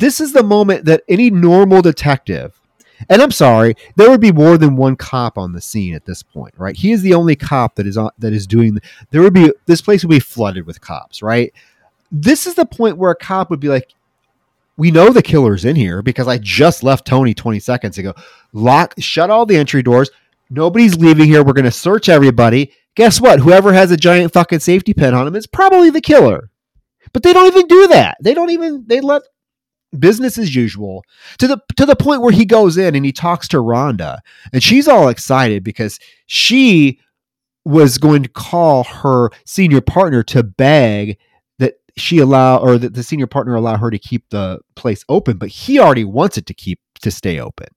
[0.00, 2.60] this is the moment that any normal detective
[3.08, 6.22] and I'm sorry, there would be more than one cop on the scene at this
[6.22, 6.76] point, right?
[6.76, 8.78] He is the only cop that is on that is doing.
[9.10, 11.52] There would be this place would be flooded with cops, right?
[12.10, 13.94] This is the point where a cop would be like,
[14.76, 18.14] "We know the killer's in here because I just left Tony 20 seconds ago.
[18.52, 20.10] Lock, shut all the entry doors.
[20.48, 21.42] Nobody's leaving here.
[21.42, 22.72] We're going to search everybody.
[22.94, 23.40] Guess what?
[23.40, 26.50] Whoever has a giant fucking safety pin on him is probably the killer."
[27.12, 28.16] But they don't even do that.
[28.20, 28.84] They don't even.
[28.86, 29.22] They let
[29.98, 31.04] business as usual
[31.38, 34.18] to the to the point where he goes in and he talks to Rhonda.
[34.52, 37.00] And she's all excited because she
[37.64, 41.18] was going to call her senior partner to beg
[41.58, 45.36] that she allow or that the senior partner allow her to keep the place open
[45.36, 47.68] but he already wants it to keep to stay open.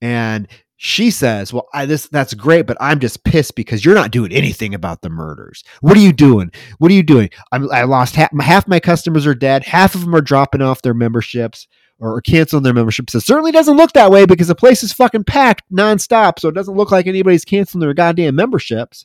[0.00, 0.48] And
[0.82, 4.32] she says well I, this that's great but i'm just pissed because you're not doing
[4.32, 5.62] anything about the murders.
[5.82, 6.50] What are you doing?
[6.78, 7.28] What are you doing?
[7.52, 9.64] I'm, i lost half, half my customers are dead.
[9.64, 13.14] Half of them are dropping off their memberships or canceling their memberships.
[13.14, 16.54] It certainly doesn't look that way because the place is fucking packed nonstop so it
[16.54, 19.04] doesn't look like anybody's canceling their goddamn memberships.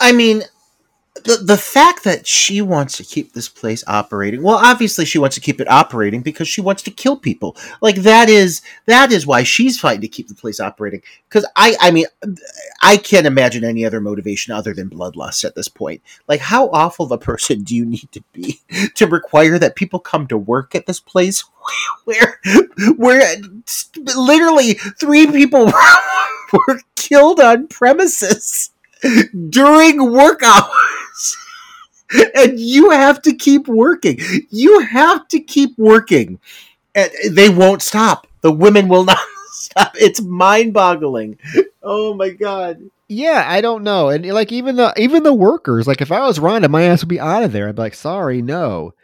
[0.00, 0.42] I mean,
[1.14, 5.34] the the fact that she wants to keep this place operating well obviously she wants
[5.34, 7.56] to keep it operating because she wants to kill people.
[7.80, 11.02] Like that is that is why she's fighting to keep the place operating.
[11.28, 12.06] Because i i mean
[12.82, 16.02] i can't imagine any other motivation other than bloodlust at this point.
[16.28, 18.60] Like how awful of a person do you need to be
[18.94, 21.44] to require that people come to work at this place?
[22.04, 22.40] Where
[22.96, 23.36] where
[24.16, 25.66] literally three people
[26.52, 28.70] were killed on premises
[29.50, 30.70] during work hours.
[32.34, 34.18] and you have to keep working.
[34.50, 36.38] You have to keep working.
[36.94, 38.26] And they won't stop.
[38.42, 39.18] The women will not
[39.52, 39.92] stop.
[39.98, 41.38] It's mind-boggling.
[41.82, 42.90] Oh my god.
[43.08, 44.08] Yeah, I don't know.
[44.08, 47.08] And like even the even the workers, like if I was Rhonda, my ass would
[47.08, 47.68] be out of there.
[47.68, 48.94] I'd be like, sorry, no.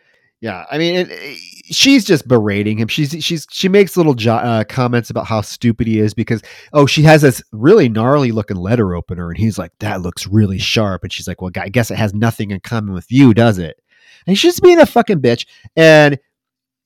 [0.40, 2.88] Yeah, I mean, it, it, eh, she's just berating him.
[2.88, 6.42] She's she's she makes little jo- uh, comments about how stupid he is because
[6.72, 10.58] oh, she has this really gnarly looking letter opener, and he's like, "That looks really
[10.58, 13.58] sharp," and she's like, "Well, I guess it has nothing in common with you, does
[13.58, 13.80] it?"
[14.26, 15.46] And she's just being a fucking bitch,
[15.76, 16.18] and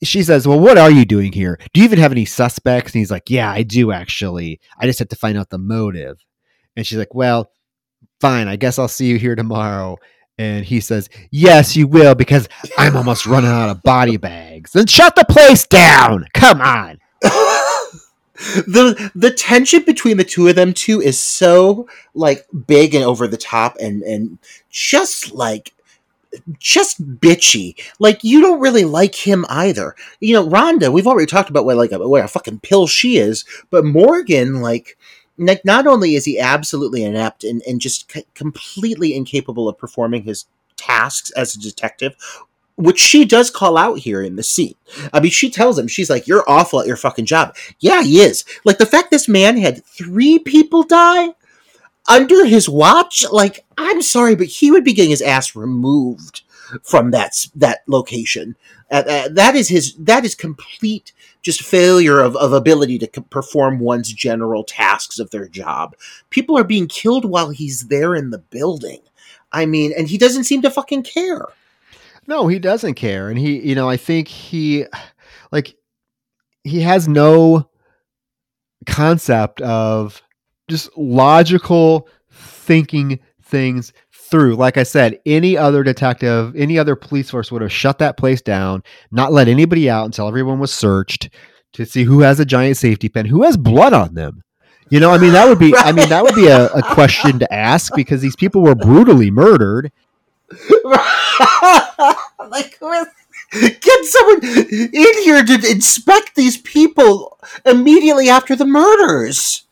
[0.03, 1.59] she says, "Well, what are you doing here?
[1.73, 4.61] Do you even have any suspects?" And he's like, "Yeah, I do actually.
[4.79, 6.19] I just have to find out the motive."
[6.77, 7.51] And she's like, "Well."
[8.21, 9.97] Fine, I guess I'll see you here tomorrow.
[10.39, 12.49] And he says, Yes, you will, because
[12.79, 14.73] I'm almost running out of body bags.
[14.73, 16.27] Then shut the place down.
[16.35, 16.99] Come on.
[18.67, 23.29] the the tension between the two of them too is so like big and over
[23.29, 24.39] the top and and
[24.71, 25.73] just like
[26.59, 27.75] just bitchy.
[27.99, 29.95] Like you don't really like him either.
[30.21, 33.19] You know, Rhonda, we've already talked about what like a, what a fucking pill she
[33.19, 34.97] is, but Morgan, like
[35.39, 40.23] like not only is he absolutely inept and, and just c- completely incapable of performing
[40.23, 40.47] his
[40.77, 42.17] tasks as a detective
[42.77, 44.75] which she does call out here in the scene.
[45.13, 47.55] I mean, she tells him, she's like, You're awful at your fucking job.
[47.81, 48.45] Yeah, he is.
[48.65, 51.29] Like, the fact this man had three people die
[52.09, 56.43] under his watch, like, I'm sorry, but he would be getting his ass removed
[56.83, 58.57] from that, that location.
[58.91, 61.13] Uh, uh, that is his, that is complete
[61.43, 65.97] just failure of, of ability to perform one's general tasks of their job.
[66.31, 69.01] People are being killed while he's there in the building.
[69.53, 71.47] I mean, and he doesn't seem to fucking care.
[72.27, 73.29] No, he doesn't care.
[73.29, 74.87] And he, you know, I think he,
[75.51, 75.75] like,
[76.65, 77.69] he has no
[78.87, 80.23] concept of
[80.69, 83.93] just logical thinking things
[84.33, 84.57] through.
[84.57, 88.43] Like I said, any other detective, any other police force would have shut that place
[88.43, 88.83] down,
[89.13, 91.31] not let anybody out until everyone was searched
[91.75, 94.43] to see who has a giant safety pin, who has blood on them.
[94.91, 95.87] You know, I mean, that would be, right.
[95.87, 99.31] I mean, that would be a, a, question to ask because these people were brutally
[99.31, 99.93] murdered.
[102.51, 109.65] like, get someone in here to inspect these people immediately after the murders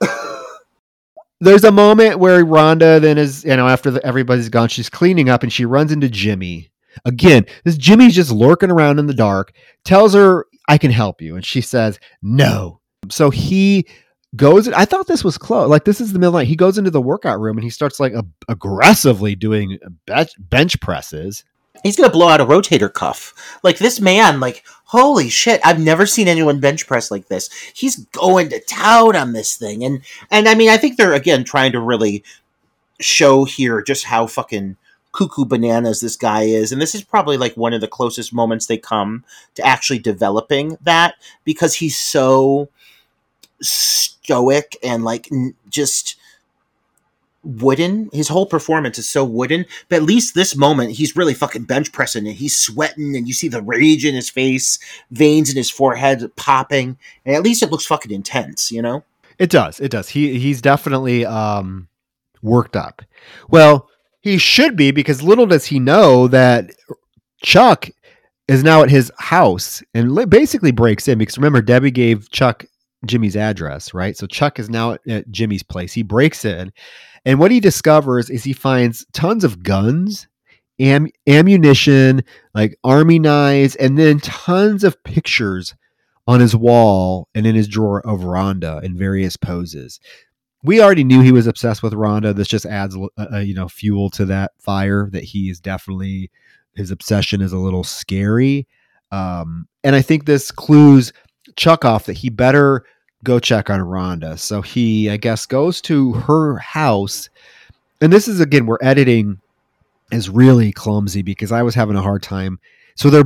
[1.40, 5.28] there's a moment where Rhonda then is, you know, after the, everybody's gone, she's cleaning
[5.28, 6.70] up and she runs into Jimmy.
[7.04, 9.52] Again, this Jimmy's just lurking around in the dark,
[9.84, 11.36] tells her, I can help you.
[11.36, 12.80] And she says, no.
[13.08, 13.86] So he
[14.34, 15.70] goes, I thought this was close.
[15.70, 16.48] Like, this is the middle night.
[16.48, 20.80] He goes into the workout room and he starts like a, aggressively doing bench, bench
[20.80, 21.44] presses
[21.82, 23.58] he's gonna blow out a rotator cuff.
[23.62, 27.50] Like this man, like holy shit, I've never seen anyone bench press like this.
[27.74, 31.44] He's going to town on this thing, and and I mean, I think they're again
[31.44, 32.24] trying to really
[33.00, 34.76] show here just how fucking
[35.12, 38.66] cuckoo bananas this guy is, and this is probably like one of the closest moments
[38.66, 39.24] they come
[39.54, 42.68] to actually developing that because he's so
[43.60, 45.28] stoic and like
[45.68, 46.17] just
[47.48, 48.10] wooden.
[48.12, 49.64] His whole performance is so wooden.
[49.88, 53.32] But at least this moment, he's really fucking bench pressing and he's sweating and you
[53.32, 54.78] see the rage in his face,
[55.10, 56.98] veins in his forehead popping.
[57.24, 59.04] And at least it looks fucking intense, you know?
[59.38, 59.80] It does.
[59.80, 60.08] It does.
[60.08, 61.88] He he's definitely um
[62.42, 63.02] worked up.
[63.48, 63.88] Well,
[64.20, 66.70] he should be because little does he know that
[67.42, 67.88] Chuck
[68.48, 72.64] is now at his house and basically breaks in because remember Debbie gave Chuck
[73.06, 74.16] Jimmy's address, right?
[74.16, 75.92] So Chuck is now at Jimmy's place.
[75.92, 76.72] He breaks in
[77.28, 80.26] and what he discovers is he finds tons of guns,
[80.80, 82.24] am- ammunition,
[82.54, 85.74] like army knives, and then tons of pictures
[86.26, 90.00] on his wall and in his drawer of Rhonda in various poses.
[90.62, 92.34] We already knew he was obsessed with Rhonda.
[92.34, 95.10] This just adds, uh, uh, you know, fuel to that fire.
[95.12, 96.30] That he is definitely
[96.76, 98.66] his obsession is a little scary,
[99.12, 101.12] um, and I think this clues
[101.56, 102.86] Chuck off that he better
[103.24, 104.38] go check on Rhonda.
[104.38, 107.28] So he, I guess, goes to her house.
[108.00, 109.40] And this is again where editing
[110.12, 112.58] is really clumsy because I was having a hard time.
[112.96, 113.24] So they're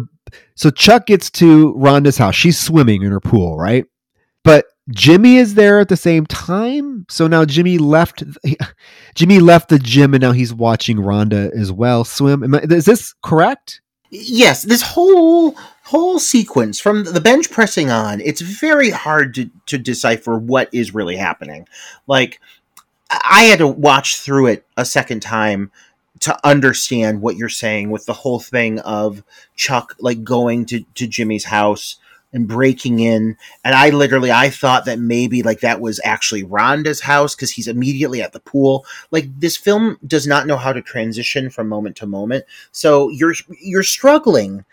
[0.55, 2.35] so Chuck gets to Rhonda's house.
[2.35, 3.85] She's swimming in her pool, right?
[4.45, 7.07] But Jimmy is there at the same time.
[7.09, 8.23] So now Jimmy left.
[9.15, 12.55] Jimmy left the gym, and now he's watching Rhonda as well swim.
[12.55, 13.81] I, is this correct?
[14.11, 15.57] Yes, this whole
[15.93, 20.95] whole sequence from the bench pressing on, it's very hard to, to decipher what is
[20.95, 21.69] really happening.
[22.07, 22.41] Like,
[23.11, 25.71] I had to watch through it a second time
[26.21, 29.23] to understand what you're saying with the whole thing of
[29.55, 31.99] Chuck like going to, to Jimmy's house
[32.33, 33.37] and breaking in.
[33.63, 37.69] And i literally i thought that maybe like that was actually rhonda's house because he's
[37.69, 38.87] immediately at the pool.
[39.11, 42.47] Like this film does not know how to transition from moment to moment.
[42.71, 44.65] So you're you're struggling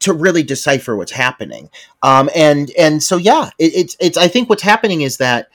[0.00, 1.70] to really decipher what's happening.
[2.02, 5.48] Um and and so yeah it, it's it's i think what's happening is that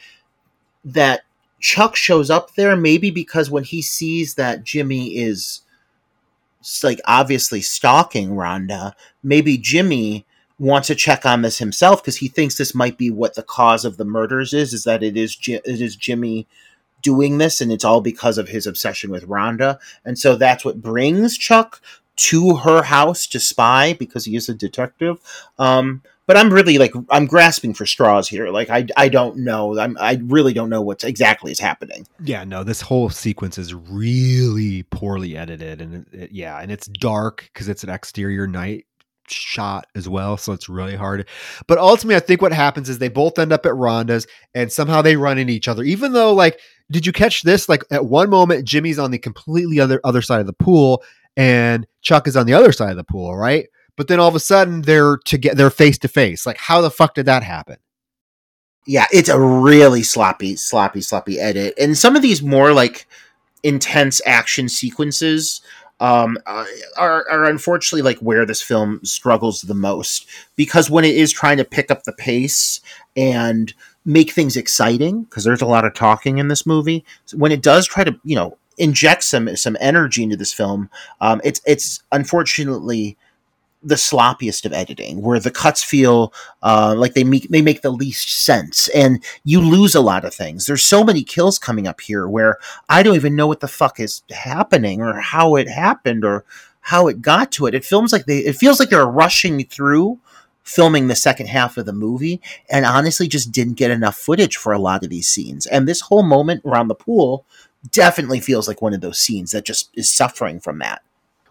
[0.85, 1.21] that
[1.59, 5.61] chuck shows up there maybe because when he sees that jimmy is
[6.83, 8.93] like obviously stalking rhonda
[9.23, 10.25] maybe jimmy
[10.59, 13.85] wants to check on this himself because he thinks this might be what the cause
[13.85, 16.47] of the murders is is that it is it is Jimmy
[17.01, 19.77] doing this and it's all because of his obsession with Rhonda.
[20.05, 21.81] And so that's what brings Chuck
[22.15, 25.19] to her house to spy because he is a detective
[25.59, 29.77] um, but I'm really like I'm grasping for straws here like I, I don't know
[29.79, 33.73] I'm, I really don't know what exactly is happening yeah no this whole sequence is
[33.73, 38.85] really poorly edited and it, it, yeah and it's dark because it's an exterior night
[39.27, 41.27] shot as well, so it's really hard.
[41.67, 45.01] But ultimately, I think what happens is they both end up at Rhonda's, and somehow
[45.01, 45.83] they run into each other.
[45.83, 46.59] Even though, like,
[46.91, 47.69] did you catch this?
[47.69, 51.03] Like, at one moment, Jimmy's on the completely other other side of the pool,
[51.37, 53.67] and Chuck is on the other side of the pool, right?
[53.95, 56.45] But then all of a sudden, they're to get they're face to face.
[56.45, 57.77] Like, how the fuck did that happen?
[58.85, 63.07] Yeah, it's a really sloppy, sloppy, sloppy edit, and some of these more like
[63.63, 65.61] intense action sequences
[65.99, 66.65] um, uh,
[66.97, 70.27] are, are unfortunately like where this film struggles the most
[70.57, 72.81] because when it is trying to pick up the pace
[73.15, 73.73] and
[74.03, 77.05] make things exciting because there's a lot of talking in this movie
[77.35, 80.89] when it does try to you know inject some some energy into this film
[81.21, 83.17] um, it's it's unfortunately
[83.83, 87.91] the sloppiest of editing, where the cuts feel uh, like they make they make the
[87.91, 90.65] least sense, and you lose a lot of things.
[90.65, 93.99] There's so many kills coming up here where I don't even know what the fuck
[93.99, 96.45] is happening or how it happened or
[96.79, 97.75] how it got to it.
[97.75, 100.19] It feels like they it feels like they're rushing through
[100.63, 102.39] filming the second half of the movie
[102.69, 105.65] and honestly just didn't get enough footage for a lot of these scenes.
[105.65, 107.45] And this whole moment around the pool
[107.91, 111.01] definitely feels like one of those scenes that just is suffering from that.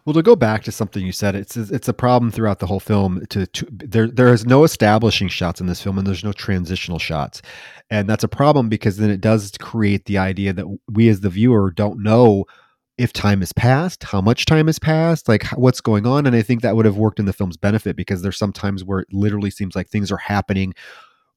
[0.04, 2.80] Well, to go back to something you said, it's it's a problem throughout the whole
[2.80, 3.24] film.
[3.30, 6.98] To, to there there is no establishing shots in this film, and there's no transitional
[6.98, 7.40] shots,
[7.88, 11.30] and that's a problem because then it does create the idea that we as the
[11.30, 12.46] viewer don't know
[12.98, 16.42] if time has passed, how much time has passed, like what's going on, and I
[16.42, 19.08] think that would have worked in the film's benefit because there's some times where it
[19.12, 20.74] literally seems like things are happening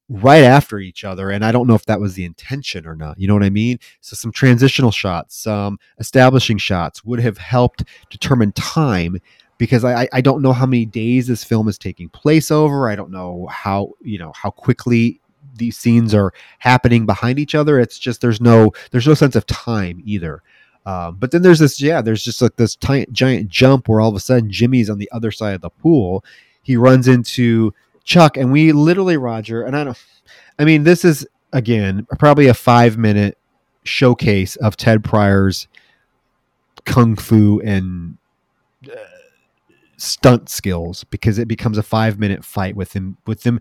[0.07, 3.19] right after each other and i don't know if that was the intention or not
[3.19, 3.79] you know what i mean?
[4.01, 9.17] So some transitional shots some establishing shots would have helped determine time
[9.57, 12.95] because I, I don't know how many days this film is taking place over i
[12.95, 15.21] don't know how you know how quickly
[15.57, 19.45] these scenes are happening behind each other it's just there's no there's no sense of
[19.45, 20.41] time either.
[20.85, 24.09] Um, but then there's this yeah there's just like this t- giant jump where all
[24.09, 26.23] of a sudden jimmy's on the other side of the pool
[26.61, 27.73] he runs into
[28.05, 29.97] Chuck, and we literally, Roger, and I don't,
[30.57, 33.37] I mean, this is again probably a five minute
[33.83, 35.67] showcase of Ted Prior's
[36.85, 38.17] kung fu and
[38.89, 38.95] uh,
[39.97, 43.59] stunt skills because it becomes a five minute fight with him, with them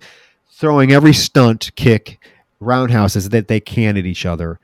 [0.50, 2.18] throwing every stunt kick
[2.60, 4.60] roundhouses that they can at each other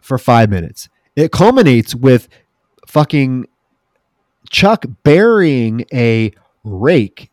[0.00, 0.88] for five minutes.
[1.16, 2.28] It culminates with
[2.86, 3.46] fucking
[4.50, 6.32] Chuck burying a
[6.64, 7.30] rake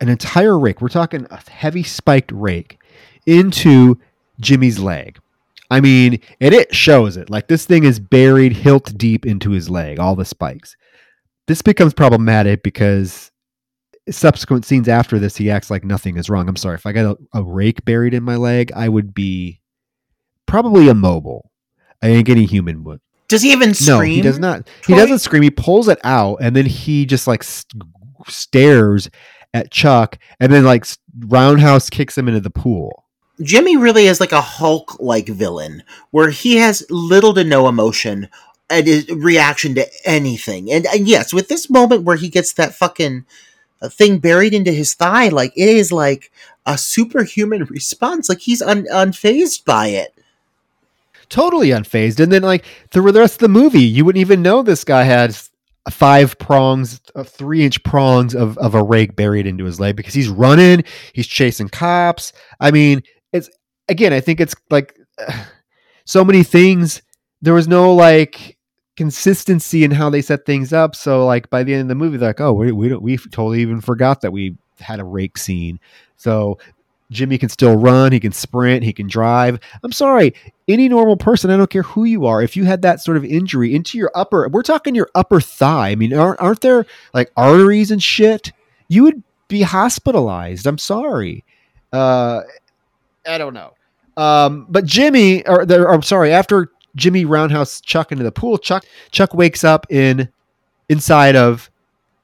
[0.00, 2.78] an entire rake, we're talking a heavy spiked rake,
[3.26, 3.98] into
[4.40, 5.18] Jimmy's leg.
[5.70, 7.28] I mean, and it shows it.
[7.28, 10.76] Like this thing is buried hilt deep into his leg, all the spikes.
[11.46, 13.30] This becomes problematic because
[14.08, 16.48] subsequent scenes after this, he acts like nothing is wrong.
[16.48, 16.76] I'm sorry.
[16.76, 19.60] If I got a, a rake buried in my leg, I would be
[20.46, 21.50] probably immobile.
[22.02, 23.00] I think any human would.
[23.28, 23.98] Does he even scream?
[23.98, 24.66] No, he does not.
[24.82, 24.94] Troy?
[24.94, 25.42] He doesn't scream.
[25.42, 27.82] He pulls it out, and then he just like st-
[28.28, 29.10] stares
[29.56, 30.86] at Chuck, and then like
[31.18, 33.04] Roundhouse kicks him into the pool.
[33.42, 38.28] Jimmy really is like a Hulk like villain where he has little to no emotion
[38.70, 40.70] and his reaction to anything.
[40.72, 43.24] And, and yes, with this moment where he gets that fucking
[43.82, 46.32] uh, thing buried into his thigh, like it is like
[46.64, 48.28] a superhuman response.
[48.28, 50.12] Like he's un- unfazed by it.
[51.28, 52.20] Totally unfazed.
[52.20, 55.02] And then, like, through the rest of the movie, you wouldn't even know this guy
[55.02, 55.36] had
[55.90, 60.14] five prongs, uh, three inch prongs of, of a rake buried into his leg because
[60.14, 62.32] he's running, he's chasing cops.
[62.60, 63.02] I mean,
[63.32, 63.50] it's
[63.88, 64.98] again, I think it's like
[66.04, 67.02] so many things.
[67.42, 68.56] There was no like
[68.96, 70.96] consistency in how they set things up.
[70.96, 73.60] So like by the end of the movie, they're like, oh, we we we totally
[73.60, 75.78] even forgot that we had a rake scene.
[76.16, 76.58] So
[77.10, 79.60] Jimmy can still run, he can sprint, he can drive.
[79.82, 80.34] I'm sorry,
[80.68, 83.24] any normal person, I don't care who you are, if you had that sort of
[83.24, 85.90] injury into your upper, we're talking your upper thigh.
[85.90, 88.52] I mean, aren't, aren't there like arteries and shit?
[88.88, 90.66] You would be hospitalized.
[90.66, 91.44] I'm sorry.
[91.92, 92.42] Uh,
[93.26, 93.74] I don't know.
[94.16, 95.62] Um, but Jimmy, or,
[95.92, 100.28] I'm sorry, after Jimmy roundhouse Chuck into the pool, Chuck Chuck wakes up in
[100.88, 101.70] inside of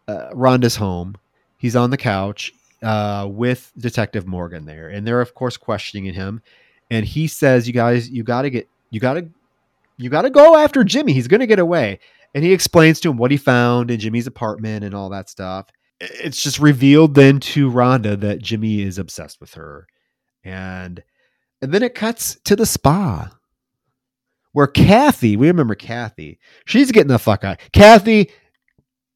[0.08, 1.16] uh, Rhonda's home.
[1.58, 2.52] He's on the couch
[2.82, 6.42] uh, with Detective Morgan there, and they're of course questioning him.
[6.90, 9.28] And he says, "You guys, you got to get, you got to,
[9.96, 11.12] you got to go after Jimmy.
[11.12, 12.00] He's going to get away."
[12.34, 15.66] And he explains to him what he found in Jimmy's apartment and all that stuff.
[16.00, 19.86] It's just revealed then to Rhonda that Jimmy is obsessed with her,
[20.44, 21.02] and
[21.60, 23.30] and then it cuts to the spa
[24.52, 27.58] where Kathy, we remember Kathy, she's getting the fuck out.
[27.72, 28.30] Kathy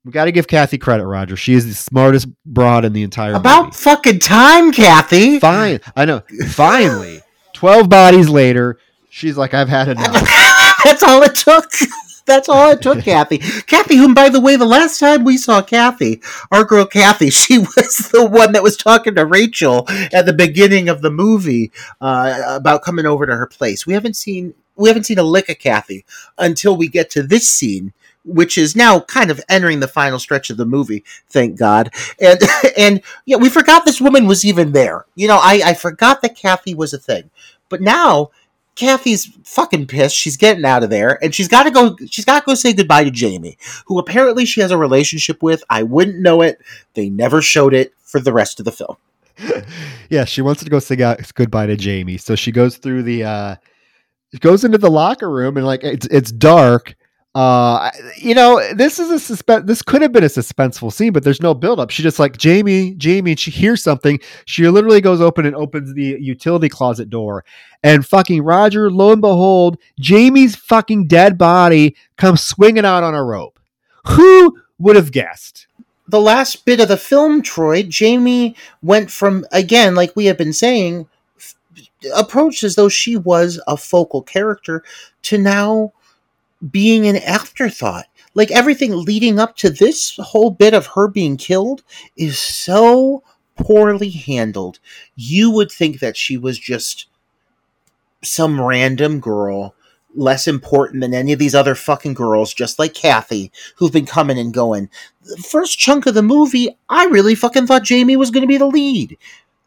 [0.06, 1.34] we got to give Kathy credit, Roger.
[1.34, 3.40] She is the smartest broad in the entire world.
[3.40, 3.76] About movie.
[3.76, 5.40] fucking time, Kathy.
[5.40, 6.22] Fine, I know.
[6.46, 7.22] Finally,
[7.52, 8.78] twelve bodies later,
[9.10, 10.12] she's like, "I've had enough."
[10.84, 11.72] That's all it took.
[12.24, 13.38] That's all it took, Kathy.
[13.66, 16.20] Kathy, whom, by the way, the last time we saw Kathy,
[16.52, 20.88] our girl Kathy, she was the one that was talking to Rachel at the beginning
[20.88, 23.86] of the movie uh, about coming over to her place.
[23.88, 26.04] We haven't seen we haven't seen a lick of Kathy
[26.38, 27.92] until we get to this scene
[28.26, 31.92] which is now kind of entering the final stretch of the movie, thank God.
[32.20, 32.40] And
[32.76, 35.06] and yeah, we forgot this woman was even there.
[35.14, 37.30] You know, I, I forgot that Kathy was a thing.
[37.68, 38.30] But now
[38.74, 40.16] Kathy's fucking pissed.
[40.16, 41.96] She's getting out of there, and she's got to go.
[42.10, 45.64] She's got to go say goodbye to Jamie, who apparently she has a relationship with.
[45.70, 46.60] I wouldn't know it.
[46.94, 48.96] They never showed it for the rest of the film.
[50.10, 53.24] yeah, she wants to go say goodbye to Jamie, so she goes through the.
[53.24, 53.56] uh
[54.40, 56.94] goes into the locker room and like it's it's dark
[57.36, 59.66] uh, you know, this is a suspense.
[59.66, 61.90] This could have been a suspenseful scene, but there's no buildup.
[61.90, 64.18] She just like Jamie, Jamie, and she hears something.
[64.46, 67.44] She literally goes open and opens the utility closet door,
[67.82, 73.22] and fucking Roger, lo and behold, Jamie's fucking dead body comes swinging out on a
[73.22, 73.60] rope.
[74.06, 75.66] Who would have guessed?
[76.08, 80.54] The last bit of the film, Troy, Jamie went from again, like we have been
[80.54, 81.06] saying,
[82.16, 84.82] approached as though she was a focal character
[85.24, 85.92] to now
[86.70, 88.06] being an afterthought.
[88.34, 91.82] Like everything leading up to this whole bit of her being killed
[92.16, 93.22] is so
[93.56, 94.78] poorly handled.
[95.14, 97.06] You would think that she was just
[98.22, 99.74] some random girl,
[100.14, 104.38] less important than any of these other fucking girls, just like Kathy, who've been coming
[104.38, 104.90] and going.
[105.22, 108.58] The first chunk of the movie, I really fucking thought Jamie was going to be
[108.58, 109.16] the lead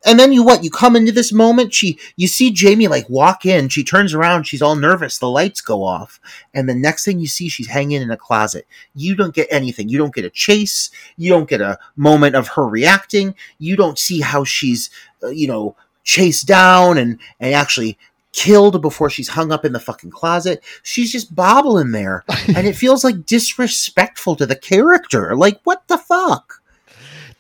[0.06, 0.64] and then you what?
[0.64, 3.70] You come into this moment she you see jamie like walk in.
[3.70, 4.44] She turns around.
[4.46, 5.18] She's all nervous.
[5.18, 6.20] The lights go off.
[6.54, 8.66] And the next thing you see she's hanging in a closet.
[8.96, 9.90] You don't get anything.
[9.90, 10.90] You don't get a chase.
[11.18, 13.36] You don't get a moment of her reacting.
[13.58, 14.90] You don't see how she's
[15.22, 17.98] uh, you know chased down and and actually
[18.32, 20.64] killed before she's hung up in the fucking closet.
[20.84, 22.24] She's just bobbling there.
[22.56, 25.36] And it feels like disrespectful to the character.
[25.36, 26.59] Like what the fuck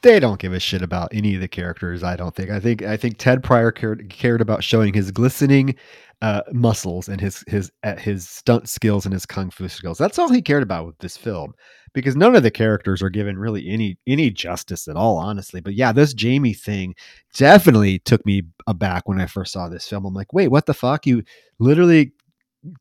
[0.02, 2.04] they don't give a shit about any of the characters.
[2.04, 2.50] I don't think.
[2.50, 2.82] I think.
[2.84, 5.76] I think Ted Prior cared cared about showing his glistening
[6.22, 9.98] uh, muscles and his his uh, his stunt skills and his kung fu skills.
[9.98, 11.54] That's all he cared about with this film,
[11.94, 15.62] because none of the characters are given really any any justice at all, honestly.
[15.62, 16.96] But yeah, this Jamie thing
[17.36, 20.06] definitely took me aback when I first saw this film.
[20.06, 21.06] I'm like, wait, what the fuck?
[21.06, 21.24] You
[21.60, 22.12] literally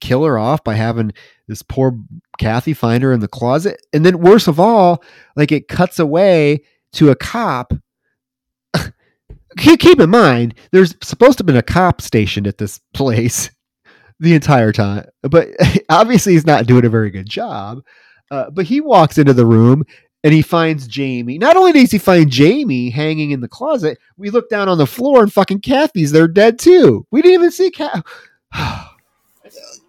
[0.01, 1.13] kill her off by having
[1.47, 1.97] this poor
[2.39, 5.03] Kathy find her in the closet, and then worse of all,
[5.37, 6.63] like it cuts away
[6.93, 7.73] to a cop.
[9.59, 13.51] Keep in mind, there's supposed to have been a cop stationed at this place
[14.21, 15.49] the entire time, but
[15.89, 17.81] obviously he's not doing a very good job.
[18.31, 19.83] Uh, but he walks into the room
[20.23, 21.39] and he finds Jamie.
[21.39, 24.87] Not only does he find Jamie hanging in the closet, we look down on the
[24.87, 27.07] floor and fucking Kathy's there dead too.
[27.11, 28.05] We didn't even see Cat.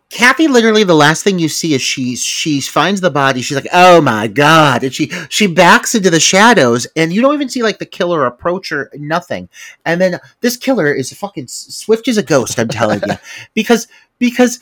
[0.09, 3.41] Kathy literally the last thing you see is she she finds the body.
[3.41, 7.35] She's like, "Oh my god!" And she she backs into the shadows, and you don't
[7.35, 9.49] even see like the killer approach or nothing.
[9.85, 12.57] And then this killer is fucking swift as a ghost.
[12.57, 13.15] I'm telling you,
[13.53, 13.87] because
[14.17, 14.59] because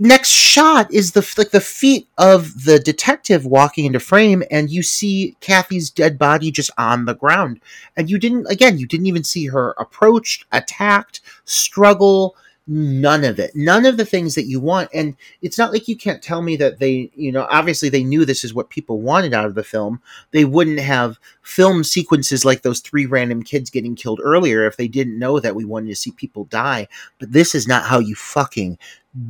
[0.00, 4.82] next shot is the like the feet of the detective walking into frame, and you
[4.82, 7.60] see Kathy's dead body just on the ground,
[7.96, 12.34] and you didn't again you didn't even see her approached, attacked, struggle
[12.66, 13.50] none of it.
[13.54, 14.88] None of the things that you want.
[14.94, 18.24] And it's not like you can't tell me that they you know obviously they knew
[18.24, 20.00] this is what people wanted out of the film.
[20.30, 24.88] They wouldn't have film sequences like those three random kids getting killed earlier if they
[24.88, 26.88] didn't know that we wanted to see people die.
[27.18, 28.78] But this is not how you fucking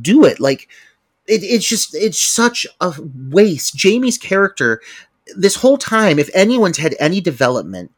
[0.01, 0.39] do it.
[0.39, 0.67] Like
[1.27, 2.93] it, it's just it's such a
[3.29, 3.75] waste.
[3.75, 4.81] Jamie's character
[5.35, 7.91] this whole time if anyone's had any development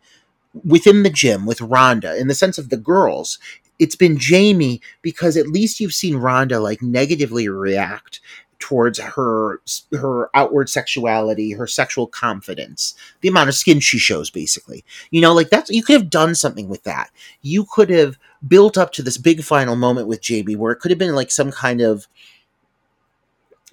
[0.63, 3.39] within the gym with Rhonda in the sense of the girls,
[3.79, 8.21] it's been Jamie because at least you've seen Rhonda like negatively react
[8.59, 9.61] towards her
[9.91, 14.83] her outward sexuality, her sexual confidence, the amount of skin she shows basically.
[15.11, 17.11] You know, like that's you could have done something with that.
[17.41, 20.91] You could have built up to this big final moment with Jamie where it could
[20.91, 22.07] have been like some kind of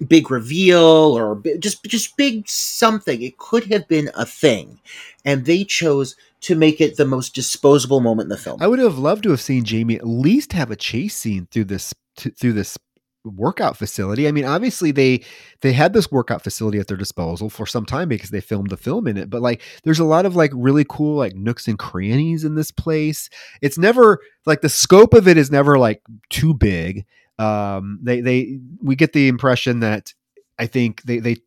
[0.07, 3.21] big reveal or just just big something.
[3.21, 4.79] It could have been a thing.
[5.25, 8.61] And they chose to make it the most disposable moment in the film.
[8.61, 11.65] I would have loved to have seen Jamie at least have a chase scene through
[11.65, 12.77] this t- through this
[13.25, 14.27] workout facility.
[14.27, 15.23] I mean, obviously they
[15.61, 18.77] they had this workout facility at their disposal for some time because they filmed the
[18.77, 19.29] film in it.
[19.29, 22.71] But like, there's a lot of like really cool like nooks and crannies in this
[22.71, 23.29] place.
[23.61, 27.05] It's never like the scope of it is never like too big.
[27.39, 30.13] Um, they they we get the impression that
[30.59, 31.37] I think they they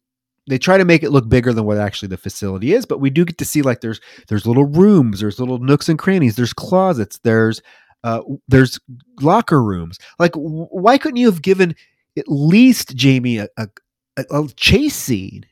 [0.48, 3.10] they try to make it look bigger than what actually the facility is, but we
[3.10, 6.52] do get to see like there's there's little rooms, there's little nooks and crannies, there's
[6.52, 7.60] closets, there's
[8.04, 8.78] uh, there's
[9.20, 9.98] locker rooms.
[10.18, 11.74] Like, why couldn't you have given
[12.16, 13.68] at least Jamie a, a,
[14.16, 15.44] a chase scene?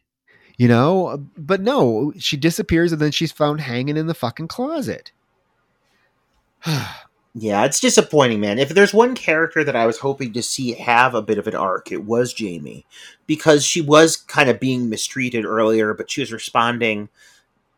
[0.56, 5.10] You know, but no, she disappears and then she's found hanging in the fucking closet.
[7.36, 8.60] Yeah, it's disappointing, man.
[8.60, 11.56] If there's one character that I was hoping to see have a bit of an
[11.56, 12.86] arc, it was Jamie.
[13.26, 17.08] Because she was kind of being mistreated earlier, but she was responding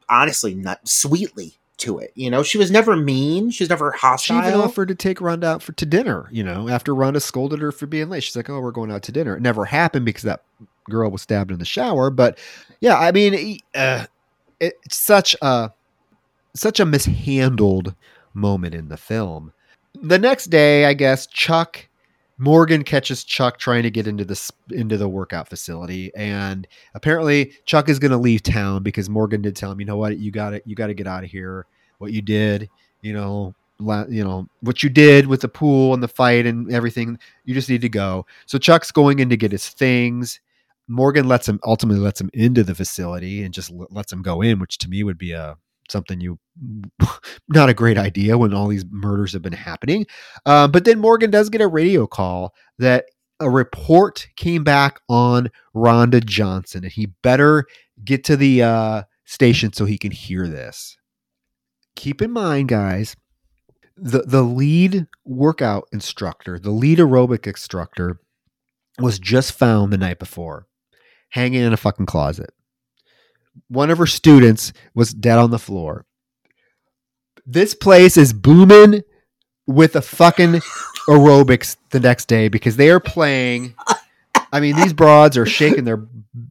[0.08, 2.12] honestly not sweetly to it.
[2.14, 3.50] You know, she was never mean.
[3.50, 4.42] She was never hostile.
[4.42, 7.60] She even offered to take Rhonda out for to dinner, you know, after Rhonda scolded
[7.60, 8.22] her for being late.
[8.22, 9.36] She's like, Oh, we're going out to dinner.
[9.36, 10.42] It never happened because that
[10.88, 12.10] girl was stabbed in the shower.
[12.10, 12.38] But
[12.80, 14.06] yeah, I mean uh,
[14.60, 15.72] it's such a
[16.54, 17.94] such a mishandled
[18.36, 19.52] moment in the film.
[20.02, 21.88] The next day, I guess Chuck
[22.38, 27.88] Morgan catches Chuck trying to get into this into the workout facility, and apparently Chuck
[27.88, 30.50] is going to leave town because Morgan did tell him, you know what, you got
[30.50, 31.66] to you got to get out of here.
[31.98, 32.68] What you did,
[33.00, 36.70] you know, la- you know what you did with the pool and the fight and
[36.70, 37.18] everything.
[37.46, 38.26] You just need to go.
[38.44, 40.40] So Chuck's going in to get his things.
[40.88, 44.58] Morgan lets him ultimately lets him into the facility and just lets him go in,
[44.58, 45.56] which to me would be a
[45.90, 46.38] something you
[47.48, 50.06] not a great idea when all these murders have been happening.
[50.44, 53.06] Uh, but then Morgan does get a radio call that
[53.40, 57.66] a report came back on Rhonda Johnson, and he better
[58.04, 60.96] get to the uh, station so he can hear this.
[61.96, 63.16] Keep in mind, guys,
[63.96, 68.20] the the lead workout instructor, the lead aerobic instructor,
[68.98, 70.66] was just found the night before,
[71.30, 72.50] hanging in a fucking closet
[73.68, 76.04] one of her students was dead on the floor.
[77.44, 79.02] This place is booming
[79.66, 80.52] with a fucking
[81.08, 83.74] aerobics the next day because they are playing.
[84.52, 86.04] I mean, these broads are shaking their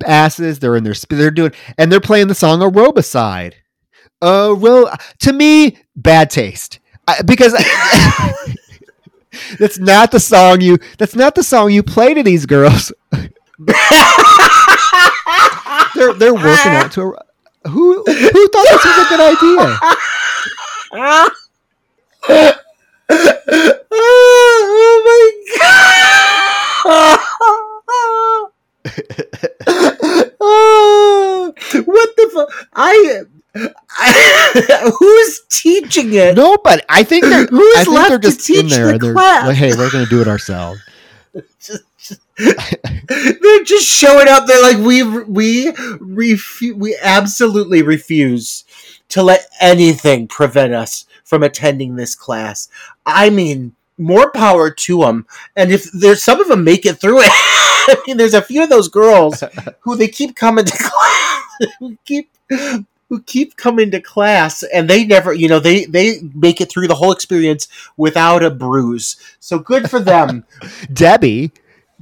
[0.06, 0.60] asses.
[0.60, 3.54] They're in their they're doing and they're playing the song Aerobicide.
[4.22, 7.54] Well, to me, bad taste I, because
[9.60, 10.78] that's not the song you.
[10.98, 12.92] That's not the song you play to these girls.
[15.96, 19.80] they're they're working out to a, who who thought this was a good idea?
[23.92, 27.20] oh my god!
[31.86, 32.68] what the fuck?
[32.74, 33.24] I,
[35.00, 36.36] who's teaching it?
[36.36, 38.92] No, but I think they're Who's I think left they're to just in teach there.
[38.94, 39.48] the They're class?
[39.48, 40.80] like, hey, we're gonna do it ourselves.
[42.38, 44.46] They're just showing up.
[44.46, 48.66] They're like, we we refu- we absolutely refuse
[49.10, 52.70] to let anything prevent us from attending this class.
[53.06, 55.26] I mean, more power to them.
[55.56, 58.64] And if there's some of them make it through it, I mean, there's a few
[58.64, 59.44] of those girls
[59.82, 62.30] who they keep coming to class, who keep
[63.10, 66.88] who keep coming to class, and they never, you know, they they make it through
[66.88, 67.68] the whole experience
[67.98, 69.16] without a bruise.
[69.40, 70.46] So good for them.
[70.92, 71.52] Debbie,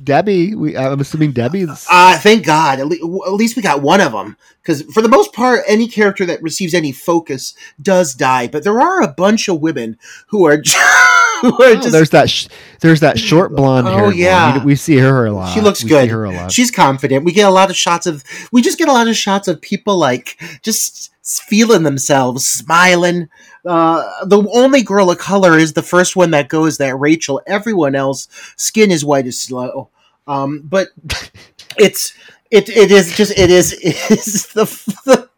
[0.01, 1.85] Debbie, we, I'm assuming Debbie's.
[1.89, 2.79] Uh, thank God.
[2.79, 4.37] At, le- at least we got one of them.
[4.61, 8.47] Because for the most part, any character that receives any focus does die.
[8.47, 9.97] But there are a bunch of women
[10.27, 10.77] who are just,
[11.41, 12.47] who are Oh, just there's that sh-
[12.79, 14.05] there's that short blonde hair.
[14.05, 14.59] Oh, yeah.
[14.59, 15.53] we, we see her a lot.
[15.53, 16.05] She looks We good.
[16.05, 16.51] See her a lot.
[16.51, 17.25] she's confident.
[17.25, 19.61] We get a lot of shots of we just get a lot of shots of
[19.61, 23.29] people like just feeling themselves, smiling.
[23.65, 26.77] Uh, the only girl of color is the first one that goes.
[26.77, 27.41] That Rachel.
[27.47, 28.27] Everyone else,
[28.57, 29.89] skin is white as snow.
[30.27, 30.89] Um, but
[31.77, 32.13] it's
[32.51, 34.65] it it is just it is it is the
[35.05, 35.29] the,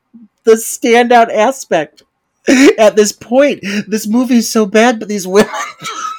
[0.44, 2.04] the standout aspect
[2.78, 3.62] at this point.
[3.88, 5.52] This movie is so bad, but these women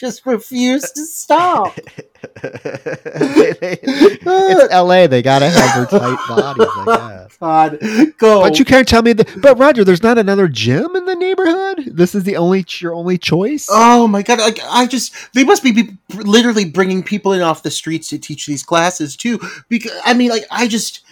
[0.00, 1.76] just refuse to stop.
[2.42, 5.06] it's L.A.
[5.06, 6.66] They gotta have their tight bodies.
[6.70, 7.36] I guess.
[7.36, 7.78] God,
[8.16, 8.40] go.
[8.40, 9.28] But you can't tell me that.
[9.42, 11.94] But Roger, there's not another gym in the neighborhood.
[11.94, 13.68] This is the only your only choice.
[13.70, 14.38] Oh my god!
[14.38, 18.18] Like I just they must be be literally bringing people in off the streets to
[18.18, 19.38] teach these classes too.
[19.68, 21.02] Because I mean, like I just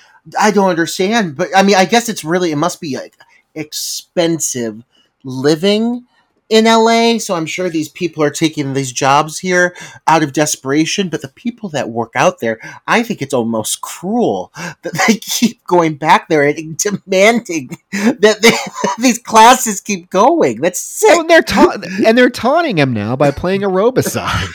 [0.40, 1.36] I don't understand.
[1.36, 3.18] But I mean, I guess it's really it must be like
[3.54, 4.82] expensive
[5.24, 6.06] living
[6.48, 7.18] in LA.
[7.18, 9.74] So I'm sure these people are taking these jobs here
[10.06, 11.08] out of desperation.
[11.08, 15.64] But the people that work out there, I think it's almost cruel that they keep
[15.64, 20.60] going back there and demanding that they, these classes keep going.
[20.60, 21.10] That's sick.
[21.12, 21.76] Oh, and they're ta-
[22.06, 24.48] and they're taunting him now by playing aerobicide.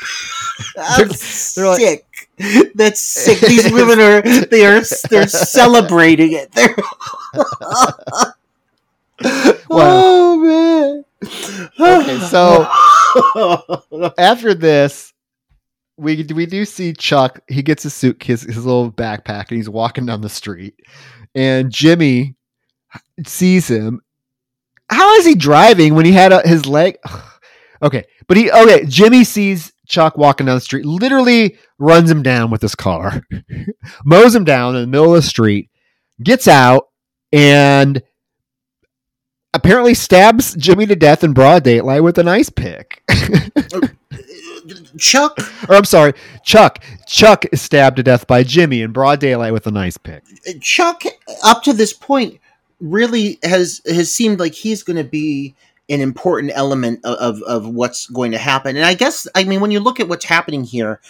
[0.76, 2.06] That's they're like- sick.
[2.74, 3.40] That's sick.
[3.42, 6.52] These women are they are they're celebrating it.
[6.52, 6.76] They're
[9.70, 11.06] oh man.
[11.80, 12.70] Okay, so-
[14.18, 15.14] After this,
[15.98, 17.40] we we do see Chuck.
[17.48, 20.76] He gets his suit, his, his little backpack, and he's walking down the street.
[21.36, 22.36] And Jimmy
[23.26, 24.02] sees him.
[24.90, 26.98] How is he driving when he had a, his leg?
[27.82, 28.86] okay, but he okay.
[28.86, 30.86] Jimmy sees Chuck walking down the street.
[30.86, 33.22] Literally runs him down with his car,
[34.06, 35.70] mows him down in the middle of the street.
[36.24, 36.88] Gets out
[37.32, 38.02] and
[39.54, 43.04] apparently stabs Jimmy to death in broad daylight with an ice pick.
[44.98, 46.14] Chuck or I'm sorry,
[46.44, 46.84] Chuck.
[47.08, 50.24] Chuck is stabbed to death by Jimmy in broad daylight with an ice pick.
[50.62, 51.04] Chuck
[51.44, 52.40] up to this point
[52.80, 55.56] really has has seemed like he's going to be
[55.90, 58.76] an important element of, of of what's going to happen.
[58.76, 61.02] And I guess I mean when you look at what's happening here,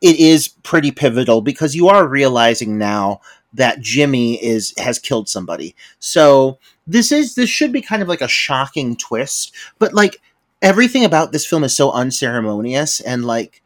[0.00, 3.20] it is pretty pivotal because you are realizing now
[3.52, 5.74] that Jimmy is has killed somebody.
[5.98, 6.58] So
[6.90, 10.20] this is this should be kind of like a shocking twist, but like
[10.60, 13.62] everything about this film is so unceremonious and like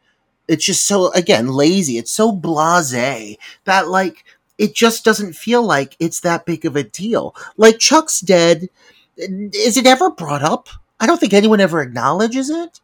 [0.47, 1.97] it's just so again lazy.
[1.97, 4.23] It's so blasé that like
[4.57, 7.35] it just doesn't feel like it's that big of a deal.
[7.57, 8.69] Like Chuck's dead.
[9.17, 10.69] Is it ever brought up?
[10.99, 12.79] I don't think anyone ever acknowledges it.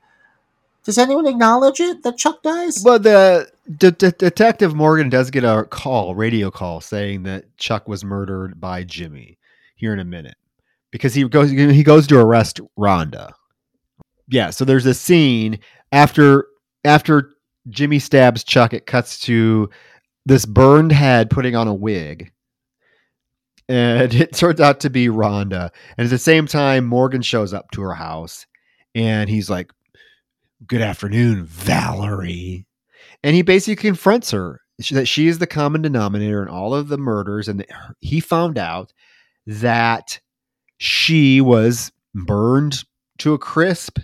[0.84, 2.82] Does anyone acknowledge it that Chuck dies?
[2.84, 7.88] Well, the de- de- detective Morgan does get a call, radio call, saying that Chuck
[7.88, 9.38] was murdered by Jimmy
[9.82, 10.36] here in a minute
[10.92, 13.34] because he goes he goes to arrest Rhonda.
[14.30, 15.60] Yeah, so there's a scene
[15.92, 16.46] after
[16.86, 17.34] after
[17.68, 18.74] Jimmy stabs Chuck.
[18.74, 19.70] It cuts to
[20.26, 22.32] this burned head putting on a wig.
[23.68, 25.72] And it turns out to be Rhonda.
[25.98, 28.46] And at the same time, Morgan shows up to her house
[28.96, 29.72] and he's like,
[30.68, 32.68] Good afternoon, Valerie.
[33.24, 37.00] And he basically confronts her that she is the common denominator in all of the
[37.00, 37.48] murders.
[37.48, 37.66] And
[38.00, 38.94] he found out
[39.48, 40.20] that
[40.78, 42.84] she was burned
[43.20, 44.00] to a crisp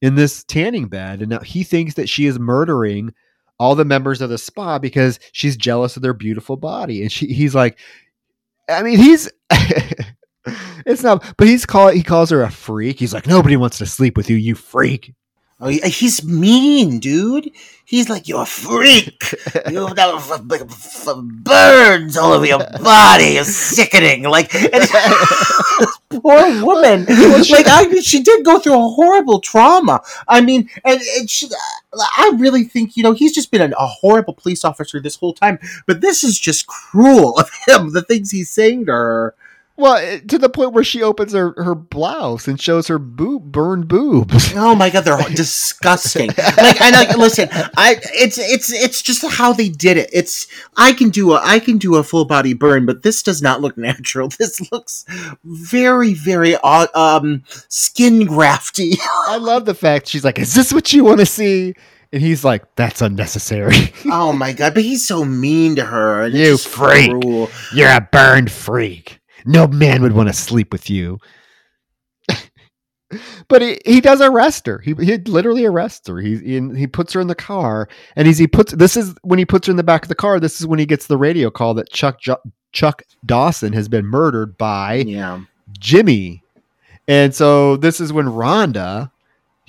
[0.00, 1.20] in this tanning bed.
[1.20, 3.12] And now he thinks that she is murdering
[3.58, 7.02] all the members of the spa because she's jealous of their beautiful body.
[7.02, 7.78] And she, he's like,
[8.68, 9.30] I mean, he's.
[10.86, 12.98] it's not, but he's call he calls her a freak.
[12.98, 15.14] He's like, nobody wants to sleep with you, you freak.
[15.62, 17.50] Oh, he's mean, dude.
[17.84, 19.34] He's like, you're a freak.
[19.68, 23.32] You've got f- f- f- burns all over your body.
[23.34, 24.22] You're sickening.
[24.22, 24.50] Like,
[26.10, 27.06] poor woman.
[27.50, 30.00] Like, I mean, she did go through a horrible trauma.
[30.28, 31.48] I mean, and, and she,
[31.92, 35.34] I really think, you know, he's just been a, a horrible police officer this whole
[35.34, 35.58] time.
[35.86, 39.34] But this is just cruel of him, the things he's saying to her.
[39.80, 43.50] Well, eh, to the point where she opens her, her blouse and shows her boob
[43.50, 44.52] burned boobs.
[44.60, 46.28] Oh my god, they're disgusting.
[46.28, 47.48] Like, I like listen.
[47.52, 50.10] I it's it's it's just how they did it.
[50.12, 50.46] It's
[50.76, 53.60] I can do a I can do a full body burn, but this does not
[53.62, 54.28] look natural.
[54.28, 55.04] This looks
[55.44, 58.96] very very odd, um skin grafty.
[59.28, 61.74] I love the fact she's like, "Is this what you want to see?"
[62.12, 63.92] And he's like, "That's unnecessary.
[64.06, 66.26] oh my god, but he's so mean to her.
[66.28, 67.10] You freak.
[67.10, 67.48] cruel.
[67.72, 69.19] You're a burned freak.
[69.44, 71.18] No man would want to sleep with you."
[73.48, 74.78] but he, he does arrest her.
[74.78, 76.20] He, he literally arrests her.
[76.20, 79.38] He in, he puts her in the car, and he's he puts this is when
[79.38, 80.40] he puts her in the back of the car.
[80.40, 82.20] This is when he gets the radio call that Chuck
[82.72, 85.40] Chuck Dawson has been murdered by Yeah.
[85.78, 86.42] Jimmy.
[87.08, 89.10] And so this is when Rhonda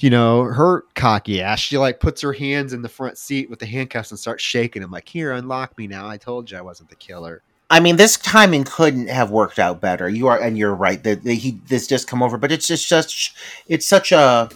[0.02, 1.60] you know, her cocky ass.
[1.60, 4.82] She like puts her hands in the front seat with the handcuffs and starts shaking
[4.82, 6.08] him like, "Here, unlock me now.
[6.08, 9.80] I told you I wasn't the killer." I mean, this timing couldn't have worked out
[9.80, 10.10] better.
[10.10, 13.34] You are, and you're right that he this just come over, but it's just such
[13.66, 14.50] it's such a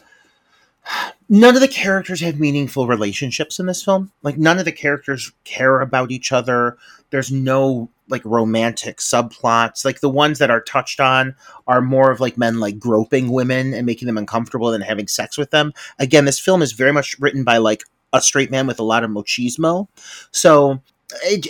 [1.30, 4.12] none of the characters have meaningful relationships in this film.
[4.22, 6.78] Like none of the characters care about each other.
[7.10, 9.86] There's no like romantic subplots.
[9.86, 11.38] Like the ones that are touched on
[11.68, 15.38] are more of like men like groping women and making them uncomfortable and having sex
[15.38, 15.72] with them.
[16.00, 19.06] Again, this film is very much written by like a straight man with a lot
[19.06, 19.88] of machismo.
[20.32, 20.82] So
[21.24, 21.48] it,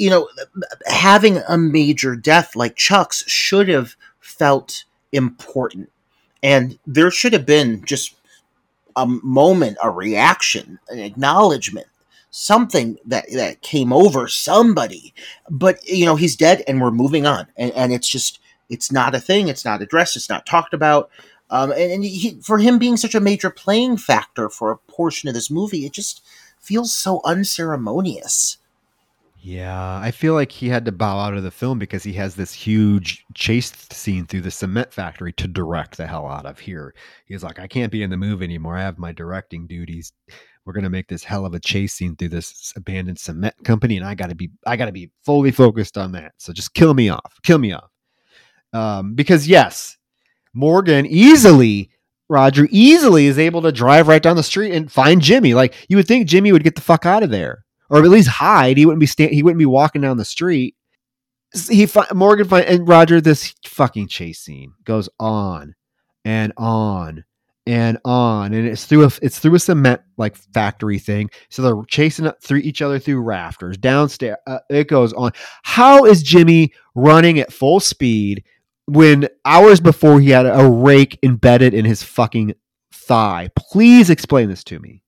[0.00, 0.26] you know,
[0.86, 5.92] having a major death like Chuck's should have felt important.
[6.42, 8.16] And there should have been just
[8.96, 11.86] a moment, a reaction, an acknowledgement,
[12.30, 15.12] something that that came over somebody.
[15.50, 18.40] But you know, he's dead, and we're moving on, and, and it's just
[18.70, 19.48] it's not a thing.
[19.48, 20.16] It's not addressed.
[20.16, 21.10] It's not talked about.
[21.50, 25.28] Um, and, and he, for him being such a major playing factor for a portion
[25.28, 26.22] of this movie, it just
[26.58, 28.56] feels so unceremonious.
[29.42, 32.34] Yeah, I feel like he had to bow out of the film because he has
[32.34, 36.94] this huge chase scene through the cement factory to direct the hell out of here.
[37.24, 38.76] He's like, I can't be in the movie anymore.
[38.76, 40.12] I have my directing duties.
[40.66, 44.04] We're gonna make this hell of a chase scene through this abandoned cement company, and
[44.04, 46.32] I gotta be, I gotta be fully focused on that.
[46.36, 47.90] So just kill me off, kill me off.
[48.74, 49.96] Um, because yes,
[50.52, 51.90] Morgan easily
[52.28, 55.54] Roger easily is able to drive right down the street and find Jimmy.
[55.54, 58.28] Like you would think Jimmy would get the fuck out of there or at least
[58.28, 58.76] hide.
[58.76, 60.76] He wouldn't be sta- he wouldn't be walking down the street.
[61.68, 63.20] He fi- Morgan find and Roger.
[63.20, 65.74] This fucking chase scene goes on
[66.24, 67.24] and on
[67.66, 71.30] and on, and it's through a it's through a cement like factory thing.
[71.50, 74.38] So they're chasing up through each other through rafters downstairs.
[74.46, 75.32] Uh, it goes on.
[75.62, 78.44] How is Jimmy running at full speed
[78.86, 82.54] when hours before he had a rake embedded in his fucking
[82.92, 83.50] thigh?
[83.56, 85.02] Please explain this to me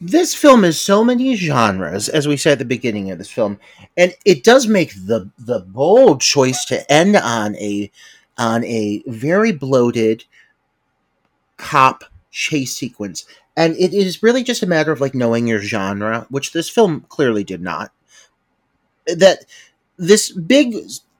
[0.00, 3.58] this film is so many genres, as we said at the beginning of this film,
[3.96, 7.90] and it does make the the bold choice to end on a
[8.38, 10.24] on a very bloated
[11.58, 13.26] cop chase sequence.
[13.56, 17.04] And it is really just a matter of like knowing your genre, which this film
[17.08, 17.92] clearly did not.
[19.06, 19.44] That
[19.98, 20.76] this big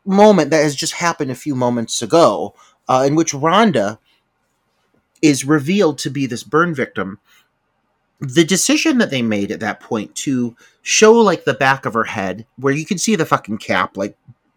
[0.06, 2.54] moment that has just happened a few moments ago,
[2.88, 3.98] uh, in which Rhonda
[5.20, 7.18] is revealed to be this burn victim,
[8.20, 12.04] the decision that they made at that point to show like the back of her
[12.04, 14.16] head where you can see the fucking cap like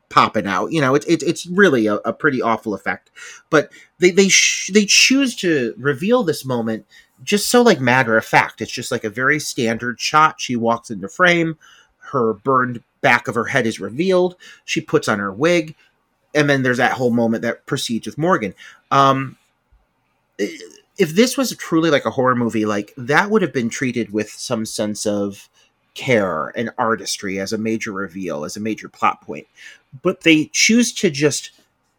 [0.10, 3.10] popping out you know it, it it's really a, a, pretty awful effect.
[3.50, 6.86] But they they sh- they choose to reveal this moment
[7.24, 8.62] just so like matter of fact.
[8.62, 10.40] It's just like a very standard shot.
[10.40, 11.58] She walks into frame.
[11.98, 14.36] Her burned back of her head is revealed.
[14.66, 15.76] She puts on her wig.
[16.36, 18.54] And then there's that whole moment that proceeds with morgan.
[18.92, 19.38] Um
[20.38, 24.14] it, if this was truly like a horror movie, like that would have been treated
[24.14, 25.50] with some sense of
[25.94, 29.48] care and artistry as a major reveal, as a major plot point.
[30.02, 31.52] But they choose to just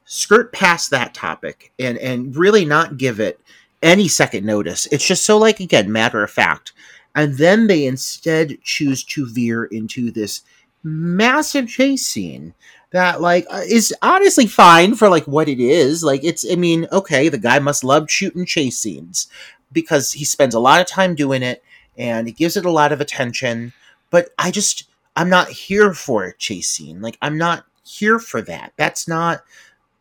[0.05, 3.41] skirt past that topic and and really not give it
[3.83, 4.87] any second notice.
[4.87, 6.73] It's just so like again matter of fact.
[7.15, 10.43] And then they instead choose to veer into this
[10.83, 12.55] massive chase scene
[12.95, 16.05] that like uh, is honestly fine for like what it is.
[16.05, 19.27] Like it's I mean, okay, the guy must love shooting chase scenes
[19.73, 21.61] because he spends a lot of time doing it
[21.99, 23.73] and he gives it a lot of attention,
[24.11, 24.85] but I just
[25.17, 27.03] I'm not here for a chase scene.
[27.03, 28.73] Like I'm not here for that.
[28.77, 29.43] That's not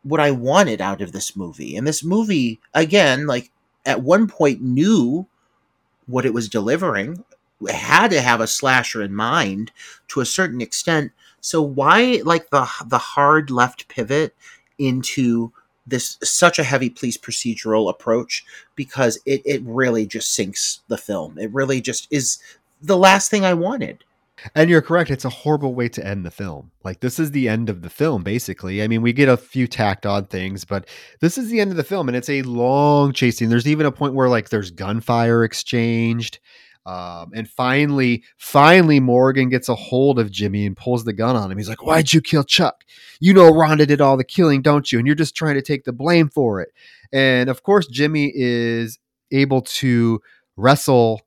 [0.04, 1.76] what I wanted out of this movie.
[1.76, 3.50] And this movie again, like
[3.84, 5.26] at one point knew
[6.06, 7.24] what it was delivering,
[7.68, 9.72] had to have a slasher in mind
[10.08, 11.10] to a certain extent,
[11.44, 14.34] so why like the the hard left pivot
[14.78, 15.52] into
[15.86, 21.38] this such a heavy police procedural approach because it, it really just sinks the film.
[21.38, 22.38] It really just is
[22.80, 24.04] the last thing I wanted.
[24.54, 25.10] And you're correct.
[25.10, 26.70] It's a horrible way to end the film.
[26.82, 28.82] Like this is the end of the film, basically.
[28.82, 30.88] I mean, we get a few tacked on things, but
[31.20, 33.50] this is the end of the film, and it's a long chasing.
[33.50, 36.38] There's even a point where like there's gunfire exchanged.
[36.86, 41.50] Um, and finally, finally, Morgan gets a hold of Jimmy and pulls the gun on
[41.50, 41.56] him.
[41.56, 42.84] He's like, Why'd you kill Chuck?
[43.20, 44.98] You know, Rhonda did all the killing, don't you?
[44.98, 46.72] And you're just trying to take the blame for it.
[47.12, 48.98] And of course, Jimmy is
[49.30, 50.20] able to
[50.56, 51.22] wrestle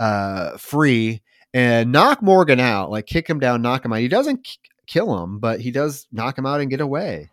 [0.00, 4.00] uh, free and knock Morgan out, like kick him down, knock him out.
[4.00, 4.56] He doesn't k-
[4.86, 7.30] kill him, but he does knock him out and get away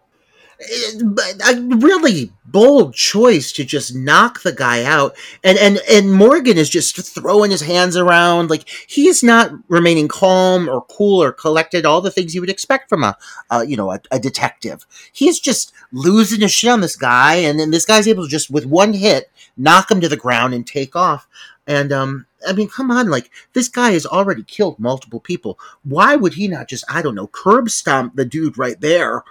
[0.59, 6.69] a really bold choice to just knock the guy out and and and Morgan is
[6.69, 12.01] just throwing his hands around like he's not remaining calm or cool or collected all
[12.01, 13.17] the things you would expect from a
[13.49, 17.59] uh, you know a, a, detective he's just losing his shit on this guy and
[17.59, 20.65] then this guy's able to just with one hit knock him to the ground, and
[20.65, 21.27] take off.
[21.65, 25.57] And um, I mean, come on, like this guy has already killed multiple people.
[25.83, 29.23] Why would he not just, I don't know, curb stomp the dude right there,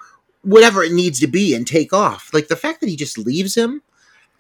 [0.43, 2.31] whatever it needs to be, and take off?
[2.33, 3.83] Like the fact that he just leaves him,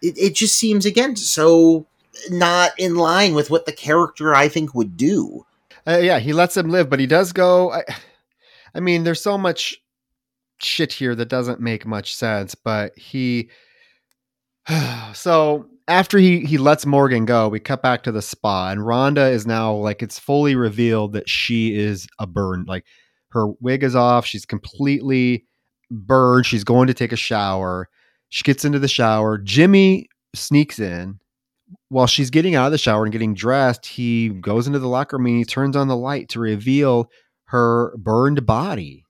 [0.02, 1.86] it, it just seems again so
[2.30, 5.46] not in line with what the character I think would do.
[5.86, 7.72] Uh, yeah, he lets him live, but he does go.
[7.72, 7.84] I,
[8.74, 9.76] I mean, there's so much
[10.58, 13.50] shit here that doesn't make much sense, but he.
[15.12, 19.32] so after he he lets Morgan go, we cut back to the spa, and Rhonda
[19.32, 22.64] is now like it's fully revealed that she is a burn.
[22.66, 22.84] Like
[23.30, 25.46] her wig is off, she's completely
[25.92, 26.46] burned.
[26.46, 27.88] She's going to take a shower.
[28.28, 29.38] She gets into the shower.
[29.38, 31.20] Jimmy sneaks in
[31.88, 33.86] while she's getting out of the shower and getting dressed.
[33.86, 37.10] He goes into the locker room and he turns on the light to reveal
[37.46, 39.04] her burned body,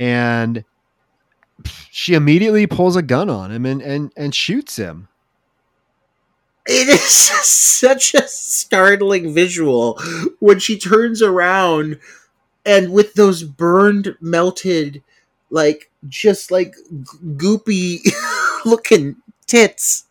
[0.00, 0.64] and
[1.90, 5.08] she immediately pulls a gun on him and and and shoots him
[6.66, 7.02] it is
[7.42, 9.98] such a startling visual
[10.40, 11.98] when she turns around
[12.64, 15.02] and with those burned melted
[15.50, 16.74] like just like
[17.36, 18.00] goopy
[18.64, 19.16] looking
[19.46, 20.04] tits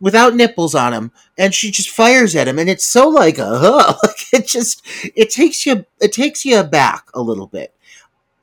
[0.00, 3.44] without nipples on them and she just fires at him and it's so like a
[4.02, 4.82] like it just
[5.14, 7.74] it takes you it takes you back a little bit.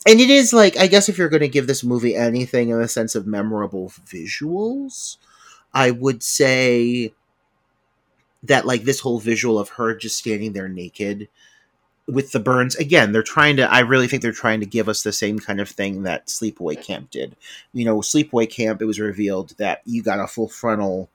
[0.06, 2.80] And it is like i guess if you're going to give this movie anything in
[2.80, 5.18] the sense of memorable visuals
[5.74, 7.14] i would say
[8.44, 11.28] that like this whole visual of her just standing there naked
[12.08, 15.04] with the burns again they're trying to i really think they're trying to give us
[15.04, 17.36] the same kind of thing that sleepaway camp did.
[17.74, 21.10] You know sleepaway camp it was revealed that you got a full frontal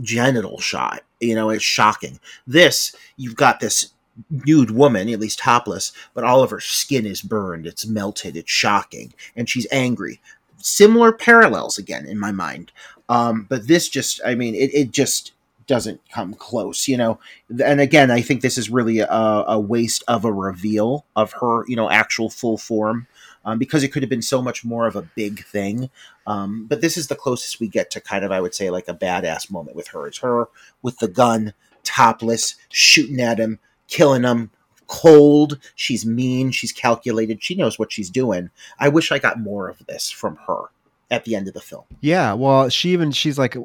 [0.00, 1.02] genital shot.
[1.20, 2.20] You know it's shocking.
[2.46, 3.92] This you've got this
[4.30, 7.66] nude woman at least topless but all of her skin is burned.
[7.66, 8.36] It's melted.
[8.36, 9.12] It's shocking.
[9.34, 10.20] And she's angry.
[10.58, 12.72] Similar parallels again in my mind.
[13.08, 15.32] Um, but this just i mean it, it just
[15.66, 17.18] doesn't come close, you know.
[17.64, 21.64] And again, I think this is really a, a waste of a reveal of her,
[21.68, 23.06] you know, actual full form.
[23.44, 25.88] Um, because it could have been so much more of a big thing.
[26.26, 28.88] Um, but this is the closest we get to kind of, I would say, like
[28.88, 30.08] a badass moment with her.
[30.08, 30.48] It's her
[30.82, 34.50] with the gun, topless, shooting at him, killing him,
[34.88, 35.60] cold.
[35.76, 36.50] She's mean.
[36.50, 37.40] She's calculated.
[37.40, 38.50] She knows what she's doing.
[38.80, 40.64] I wish I got more of this from her
[41.08, 41.84] at the end of the film.
[42.00, 43.56] Yeah, well, she even she's like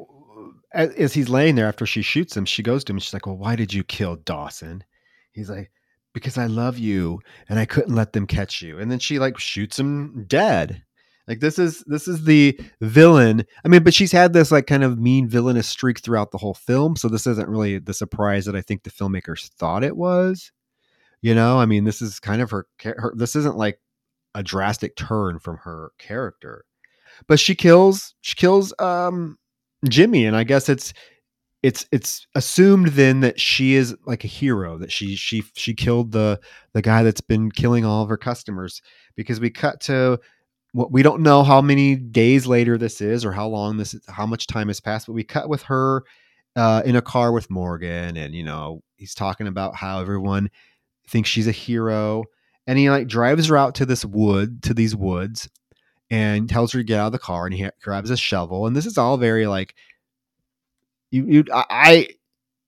[0.74, 2.98] as he's laying there after she shoots him, she goes to him.
[2.98, 4.84] She's like, "Well, why did you kill Dawson?"
[5.32, 5.70] He's like,
[6.14, 9.38] "Because I love you, and I couldn't let them catch you." And then she like
[9.38, 10.82] shoots him dead.
[11.28, 13.44] Like this is this is the villain.
[13.64, 16.54] I mean, but she's had this like kind of mean villainous streak throughout the whole
[16.54, 16.96] film.
[16.96, 20.50] So this isn't really the surprise that I think the filmmakers thought it was.
[21.20, 22.66] You know, I mean, this is kind of her.
[22.82, 23.78] her this isn't like
[24.34, 26.64] a drastic turn from her character,
[27.28, 29.38] but she kills she kills um
[29.88, 30.92] Jimmy, and I guess it's
[31.62, 36.12] it's it's assumed then that she is like a hero that she she she killed
[36.12, 36.40] the
[36.72, 38.82] the guy that's been killing all of her customers
[39.14, 40.18] because we cut to
[40.72, 44.00] what we don't know how many days later this is or how long this is,
[44.08, 46.02] how much time has passed but we cut with her
[46.56, 50.50] uh, in a car with Morgan and you know he's talking about how everyone
[51.08, 52.24] thinks she's a hero
[52.66, 55.48] and he like drives her out to this wood to these woods
[56.12, 58.76] and tells her to get out of the car and he grabs a shovel and
[58.76, 59.74] this is all very like
[61.10, 62.08] you you I,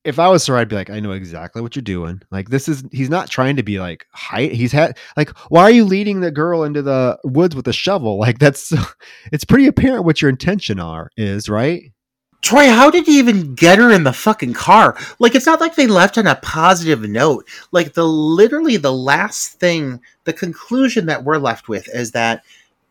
[0.04, 2.20] if I was her, I'd be like, I know exactly what you're doing.
[2.30, 4.52] Like this is he's not trying to be like height.
[4.52, 8.18] He's had like, why are you leading the girl into the woods with a shovel?
[8.24, 8.72] Like that's
[9.32, 11.92] it's pretty apparent what your intention are is, right?
[12.40, 14.96] Troy, how did he even get her in the fucking car?
[15.18, 17.46] Like it's not like they left on a positive note.
[17.72, 22.42] Like the literally the last thing, the conclusion that we're left with is that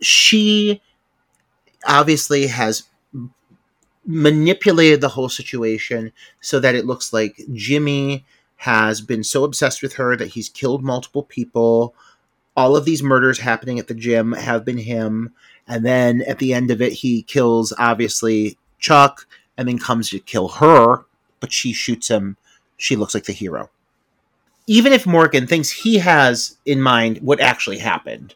[0.05, 0.81] she
[1.85, 2.83] obviously has
[4.05, 6.11] manipulated the whole situation
[6.41, 8.25] so that it looks like Jimmy
[8.57, 11.93] has been so obsessed with her that he's killed multiple people.
[12.55, 15.33] All of these murders happening at the gym have been him.
[15.67, 19.27] And then at the end of it, he kills, obviously, Chuck
[19.57, 21.05] and then comes to kill her,
[21.39, 22.37] but she shoots him.
[22.77, 23.69] She looks like the hero.
[24.67, 28.35] Even if Morgan thinks he has in mind what actually happened,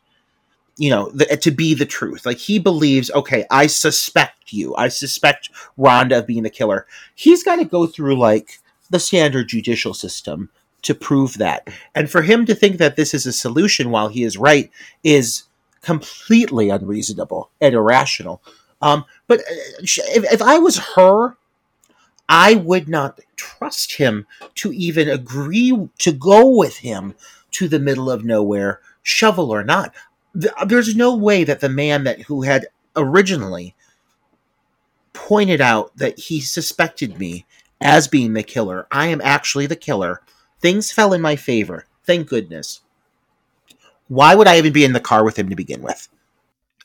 [0.77, 2.25] you know, the, to be the truth.
[2.25, 4.75] Like he believes, okay, I suspect you.
[4.75, 6.85] I suspect Rhonda of being the killer.
[7.15, 8.59] He's got to go through like
[8.89, 10.49] the standard judicial system
[10.83, 11.67] to prove that.
[11.95, 14.71] And for him to think that this is a solution while he is right
[15.03, 15.43] is
[15.81, 18.41] completely unreasonable and irrational.
[18.81, 19.43] Um, but uh,
[19.79, 21.37] if, if I was her,
[22.29, 27.15] I would not trust him to even agree to go with him
[27.51, 29.93] to the middle of nowhere, shovel or not
[30.65, 33.75] there's no way that the man that who had originally
[35.13, 37.45] pointed out that he suspected me
[37.81, 38.87] as being the killer.
[38.91, 40.21] I am actually the killer.
[40.59, 41.85] Things fell in my favor.
[42.03, 42.81] Thank goodness.
[44.07, 46.07] Why would I even be in the car with him to begin with?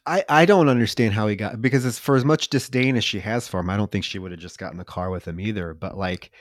[0.04, 3.20] I, I don't understand how he got because it's for as much disdain as she
[3.20, 3.70] has for him.
[3.70, 5.74] I don't think she would have just gotten the car with him either.
[5.74, 6.32] But like,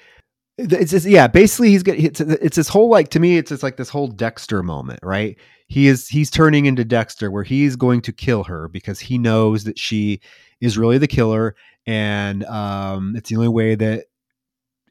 [0.57, 3.63] it's just, yeah, basically he's got it's, it's this whole like to me it's just
[3.63, 5.38] like this whole Dexter moment, right?
[5.72, 9.64] He is he's turning into Dexter where he's going to kill her because he knows
[9.64, 10.19] that she
[10.60, 11.56] is really the killer
[11.88, 14.07] and um, it's the only way that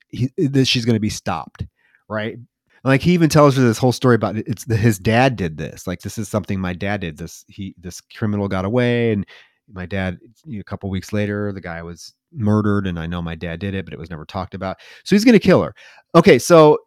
[0.08, 1.66] he, that she's going to be stopped,
[2.08, 2.38] right?
[2.82, 5.86] Like he even tells her this whole story about it's the, his dad did this.
[5.86, 7.18] Like this is something my dad did.
[7.18, 9.26] This he this criminal got away, and
[9.70, 13.20] my dad you know, a couple weeks later the guy was murdered, and I know
[13.20, 14.78] my dad did it, but it was never talked about.
[15.04, 15.74] So he's going to kill her.
[16.14, 16.78] Okay, so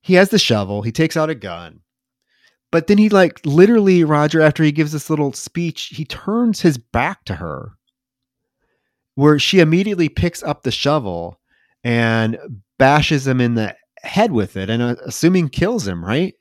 [0.00, 0.82] he has the shovel.
[0.82, 1.80] He takes out a gun.
[2.70, 6.78] But then he like literally Roger after he gives this little speech, he turns his
[6.78, 7.72] back to her
[9.16, 11.38] where she immediately picks up the shovel
[11.82, 12.38] and
[12.78, 16.34] bashes him in the head with it and uh, assuming kills him, right?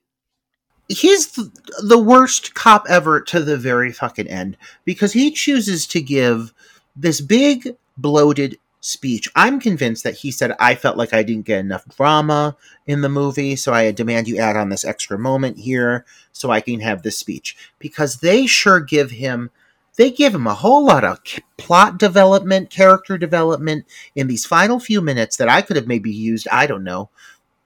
[0.88, 6.54] He's the worst cop ever to the very fucking end because he chooses to give
[6.96, 9.30] this big bloated speech.
[9.36, 12.56] I'm convinced that he said, I felt like I didn't get enough drama
[12.88, 16.62] in the movie, so I demand you add on this extra moment here so I
[16.62, 17.58] can have this speech.
[17.78, 19.52] Because they sure give him
[19.98, 21.20] they give him a whole lot of
[21.58, 23.86] plot development, character development
[24.16, 27.10] in these final few minutes that I could have maybe used, I don't know,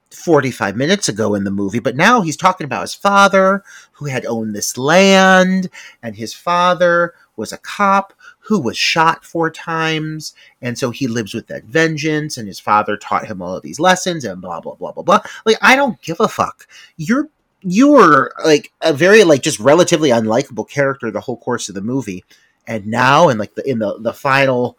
[0.10, 1.78] 45 minutes ago in the movie.
[1.78, 3.64] But now he's talking about his father
[3.94, 5.70] who had owned this land,
[6.02, 8.14] and his father was a cop
[8.46, 10.34] who was shot four times.
[10.62, 13.80] And so he lives with that vengeance, and his father taught him all of these
[13.80, 15.22] lessons, and blah, blah, blah, blah, blah.
[15.46, 16.68] Like, I don't give a fuck.
[16.98, 17.30] You're
[17.64, 21.82] you were like a very like just relatively unlikable character the whole course of the
[21.82, 22.24] movie
[22.68, 24.78] and now in like the in the the final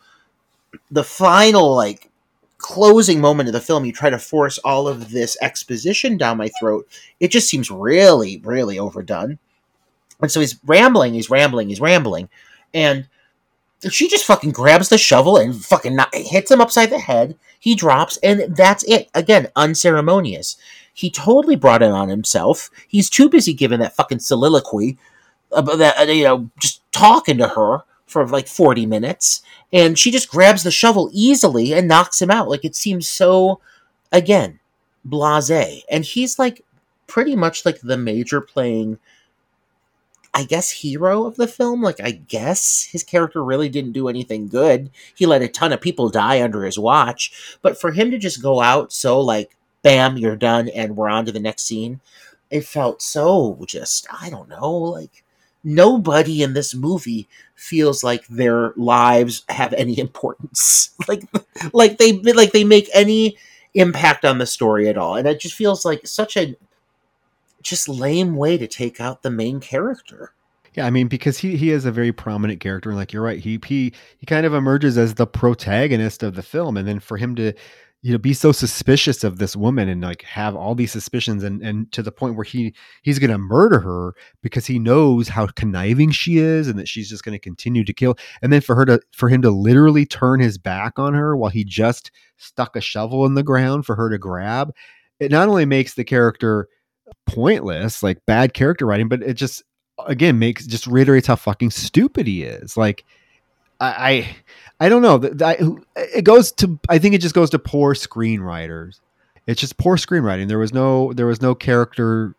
[0.90, 2.10] the final like
[2.58, 6.50] closing moment of the film you try to force all of this exposition down my
[6.60, 6.86] throat
[7.20, 9.38] it just seems really really overdone
[10.20, 12.28] and so he's rambling he's rambling he's rambling
[12.74, 13.08] and
[13.90, 18.18] she just fucking grabs the shovel and fucking hits him upside the head he drops
[18.22, 20.56] and that's it again unceremonious
[20.94, 22.70] he totally brought it on himself.
[22.86, 24.96] He's too busy giving that fucking soliloquy
[25.50, 29.42] about that, uh, you know, just talking to her for like 40 minutes.
[29.72, 32.48] And she just grabs the shovel easily and knocks him out.
[32.48, 33.60] Like it seems so,
[34.12, 34.60] again,
[35.04, 35.82] blase.
[35.90, 36.64] And he's like
[37.08, 38.98] pretty much like the major playing.
[40.34, 41.80] I guess hero of the film.
[41.80, 44.90] Like I guess his character really didn't do anything good.
[45.14, 48.42] He let a ton of people die under his watch, but for him to just
[48.42, 52.00] go out so like bam, you're done, and we're on to the next scene.
[52.50, 55.22] It felt so just, I don't know, like
[55.62, 60.90] nobody in this movie feels like their lives have any importance.
[61.06, 61.22] like,
[61.72, 63.38] like they like they make any
[63.74, 66.56] impact on the story at all, and it just feels like such a
[67.64, 70.32] just lame way to take out the main character.
[70.74, 73.60] Yeah, I mean, because he he is a very prominent character, like you're right, he
[73.66, 77.34] he he kind of emerges as the protagonist of the film, and then for him
[77.36, 77.52] to
[78.04, 81.62] you know be so suspicious of this woman and like have all these suspicions and
[81.62, 85.46] and to the point where he he's going to murder her because he knows how
[85.46, 88.74] conniving she is and that she's just going to continue to kill and then for
[88.74, 92.76] her to for him to literally turn his back on her while he just stuck
[92.76, 94.70] a shovel in the ground for her to grab
[95.18, 96.68] it not only makes the character
[97.26, 99.62] pointless like bad character writing but it just
[100.06, 103.04] again makes just reiterates how fucking stupid he is like
[103.80, 103.86] I,
[104.80, 105.20] I, I don't know.
[105.96, 106.78] It goes to.
[106.88, 109.00] I think it just goes to poor screenwriters.
[109.46, 110.48] It's just poor screenwriting.
[110.48, 111.12] There was no.
[111.12, 112.34] There was no character,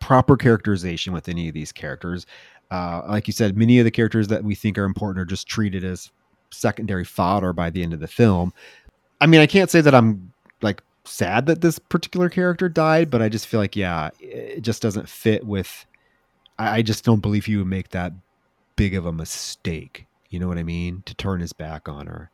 [0.00, 2.26] proper characterization with any of these characters.
[2.70, 5.46] Uh, like you said, many of the characters that we think are important are just
[5.46, 6.10] treated as
[6.50, 8.52] secondary fodder by the end of the film.
[9.20, 13.22] I mean, I can't say that I'm like sad that this particular character died, but
[13.22, 15.86] I just feel like, yeah, it just doesn't fit with.
[16.58, 18.12] I, I just don't believe he would make that
[18.76, 20.06] big of a mistake.
[20.30, 21.02] You know what I mean?
[21.06, 22.30] To turn his back on her.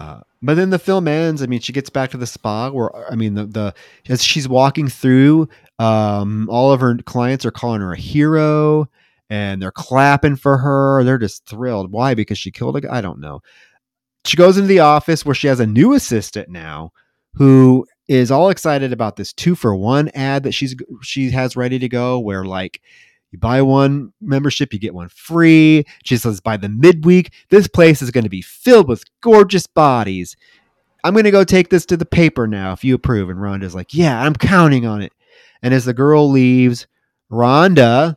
[0.00, 1.42] Uh, but then the film ends.
[1.42, 3.74] I mean, she gets back to the spa where I mean, the the
[4.08, 8.88] as she's walking through, um, all of her clients are calling her a hero,
[9.28, 11.04] and they're clapping for her.
[11.04, 11.92] They're just thrilled.
[11.92, 12.14] Why?
[12.14, 12.96] Because she killed a guy.
[12.96, 13.42] I don't know.
[14.24, 16.92] She goes into the office where she has a new assistant now,
[17.34, 21.78] who is all excited about this two for one ad that she's she has ready
[21.78, 22.18] to go.
[22.18, 22.82] Where like
[23.30, 25.84] you buy one membership, you get one free.
[26.02, 30.36] She says by the midweek, this place is going to be filled with gorgeous bodies.
[31.04, 33.30] I'm going to go take this to the paper now if you approve.
[33.30, 35.12] And Rhonda's like, Yeah, I'm counting on it.
[35.62, 36.88] And as the girl leaves,
[37.30, 38.16] Rhonda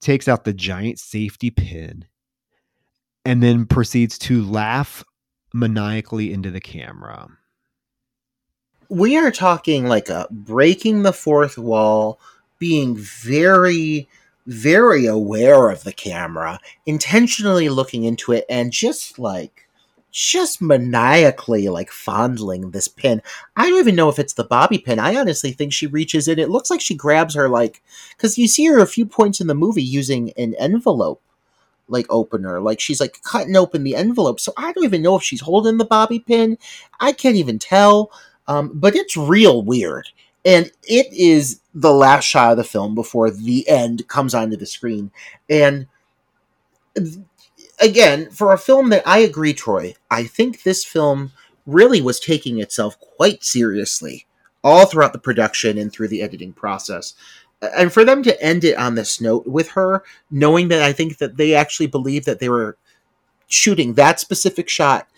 [0.00, 2.06] takes out the giant safety pin
[3.26, 5.04] and then proceeds to laugh
[5.52, 7.28] maniacally into the camera.
[8.88, 12.20] We are talking like a breaking the fourth wall,
[12.58, 14.08] being very,
[14.46, 19.66] very aware of the camera, intentionally looking into it, and just like
[20.12, 23.20] just maniacally like fondling this pin.
[23.54, 24.98] I don't even know if it's the bobby pin.
[24.98, 26.38] I honestly think she reaches in.
[26.38, 27.82] It looks like she grabs her like
[28.16, 31.20] because you see her a few points in the movie using an envelope
[31.88, 32.60] like opener.
[32.60, 34.40] Like she's like cutting open the envelope.
[34.40, 36.58] So I don't even know if she's holding the bobby pin.
[37.00, 38.10] I can't even tell.
[38.48, 40.08] Um, but it's real weird.
[40.44, 44.66] And it is the last shot of the film before the end comes onto the
[44.66, 45.10] screen.
[45.50, 45.88] And
[47.80, 51.32] again, for a film that I agree, Troy, I think this film
[51.66, 54.26] really was taking itself quite seriously
[54.62, 57.14] all throughout the production and through the editing process.
[57.60, 61.18] And for them to end it on this note with her, knowing that I think
[61.18, 62.76] that they actually believe that they were
[63.48, 65.08] shooting that specific shot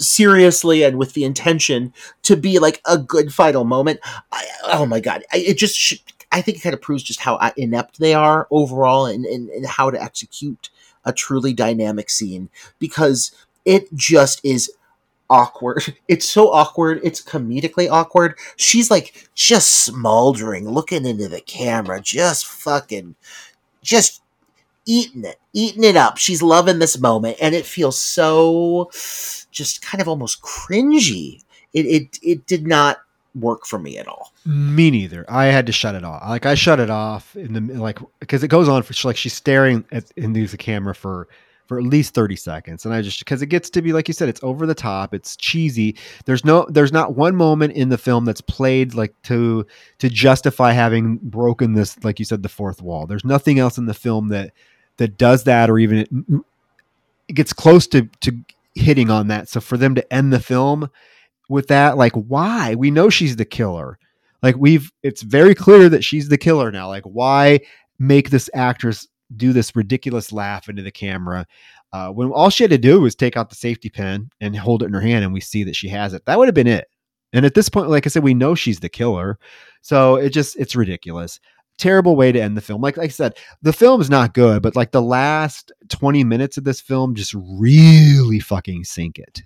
[0.00, 4.00] seriously and with the intention to be like a good final moment.
[4.32, 5.94] I, oh my god, I, it just
[6.32, 9.48] I think it kind of proves just how uh, inept they are overall and, and,
[9.50, 10.70] and how to execute
[11.04, 12.48] a truly dynamic scene
[12.78, 13.32] because
[13.64, 14.72] it just is
[15.28, 15.96] awkward.
[16.08, 17.00] It's so awkward.
[17.04, 18.34] It's comedically awkward.
[18.56, 23.14] She's like just smoldering, looking into the camera, just fucking,
[23.80, 24.22] just
[24.86, 26.18] eating it, eating it up.
[26.18, 28.90] She's loving this moment, and it feels so,
[29.50, 31.42] just kind of almost cringy.
[31.72, 32.98] It it it did not
[33.34, 34.32] work for me at all.
[34.44, 35.24] Me neither.
[35.28, 36.22] I had to shut it off.
[36.28, 39.34] Like I shut it off in the like because it goes on for like she's
[39.34, 41.28] staring at into the camera for
[41.70, 44.14] for at least 30 seconds and i just because it gets to be like you
[44.14, 45.96] said it's over the top it's cheesy.
[46.24, 49.66] There's no there's not one moment in the film that's played like to
[49.98, 53.06] to justify having broken this like you said the fourth wall.
[53.06, 54.52] There's nothing else in the film that
[54.96, 56.08] that does that or even it,
[57.28, 58.32] it gets close to to
[58.74, 59.48] hitting on that.
[59.48, 60.90] So for them to end the film
[61.48, 62.74] with that like why?
[62.74, 63.98] We know she's the killer.
[64.42, 66.88] Like we've it's very clear that she's the killer now.
[66.88, 67.60] Like why
[67.98, 69.06] make this actress
[69.36, 71.46] do this ridiculous laugh into the camera
[71.92, 74.82] uh, when all she had to do was take out the safety pin and hold
[74.82, 76.66] it in her hand and we see that she has it that would have been
[76.66, 76.88] it.
[77.32, 79.38] And at this point like i said we know she's the killer.
[79.82, 81.40] So it just it's ridiculous.
[81.78, 82.80] Terrible way to end the film.
[82.80, 86.56] Like, like i said the film is not good but like the last 20 minutes
[86.56, 89.42] of this film just really fucking sink it.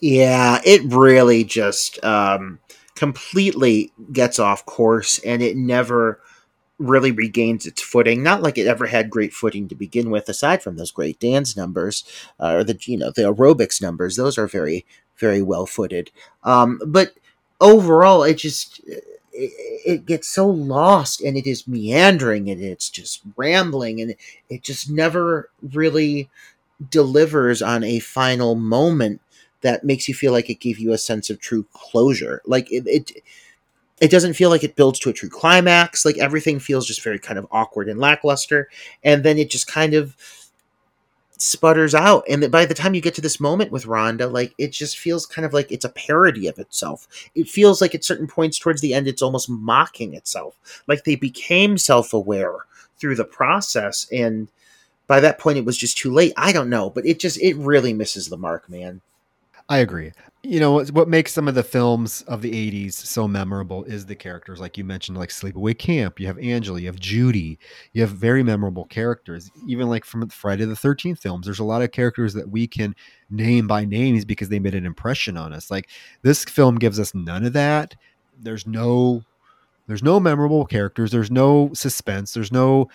[0.00, 2.58] Yeah, it really just um,
[2.96, 6.20] completely gets off course and it never
[6.86, 8.22] really regains its footing.
[8.22, 11.56] Not like it ever had great footing to begin with, aside from those great dance
[11.56, 12.04] numbers
[12.40, 14.16] uh, or the you know the aerobics numbers.
[14.16, 14.84] Those are very
[15.16, 16.10] very well footed.
[16.44, 17.12] Um, but
[17.60, 18.80] overall, it just
[19.32, 24.14] it, gets so lost and it is meandering and it's just rambling and
[24.48, 26.28] it just never really
[26.90, 29.20] delivers on a final moment
[29.62, 32.42] that makes you feel like it gave you a sense of true closure.
[32.44, 33.12] Like it, it
[34.02, 36.04] it doesn't feel like it builds to a true climax.
[36.04, 38.68] Like everything feels just very kind of awkward and lackluster,
[39.04, 40.16] and then it just kind of
[41.38, 42.24] sputters out.
[42.28, 45.24] And by the time you get to this moment with Rhonda, like it just feels
[45.24, 47.06] kind of like it's a parody of itself.
[47.36, 50.82] It feels like at certain points towards the end, it's almost mocking itself.
[50.88, 52.56] Like they became self aware
[52.98, 54.48] through the process, and
[55.06, 56.32] by that point, it was just too late.
[56.36, 59.00] I don't know, but it just it really misses the mark, man.
[59.72, 60.12] I agree.
[60.42, 64.14] You know what makes some of the films of the '80s so memorable is the
[64.14, 66.20] characters, like you mentioned, like Sleepaway Camp.
[66.20, 67.58] You have Angela, you have Judy,
[67.94, 69.50] you have very memorable characters.
[69.66, 72.94] Even like from Friday the Thirteenth films, there's a lot of characters that we can
[73.30, 75.70] name by names because they made an impression on us.
[75.70, 75.88] Like
[76.20, 77.94] this film gives us none of that.
[78.38, 79.22] There's no,
[79.86, 81.12] there's no memorable characters.
[81.12, 82.34] There's no suspense.
[82.34, 82.90] There's no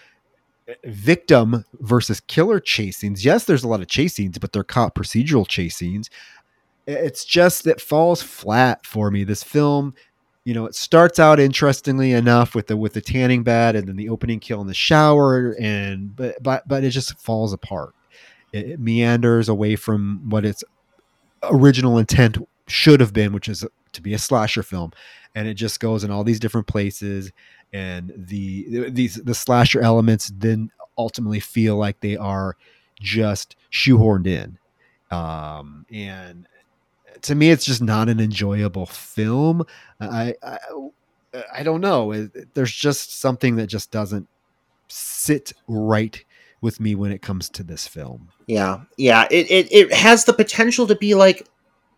[0.67, 3.25] eh, victim versus killer chase scenes.
[3.25, 6.11] Yes, there's a lot of chase scenes, but they're caught procedural chase scenes
[6.87, 9.23] it's just that falls flat for me.
[9.23, 9.93] This film,
[10.45, 13.97] you know, it starts out interestingly enough with the with the tanning bed and then
[13.97, 17.93] the opening kill in the shower, and but but but it just falls apart.
[18.53, 20.63] It, it meanders away from what its
[21.43, 22.37] original intent
[22.67, 24.91] should have been, which is to be a slasher film,
[25.35, 27.31] and it just goes in all these different places,
[27.73, 32.55] and the these the slasher elements then ultimately feel like they are
[32.99, 34.57] just shoehorned in
[35.11, 36.47] um, and
[37.23, 39.65] to me, it's just not an enjoyable film.
[39.99, 40.57] I, I,
[41.53, 42.29] I don't know.
[42.53, 44.27] There's just something that just doesn't
[44.87, 46.23] sit right
[46.61, 48.29] with me when it comes to this film.
[48.47, 49.27] Yeah, yeah.
[49.29, 51.47] It it, it has the potential to be like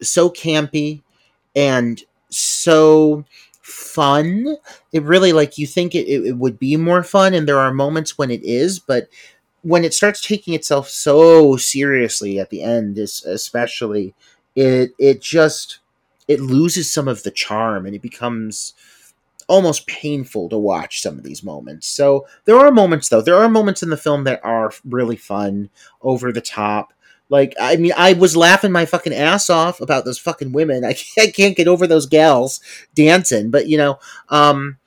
[0.01, 1.01] so campy
[1.55, 3.25] and so
[3.61, 4.57] fun.
[4.91, 8.17] It really like you think it, it would be more fun, and there are moments
[8.17, 9.07] when it is, but
[9.61, 14.13] when it starts taking itself so seriously at the end, especially,
[14.55, 15.79] it it just
[16.27, 18.73] it loses some of the charm and it becomes
[19.47, 21.87] almost painful to watch some of these moments.
[21.87, 23.21] So there are moments though.
[23.21, 25.69] There are moments in the film that are really fun,
[26.01, 26.93] over the top.
[27.29, 30.85] Like I mean, I was laughing my fucking ass off about those fucking women.
[30.85, 32.61] I can't, I can't get over those gals
[32.93, 33.49] dancing.
[33.49, 33.99] But you know,
[34.29, 34.77] um,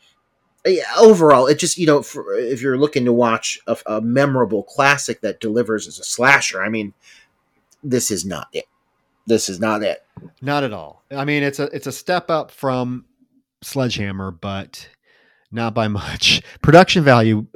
[0.64, 4.62] yeah, overall, it just you know, for, if you're looking to watch a, a memorable
[4.62, 6.94] classic that delivers as a slasher, I mean,
[7.82, 8.66] this is not it.
[9.26, 10.04] This is not it.
[10.40, 11.04] Not at all.
[11.10, 13.06] I mean, it's a it's a step up from
[13.62, 14.88] Sledgehammer, but
[15.50, 16.42] not by much.
[16.62, 17.46] Production value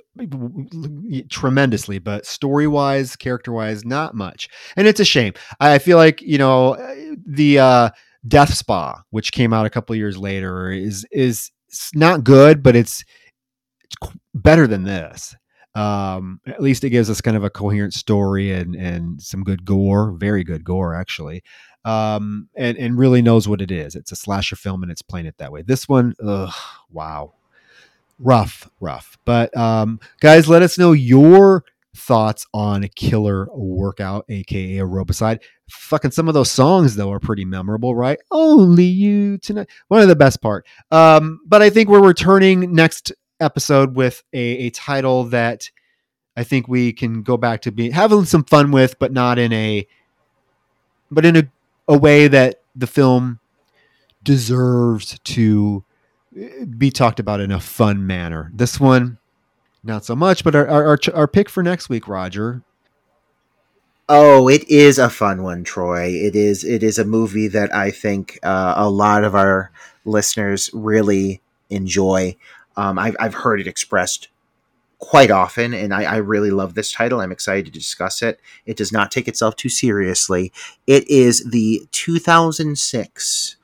[1.28, 4.48] tremendously, but story wise, character wise, not much.
[4.76, 5.34] And it's a shame.
[5.60, 6.76] I feel like you know
[7.26, 7.90] the uh,
[8.26, 11.50] Death Spa, which came out a couple years later, is is
[11.94, 13.04] not good, but it's
[13.82, 13.96] it's
[14.34, 15.34] better than this.
[15.76, 19.64] Um, at least it gives us kind of a coherent story and and some good
[19.64, 21.42] gore, very good gore actually.
[21.84, 23.94] Um, and and really knows what it is.
[23.94, 25.62] It's a slasher film and it's playing it that way.
[25.62, 26.52] This one, ugh,
[26.90, 27.34] wow,
[28.18, 29.18] rough, rough.
[29.26, 35.42] But um, guys, let us know your thoughts on Killer Workout, aka Aerobicide.
[35.68, 38.18] Fucking some of those songs though are pretty memorable, right?
[38.30, 39.68] Only you tonight.
[39.88, 40.66] One of the best part.
[40.90, 45.70] Um, but I think we're returning next episode with a, a title that
[46.36, 49.52] I think we can go back to be having some fun with, but not in
[49.52, 49.86] a
[51.10, 51.48] but in a,
[51.88, 53.38] a way that the film
[54.22, 55.84] deserves to
[56.36, 58.50] eh, be talked about in a fun manner.
[58.52, 59.18] This one
[59.86, 60.44] not so much.
[60.44, 62.62] But our, our, our pick for next week, Roger.
[64.08, 66.08] Oh, it is a fun one, Troy.
[66.08, 69.72] It is it is a movie that I think uh, a lot of our
[70.04, 71.40] listeners really
[71.70, 72.36] enjoy.
[72.76, 74.28] Um, I've I've heard it expressed
[74.98, 77.20] quite often, and I, I really love this title.
[77.20, 78.40] I'm excited to discuss it.
[78.64, 80.52] It does not take itself too seriously.
[80.86, 83.56] It is the 2006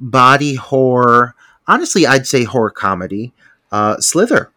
[0.00, 1.34] body horror.
[1.66, 3.32] Honestly, I'd say horror comedy.
[3.70, 4.50] Uh, Slither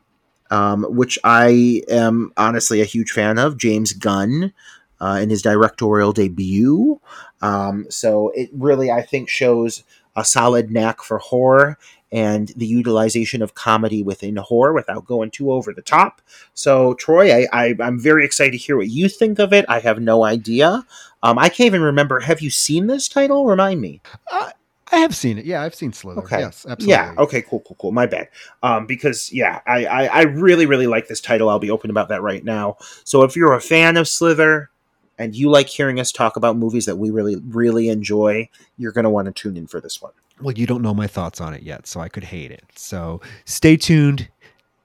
[0.51, 3.57] um, which I am honestly a huge fan of.
[3.57, 4.53] James Gunn
[4.99, 6.99] uh, in his directorial debut.
[7.41, 9.83] Um, so it really, I think, shows
[10.15, 11.79] a solid knack for horror
[12.11, 16.21] and the utilization of comedy within horror without going too over the top.
[16.53, 19.65] So, Troy, I, I, am very excited to hear what you think of it.
[19.69, 20.85] I have no idea.
[21.23, 22.19] Um, I can't even remember.
[22.19, 23.45] Have you seen this title?
[23.45, 24.01] Remind me.
[24.31, 24.51] Uh,
[24.91, 25.45] I have seen it.
[25.45, 26.21] Yeah, I've seen Slither.
[26.21, 26.39] Okay.
[26.39, 26.89] Yes, absolutely.
[26.89, 27.13] Yeah.
[27.17, 27.41] Okay.
[27.41, 27.61] Cool.
[27.61, 27.77] Cool.
[27.79, 27.91] Cool.
[27.91, 28.27] My bad.
[28.61, 31.49] Um, because yeah, I, I I really really like this title.
[31.49, 32.77] I'll be open about that right now.
[33.05, 34.69] So if you're a fan of Slither
[35.17, 39.09] and you like hearing us talk about movies that we really really enjoy, you're gonna
[39.09, 40.11] want to tune in for this one.
[40.41, 42.63] Well, you don't know my thoughts on it yet, so I could hate it.
[42.75, 44.29] So stay tuned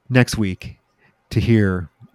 [0.08, 0.78] next week
[1.30, 1.88] to hear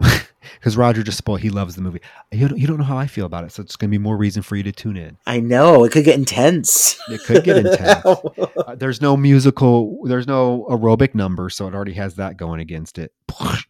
[0.58, 1.40] because Roger just spoiled.
[1.40, 2.00] He loves the movie.
[2.30, 4.02] You don't, you don't know how I feel about it, so it's going to be
[4.02, 5.16] more reason for you to tune in.
[5.26, 6.98] I know it could get intense.
[7.10, 8.04] It could get intense.
[8.04, 10.04] uh, there's no musical.
[10.04, 13.12] There's no aerobic number, so it already has that going against it.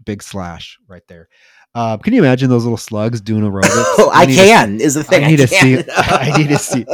[0.05, 1.28] Big slash right there.
[1.74, 3.70] Uh, can you imagine those little slugs doing aerobics?
[3.99, 4.78] Oh, I, I can.
[4.78, 5.24] To, is the thing.
[5.24, 5.85] I need I to see.
[5.97, 6.85] I need to see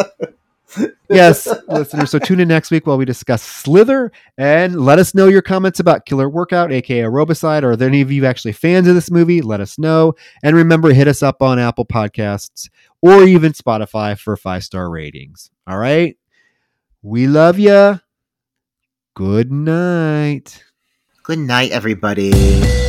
[1.10, 2.10] yes, listeners.
[2.10, 5.80] So tune in next week while we discuss Slither and let us know your comments
[5.80, 7.62] about Killer Workout, aka Aerobicide.
[7.62, 9.40] Are there any of you actually fans of this movie?
[9.40, 10.14] Let us know.
[10.42, 12.68] And remember, hit us up on Apple Podcasts
[13.00, 15.50] or even Spotify for five star ratings.
[15.66, 16.16] All right.
[17.02, 18.00] We love you.
[19.14, 20.64] Good night.
[21.22, 22.87] Good night, everybody.